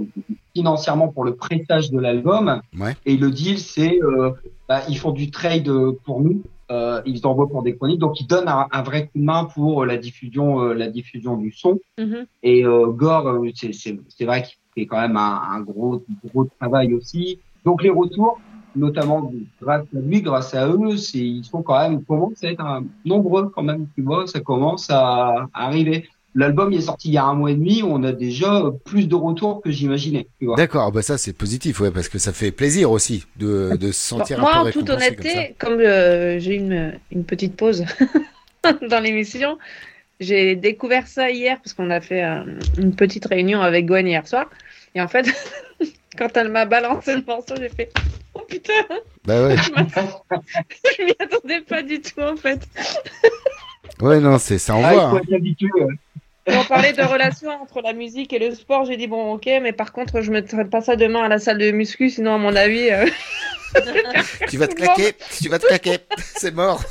[0.54, 2.62] financièrement pour le prêtage de l'album.
[2.78, 2.96] Ouais.
[3.04, 4.30] Et le deal, c'est euh,
[4.68, 6.42] bah, ils font du trade euh, pour nous.
[6.70, 9.46] Euh, ils envoient pour des chroniques, donc ils donnent un, un vrai coup de main
[9.46, 11.80] pour euh, la diffusion, euh, la diffusion du son.
[11.98, 12.26] Mhm.
[12.42, 16.04] Et euh, Gore, euh, c'est- c'est c'est vrai qu'il fait quand même un, un gros
[16.24, 17.42] gros travail aussi.
[17.64, 18.42] Donc les retours,
[18.74, 22.60] notamment grâce à lui, grâce à eux, c'est ils sont quand même commencent à être
[22.64, 23.88] un- nombreux quand même.
[23.96, 26.08] Tu vois, ça commence à, à arriver.
[26.34, 29.14] L'album est sorti il y a un mois et demi, on a déjà plus de
[29.14, 30.28] retours que j'imaginais.
[30.56, 34.00] D'accord, bah ça c'est positif, ouais, parce que ça fait plaisir aussi de, de se
[34.00, 37.84] sentir Moi, un peu en toute comme honnêteté, comme euh, j'ai une, une petite pause
[38.88, 39.58] dans l'émission,
[40.20, 42.42] j'ai découvert ça hier parce qu'on a fait euh,
[42.76, 44.50] une petite réunion avec Gwen hier soir.
[44.94, 45.26] Et en fait,
[46.18, 47.90] quand elle m'a balancé le morceau, j'ai fait
[48.34, 48.72] Oh putain
[49.24, 49.56] Bah ouais.
[50.98, 52.60] Je m'y attendais pas du tout en fait.
[54.00, 55.10] Ouais, non, c'est ça Ah, il envoie.
[55.10, 55.20] faut hein.
[55.28, 55.68] être habitué.
[55.74, 55.94] ouais.
[56.50, 58.84] On parlait de relation entre la musique et le sport.
[58.86, 61.58] J'ai dit bon, ok, mais par contre, je mettrai pas ça demain à la salle
[61.58, 62.90] de muscu, sinon, à mon avis.
[62.90, 63.06] euh,
[64.48, 65.98] Tu vas te claquer, tu vas te claquer,
[66.36, 66.82] c'est mort.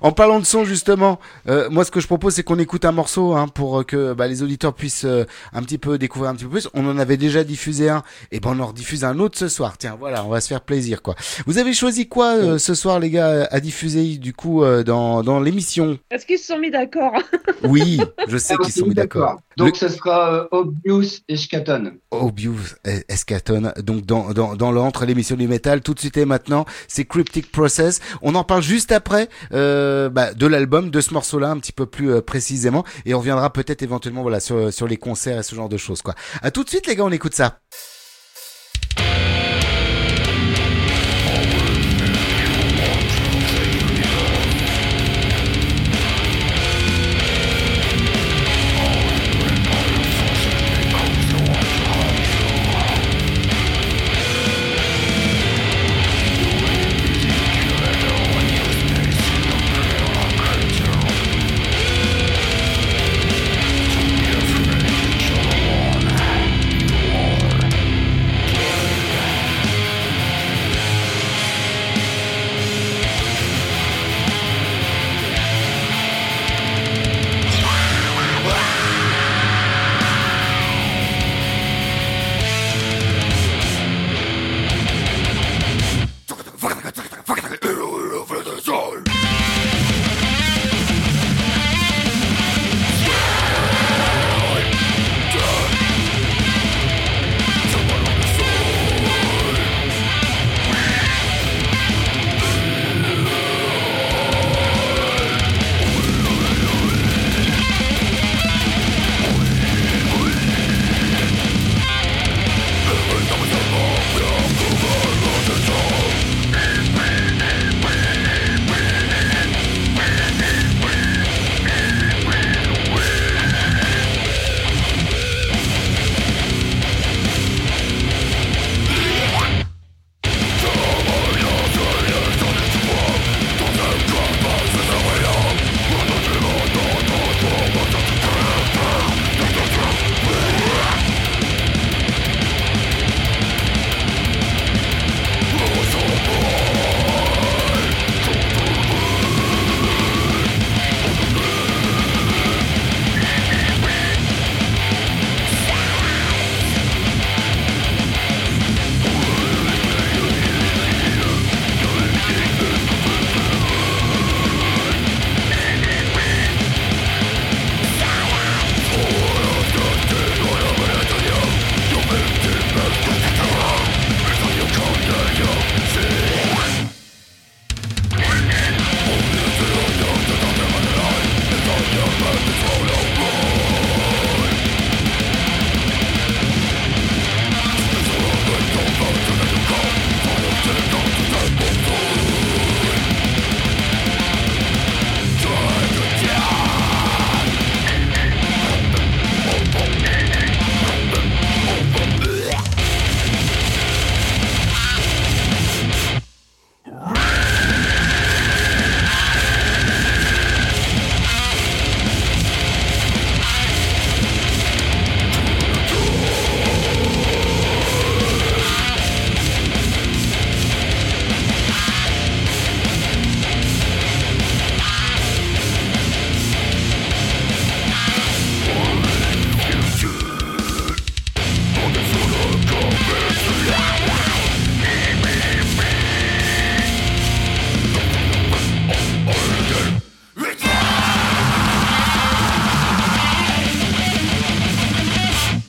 [0.00, 2.92] en parlant de son justement, euh, moi ce que je propose c'est qu'on écoute un
[2.92, 6.44] morceau hein, pour que bah, les auditeurs puissent euh, un petit peu découvrir un petit
[6.44, 6.68] peu plus.
[6.74, 8.02] On en avait déjà diffusé un,
[8.32, 9.76] et ben on en rediffuse un autre ce soir.
[9.78, 11.14] Tiens, voilà, on va se faire plaisir quoi.
[11.46, 15.22] Vous avez choisi quoi euh, ce soir les gars à diffuser du coup euh, dans
[15.22, 15.98] dans l'émission?
[16.10, 17.12] Est-ce qu'ils se sont mis d'accord
[17.62, 19.36] Oui, je sais qu'ils sont mis d'accord.
[19.56, 21.92] Donc, ce sera euh, Obvious et Shkaton.
[22.10, 26.24] Obvious es- Eschaton, donc dans, dans, dans l'entre l'émission du métal, tout de suite et
[26.24, 28.00] maintenant, c'est Cryptic Process.
[28.22, 31.86] On en parle juste après euh, bah, de l'album, de ce morceau-là, un petit peu
[31.86, 35.54] plus euh, précisément, et on reviendra peut-être éventuellement voilà sur, sur les concerts et ce
[35.54, 36.02] genre de choses.
[36.02, 36.14] quoi.
[36.42, 37.60] À tout de suite les gars, on écoute ça.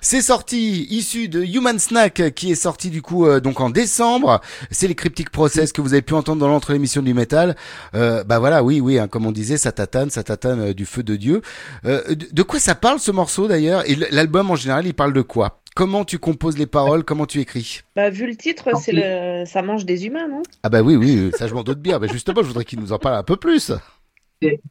[0.08, 4.40] C'est sorti, issu de Human Snack, qui est sorti du coup euh, donc en décembre.
[4.70, 7.56] C'est les Cryptic Process que vous avez pu entendre dans l'entre émission du métal.
[7.96, 10.86] Euh, bah voilà, oui, oui, hein, comme on disait, ça tatane, ça tatane euh, du
[10.86, 11.42] feu de Dieu.
[11.86, 13.82] Euh, de, de quoi ça parle ce morceau d'ailleurs?
[13.90, 15.64] Et l'album en général, il parle de quoi?
[15.76, 17.82] Comment tu composes les paroles Comment tu écris?
[17.96, 19.44] Bah, vu le titre, c'est le...
[19.46, 20.44] ça mange des humains, non?
[20.62, 21.98] Ah bah oui, oui, ça je m'en doute bien.
[21.98, 23.72] Mais justement, je voudrais qu'il nous en parle un peu plus.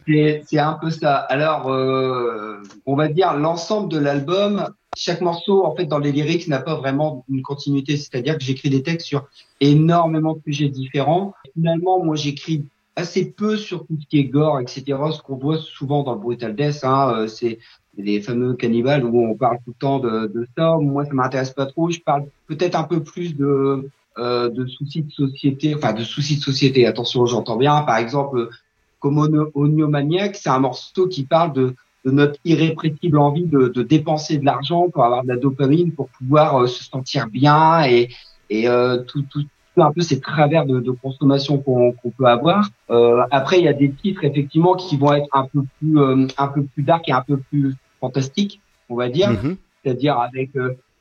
[0.07, 1.17] C'est- un peu ça.
[1.17, 4.69] Alors, euh, on va dire l'ensemble de l'album.
[4.97, 7.97] Chaque morceau, en fait, dans les lyrics, n'a pas vraiment une continuité.
[7.97, 9.27] C'est-à-dire que j'écris des textes sur
[9.61, 11.35] énormément de sujets différents.
[11.55, 12.65] Finalement, moi, j'écris
[12.97, 14.99] assez peu sur tout ce qui est gore, etc.
[15.13, 17.59] Ce qu'on voit souvent dans brutal death, hein, euh, c'est
[17.97, 20.77] les fameux cannibales où on parle tout le temps de, de ça.
[20.81, 21.91] Moi, ça m'intéresse pas trop.
[21.91, 26.37] Je parle peut-être un peu plus de euh, de soucis de société, enfin de soucis
[26.37, 26.87] de société.
[26.87, 27.83] Attention, j'entends bien.
[27.83, 28.49] Par exemple,
[29.05, 31.75] comme Oniomaniac, c'est un morceau qui parle de,
[32.07, 36.09] de notre irrépressible envie de, de dépenser de l'argent pour avoir de la dopamine, pour
[36.09, 38.09] pouvoir euh, se sentir bien et,
[38.49, 42.71] et euh, tout, tout, tout un peu ces travers de, de consommation qu'on peut avoir.
[42.89, 45.99] Euh, après, il y a des titres effectivement qui vont être un peu plus
[46.39, 49.33] un peu plus dark et un peu plus fantastiques, on va dire.
[49.33, 49.59] Mhm.
[49.83, 50.53] C'est-à-dire avec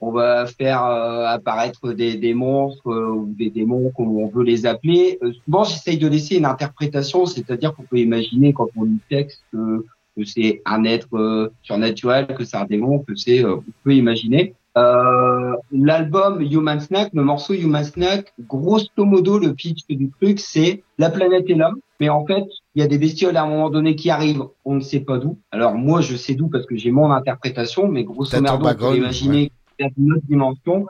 [0.05, 4.43] on va faire euh, apparaître des, des monstres euh, ou des démons comme on veut
[4.43, 5.17] les appeler.
[5.23, 9.15] Euh, souvent, j'essaye de laisser une interprétation, c'est-à-dire qu'on peut imaginer quand on lit le
[9.17, 9.85] texte que,
[10.15, 13.95] que c'est un être euh, surnaturel, que c'est un démon, que c'est, euh, on peut
[13.95, 14.55] imaginer.
[14.75, 20.83] Euh, L'album Human Snack, le morceau Human Snack, grosso modo, le pitch du truc, c'est
[20.97, 22.43] la planète est là, mais en fait,
[22.73, 25.19] il y a des bestioles à un moment donné qui arrivent, on ne sait pas
[25.19, 25.37] d'où.
[25.51, 28.97] Alors moi, je sais d'où parce que j'ai mon interprétation, mais grosso modo, on peut
[28.97, 29.51] imaginer
[29.81, 30.87] a une autre dimension.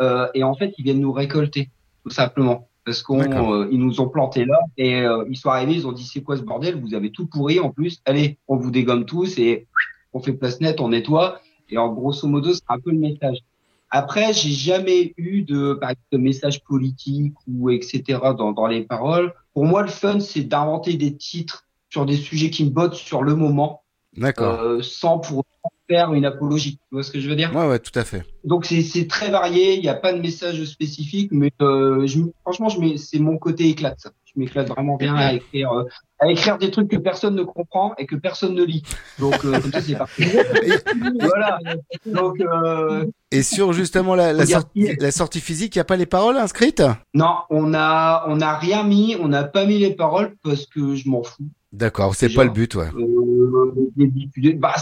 [0.00, 1.70] Euh, et en fait, ils viennent nous récolter,
[2.04, 2.68] tout simplement.
[2.84, 3.52] Parce qu'on, D'accord.
[3.52, 6.22] euh, ils nous ont plantés là et euh, ils sont arrivés, ils ont dit c'est
[6.22, 6.80] quoi ce bordel?
[6.80, 8.00] Vous avez tout pourri en plus.
[8.06, 9.66] Allez, on vous dégomme tous et
[10.12, 11.40] on fait place nette, on nettoie.
[11.70, 13.38] Et en grosso modo, c'est un peu le message.
[13.90, 15.78] Après, j'ai jamais eu de,
[16.10, 18.18] de message politique ou etc.
[18.36, 19.32] dans, dans les paroles.
[19.52, 23.22] Pour moi, le fun, c'est d'inventer des titres sur des sujets qui me bottent sur
[23.22, 23.82] le moment,
[24.16, 24.60] D'accord.
[24.60, 26.78] euh, sans pour autant faire une apologie.
[26.88, 27.54] Tu vois ce que je veux dire?
[27.54, 28.24] Ouais, ouais, tout à fait.
[28.44, 32.68] donc c'est très varié, il n'y a pas de message spécifique, mais euh, je, franchement,
[32.68, 34.00] je c'est mon côté éclate.
[34.00, 34.10] Ça.
[34.34, 35.84] Je m'éclate vraiment bien à écrire, euh,
[36.18, 38.82] à écrire des trucs que personne ne comprend et que personne ne lit.
[39.18, 40.24] Donc euh, comme ça c'est parti.
[41.20, 41.58] voilà.
[42.06, 46.06] Donc euh, Et sur justement la, sortie, la sortie physique, il n'y a pas les
[46.06, 46.82] paroles inscrites?
[47.12, 50.94] Non, on a on a rien mis, on n'a pas mis les paroles parce que
[50.94, 51.48] je m'en fous.
[51.72, 52.88] D'accord, c'est pas le but, ouais.
[54.56, 54.74] Bah,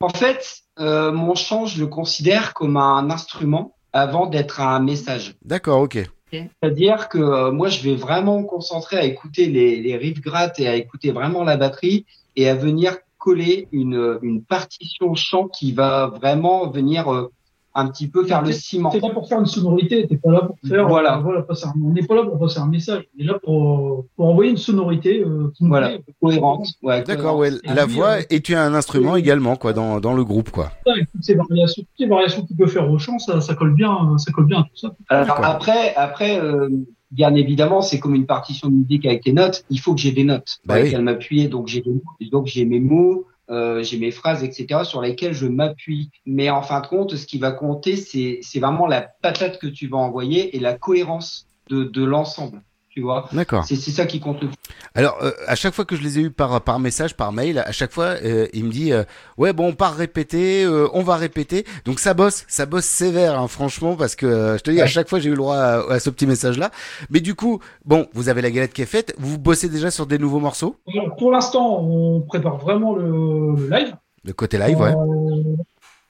[0.00, 5.36] en fait, euh, mon chant, je le considère comme un instrument avant d'être un message.
[5.42, 5.98] D'accord, ok.
[6.30, 10.58] C'est-à-dire que euh, moi, je vais vraiment me concentrer à écouter les, les riffs grattes
[10.60, 12.04] et à écouter vraiment la batterie
[12.34, 17.32] et à venir coller une, une partition chant qui va vraiment venir euh,
[17.78, 18.90] un petit peu faire le ciment.
[18.90, 20.88] T'es là pour faire une sonorité, t'es pas là pour faire.
[20.88, 21.18] Voilà.
[21.18, 23.38] euh, voilà passer un- on n'est pas là pour passer un message, on est là
[23.44, 26.02] pour, pour envoyer une sonorité euh, qui nous Voilà, plaît.
[26.20, 26.66] cohérente.
[26.82, 27.50] Ouais, D'accord, ouais.
[27.64, 30.72] La voix euh, et tu as un instrument également, quoi, dans, dans le groupe, quoi.
[30.86, 33.92] Toutes ces variations, toutes les variations qu'il peut faire au chant, ça, ça colle bien,
[33.92, 34.94] euh, ça colle bien à tout ça.
[35.08, 36.68] Alors après, après, euh,
[37.10, 39.64] bien évidemment, c'est comme une partition de musique avec des notes.
[39.70, 40.84] Il faut que j'ai des notes Bah oui.
[40.84, 41.48] lesquelles m'appuyer.
[41.48, 44.80] Donc j'ai des mots, donc j'ai mes mots, euh, j'ai mes phrases, etc.
[44.84, 46.10] sur lesquelles je m'appuie.
[46.24, 49.88] Mais en fin de compte, ce qui va compter, c'est vraiment la patate que tu
[49.88, 52.62] vas envoyer et la cohérence de l'ensemble.
[52.96, 53.28] Tu vois.
[53.30, 53.62] D'accord.
[53.66, 54.56] C'est ça qui compte le plus.
[54.94, 57.58] Alors, euh, à chaque fois que je les ai eus par, par message, par mail,
[57.58, 59.04] à chaque fois, euh, il me dit euh,
[59.36, 61.66] Ouais, bon, on part répéter, euh, on va répéter.
[61.84, 64.86] Donc, ça bosse, ça bosse sévère, hein, franchement, parce que euh, je te dis, à
[64.86, 66.70] chaque fois, j'ai eu le droit à, à ce petit message-là.
[67.10, 70.06] Mais du coup, bon, vous avez la galette qui est faite, vous bossez déjà sur
[70.06, 70.76] des nouveaux morceaux?
[70.90, 73.94] Alors, pour l'instant, on prépare vraiment le, le live.
[74.24, 74.94] Le côté live, ouais.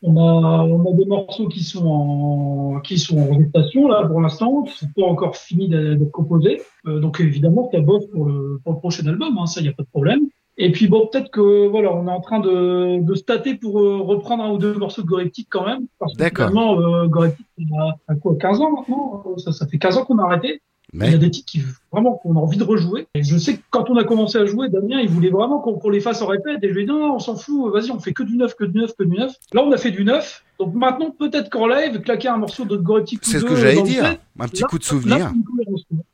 [0.03, 4.21] On a, on a des morceaux qui sont en, qui sont en gestation, là, pour
[4.21, 6.61] l'instant, qui sont pas encore finis d'être composés.
[6.87, 9.73] Euh, donc, évidemment, ça bosse pour le, pour le prochain album, hein, ça, y a
[9.73, 10.21] pas de problème.
[10.59, 13.81] Et puis, bon, peut-être que, voilà, on est en train de, de se tâter pour
[13.81, 15.87] euh, reprendre un ou deux morceaux de Goreptic quand même.
[15.99, 16.49] Parce que D'accord.
[16.49, 19.23] finalement, euh, Goreptic, il a, a quoi, 15 ans maintenant?
[19.27, 20.63] Euh, Ça, ça fait 15 ans qu'on a arrêté.
[21.05, 21.63] Il y a des titres qui
[21.93, 23.07] vraiment qu'on a envie de rejouer.
[23.15, 25.75] Et je sais que quand on a commencé à jouer, Damien, il voulait vraiment qu'on
[25.75, 26.59] qu'on les fasse en répète.
[26.63, 28.55] Et je lui ai dit non, on s'en fout, vas-y, on fait que du neuf,
[28.55, 29.35] que du neuf, que du neuf.
[29.53, 30.43] Là, on a fait du neuf.
[30.59, 34.17] Donc maintenant, peut-être qu'en live, claquer un morceau de Goretti c'est ce que j'allais dire.
[34.39, 35.33] Un petit coup de souvenir.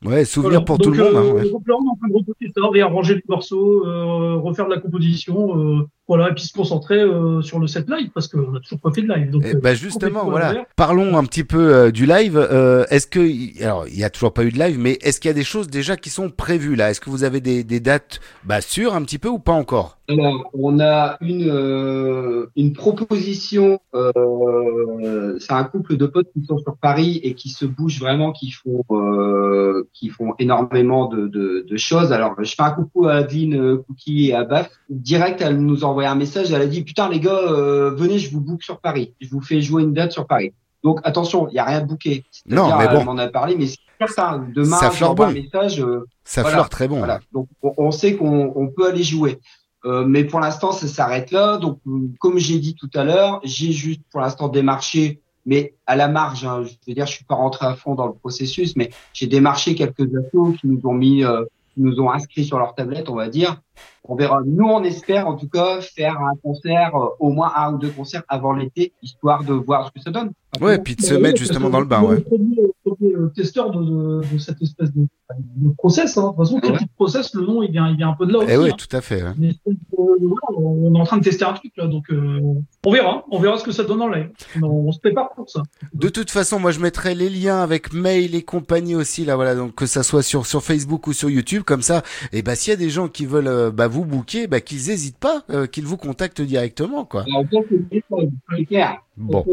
[0.03, 1.15] Ouais, souvenir pour tout le monde.
[1.15, 1.49] hein, ouais.
[1.49, 4.73] Donc là, on est en train de reposer ça, réarranger les morceaux, euh, refaire de
[4.73, 8.55] la composition, euh, voilà, et puis se concentrer euh, sur le set live parce qu'on
[8.55, 9.31] a toujours pas fait de live.
[9.31, 10.65] Donc, Eh euh, ben justement, voilà.
[10.75, 12.37] Parlons un petit peu euh, du live.
[12.37, 15.29] Euh, est-ce que, alors, il y a toujours pas eu de live, mais est-ce qu'il
[15.29, 16.91] y a des choses déjà qui sont prévues là?
[16.91, 19.97] Est-ce que vous avez des, des dates, bah, sûres un petit peu ou pas encore?
[20.09, 23.79] Alors, on a une, euh, une proposition.
[23.95, 28.33] Euh, c'est un couple de potes qui sont sur Paris et qui se bougent vraiment,
[28.33, 32.11] qui font, euh, qui font énormément de, de, de choses.
[32.11, 34.69] Alors, je fais un coucou à Adeline Cookie et à Baf.
[34.89, 36.51] Direct, elle nous a envoyé un message.
[36.51, 39.13] Elle a dit putain les gars, euh, venez, je vous book sur Paris.
[39.21, 40.53] Je vous fais jouer une date sur Paris.
[40.83, 42.25] Donc attention, il y a rien de booké.
[42.47, 42.99] Non, mais bon.
[42.99, 44.45] Elle m'en a parlé, mais c'est certain.
[44.53, 45.23] Demain, Ça fleure bon.
[45.23, 45.79] un message.
[45.79, 46.97] euh, Ça voilà, fleure très bon.
[46.97, 47.21] voilà.
[47.31, 49.39] Donc, on, on sait qu'on on peut aller jouer.
[49.85, 51.57] Euh, mais pour l'instant, ça s'arrête là.
[51.57, 51.79] Donc,
[52.19, 56.45] comme j'ai dit tout à l'heure, j'ai juste pour l'instant démarché, mais à la marge.
[56.45, 59.27] hein, je veux dire, je suis pas rentré à fond dans le processus, mais j'ai
[59.27, 61.43] démarché quelques assos qui nous ont mis, euh,
[61.73, 63.61] qui nous ont inscrits sur leur tablette, on va dire.
[64.05, 64.41] On verra.
[64.45, 67.89] Nous, on espère en tout cas faire un concert, euh, au moins un ou deux
[67.89, 70.31] concerts avant l'été, histoire de voir ce que ça donne.
[70.59, 72.23] Ouais, puis de se mettre justement dans que le bain, ouais.
[72.31, 75.07] Le le euh, testeur de, cette espèce de,
[75.57, 76.21] de process, hein.
[76.23, 76.77] de toute façon, Ouais.
[76.77, 78.47] petit process, le nom il vient, il vient un peu de là aussi.
[78.51, 78.75] Eh oui, hein.
[78.77, 79.23] tout à fait.
[79.97, 82.39] on est en train de tester un truc là, donc euh,
[82.85, 84.29] on verra, on verra ce que ça donne en live.
[84.61, 85.63] On, on se prépare pour ça.
[85.93, 89.55] De toute façon, moi je mettrai les liens avec mail et compagnie aussi là, voilà,
[89.55, 92.03] donc que ça soit sur sur Facebook ou sur YouTube, comme ça.
[92.31, 94.89] Et bah s'il y a des gens qui veulent euh, bah, vous booker, bah qu'ils
[94.89, 97.25] hésitent pas, euh, qu'ils vous contactent directement, quoi.
[98.67, 98.97] Clair.
[99.17, 99.45] Bon.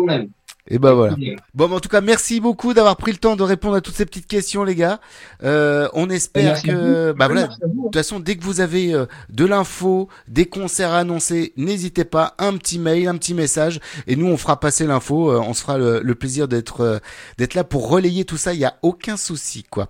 [0.72, 1.16] Et bah voilà.
[1.54, 3.94] Bon, mais en tout cas, merci beaucoup d'avoir pris le temps de répondre à toutes
[3.94, 5.00] ces petites questions, les gars.
[5.42, 9.06] Euh, on espère Merci que, bah voilà, de toute façon, dès que vous avez euh,
[9.30, 14.14] de l'info, des concerts à annoncer, n'hésitez pas, un petit mail, un petit message, et
[14.16, 15.32] nous on fera passer l'info.
[15.32, 17.00] euh, on se fera le, le plaisir d'être
[17.38, 18.52] d'être là pour relayer tout ça.
[18.52, 19.88] Il y a aucun souci, quoi.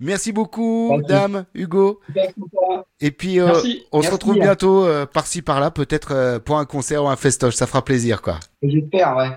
[0.00, 1.06] Merci beaucoup, Merci.
[1.08, 2.00] Dame, Hugo.
[2.14, 2.86] Sympa.
[3.00, 3.86] Et puis, euh, Merci.
[3.92, 4.12] on se Merci.
[4.12, 7.54] retrouve bientôt euh, par-ci par-là, peut-être euh, pour un concert ou un festoche.
[7.54, 8.38] Ça fera plaisir, quoi.
[8.62, 9.30] J'espère, ouais.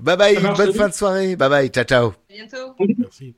[0.00, 1.36] Bye bye, bonne fin de soirée.
[1.36, 2.08] Bye bye, ciao ciao.
[2.08, 2.74] À bientôt.
[2.98, 3.34] Merci.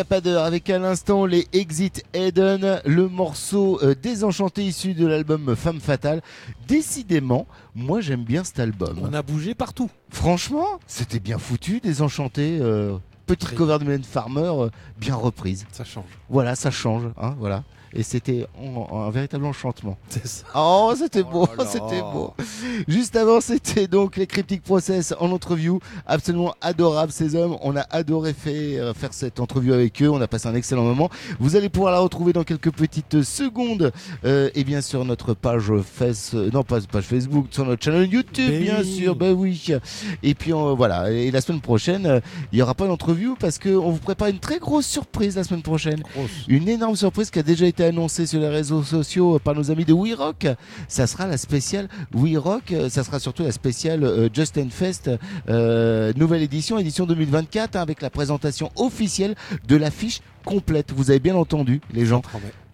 [0.00, 6.22] Avec à l'instant les Exit Eden, le morceau euh, désenchanté issu de l'album Femme Fatale.
[6.66, 8.98] Décidément, moi j'aime bien cet album.
[9.02, 9.90] On a bougé partout.
[10.08, 12.58] Franchement, c'était bien foutu, désenchanté.
[12.62, 12.96] euh,
[13.26, 15.66] petite cover de Mylène Farmer, euh, bien reprise.
[15.70, 16.04] Ça change.
[16.30, 17.62] Voilà, ça change, hein, voilà.
[17.92, 19.96] Et c'était un véritable enchantement.
[20.08, 20.44] C'est ça.
[20.54, 21.66] Oh, c'était beau, là là.
[21.66, 22.34] c'était beau.
[22.86, 25.80] Juste avant, c'était donc les Cryptic Process en interview.
[26.06, 27.56] Absolument adorable ces hommes.
[27.62, 30.10] On a adoré faire, faire cette entrevue avec eux.
[30.10, 31.10] On a passé un excellent moment.
[31.38, 33.92] Vous allez pouvoir la retrouver dans quelques petites secondes.
[34.24, 38.08] Euh, et bien sur notre page face, euh, non pas page Facebook, sur notre channel
[38.08, 39.16] YouTube, bien sûr.
[39.16, 39.68] Ben oui.
[40.22, 41.10] Et puis euh, voilà.
[41.10, 42.20] Et la semaine prochaine, euh,
[42.52, 45.62] il n'y aura pas d'entrevue parce qu'on vous prépare une très grosse surprise la semaine
[45.62, 46.02] prochaine.
[46.48, 49.84] Une énorme surprise qui a déjà été annoncée sur les réseaux sociaux par nos amis
[49.84, 50.46] de We Rock.
[50.88, 52.74] Ça sera la spéciale We Rock.
[52.88, 55.10] Ça sera surtout la spéciale euh, Justin Fest,
[55.48, 59.34] euh, nouvelle édition, édition 2024, hein, avec la présentation officielle
[59.66, 60.92] de l'affiche complète.
[60.94, 62.22] Vous avez bien entendu, les gens.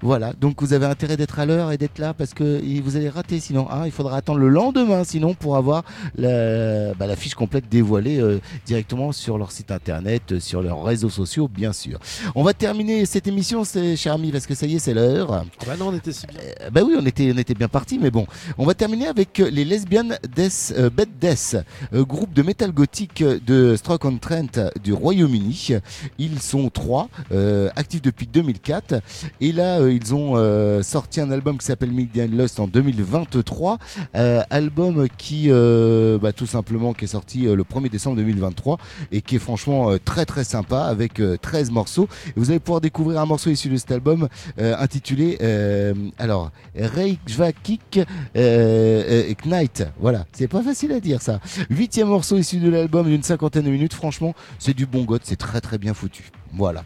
[0.03, 3.09] Voilà, donc vous avez intérêt d'être à l'heure et d'être là parce que vous allez
[3.09, 3.67] rater sinon.
[3.71, 3.87] hein.
[3.87, 5.85] il faudra attendre le lendemain sinon pour avoir
[6.19, 10.85] la, bah, la fiche complète dévoilée euh, directement sur leur site internet, euh, sur leurs
[10.85, 11.99] réseaux sociaux bien sûr.
[12.35, 15.45] On va terminer cette émission, cher ami, parce que ça y est, c'est l'heure.
[15.67, 16.41] Bah non, on était si bien.
[16.61, 18.27] Euh, bah oui, on était, on était bien parti, mais bon.
[18.59, 21.57] On va terminer avec les Lesbian Death, euh, Bad Death,
[21.95, 25.71] groupe de métal gothique de Stoke-on-Trent du Royaume-Uni.
[26.19, 29.01] Ils sont trois, euh, actifs depuis 2004.
[29.41, 33.79] Et là, euh, ils ont euh, sorti un album qui s'appelle Midnight Lust en 2023.
[34.15, 38.79] Euh, album qui, euh, bah, tout simplement, qui est sorti euh, le 1er décembre 2023
[39.13, 42.09] et qui est franchement euh, très très sympa avec euh, 13 morceaux.
[42.29, 44.29] Et vous allez pouvoir découvrir un morceau issu de cet album
[44.59, 48.05] euh, intitulé euh, alors Reykjavik euh,
[48.37, 49.87] euh, Knight.
[50.01, 51.41] Voilà, c'est pas facile à dire ça.
[51.71, 53.95] Huitième morceau issu de l'album d'une cinquantaine de minutes.
[53.95, 56.31] Franchement, c'est du bon goth, c'est très très bien foutu.
[56.53, 56.85] Voilà.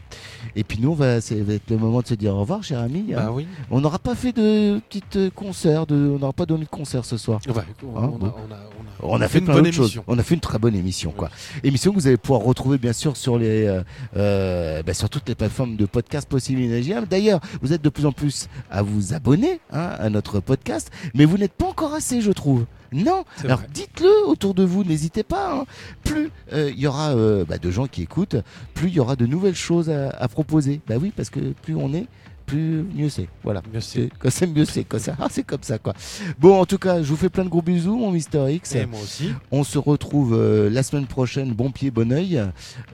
[0.57, 1.31] Et puis nous, on va, être
[1.71, 3.07] le moment de se dire au revoir, cher ami.
[3.13, 3.31] Bah hein.
[3.33, 3.47] oui.
[3.71, 7.05] On n'aura pas fait de petite euh, concert, de, on n'aura pas donné de concert
[7.05, 7.41] ce soir.
[7.49, 7.55] Ouais,
[7.85, 8.19] on, Hein, on a, bon.
[8.21, 9.87] on a- on a- On a fait, une plein bonne d'autres choses.
[9.87, 10.05] émission.
[10.09, 11.31] On a fait une très bonne émission, quoi.
[11.65, 13.83] Émission que vous allez pouvoir retrouver bien sûr sur les, euh,
[14.17, 17.07] euh, bah, sur toutes les plateformes de podcast possibles et imaginables.
[17.09, 21.25] D'ailleurs, vous êtes de plus en plus à vous abonner hein, à notre podcast, mais
[21.25, 22.67] vous n'êtes pas encore assez, je trouve.
[22.93, 23.25] Non.
[23.45, 25.55] Alors dites-le autour de vous, n'hésitez pas.
[25.61, 25.65] hein.
[26.05, 28.37] Plus euh, il y aura euh, bah, de gens qui écoutent,
[28.75, 30.81] plus il y aura de nouvelles choses à, à proposer.
[30.89, 32.07] Bah oui, parce que plus on est,
[32.51, 33.29] plus mieux c'est.
[33.45, 33.63] Voilà.
[33.73, 34.09] Mieux c'est.
[34.19, 35.17] Quand c'est mieux c'est comme ça.
[35.19, 35.95] Ah, c'est comme ça quoi.
[36.39, 38.75] Bon, en tout cas, je vous fais plein de gros bisous, mon Mister X.
[38.75, 39.33] Et moi aussi.
[39.51, 42.43] On se retrouve euh, la semaine prochaine, bon pied, bon oeil,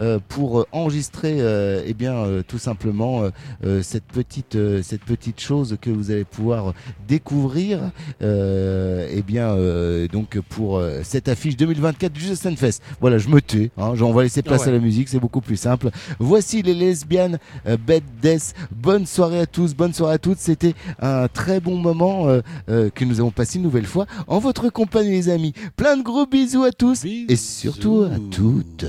[0.01, 3.23] euh, pour enregistrer, euh, eh bien, euh, tout simplement
[3.83, 6.75] cette petite, cette petite chose que vous allez pouvoir
[7.09, 9.57] découvrir, eh bien,
[10.13, 12.83] donc pour cette affiche 2024 du Justin Fest.
[13.01, 13.71] Voilà, je me tais.
[13.79, 14.69] Hein, on va laisser place ouais.
[14.69, 15.91] à la musique, c'est beaucoup plus simple.
[16.19, 18.55] Voici les lesbiennes Bad Death.
[18.71, 20.39] Bonne soirée à tous, bonne soirée à toutes.
[20.39, 24.39] C'était un très bon moment euh, euh, que nous avons passé une nouvelle fois en
[24.39, 25.53] votre compagnie, les amis.
[25.77, 28.87] Plein de gros bisous à tous et surtout à toutes.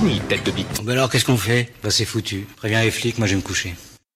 [0.00, 0.82] Fini, tête de bite.
[0.82, 1.68] Bah alors qu'est-ce qu'on fait?
[1.82, 2.46] Bah c'est foutu.
[2.56, 3.74] Préviens les flics, moi je vais me coucher.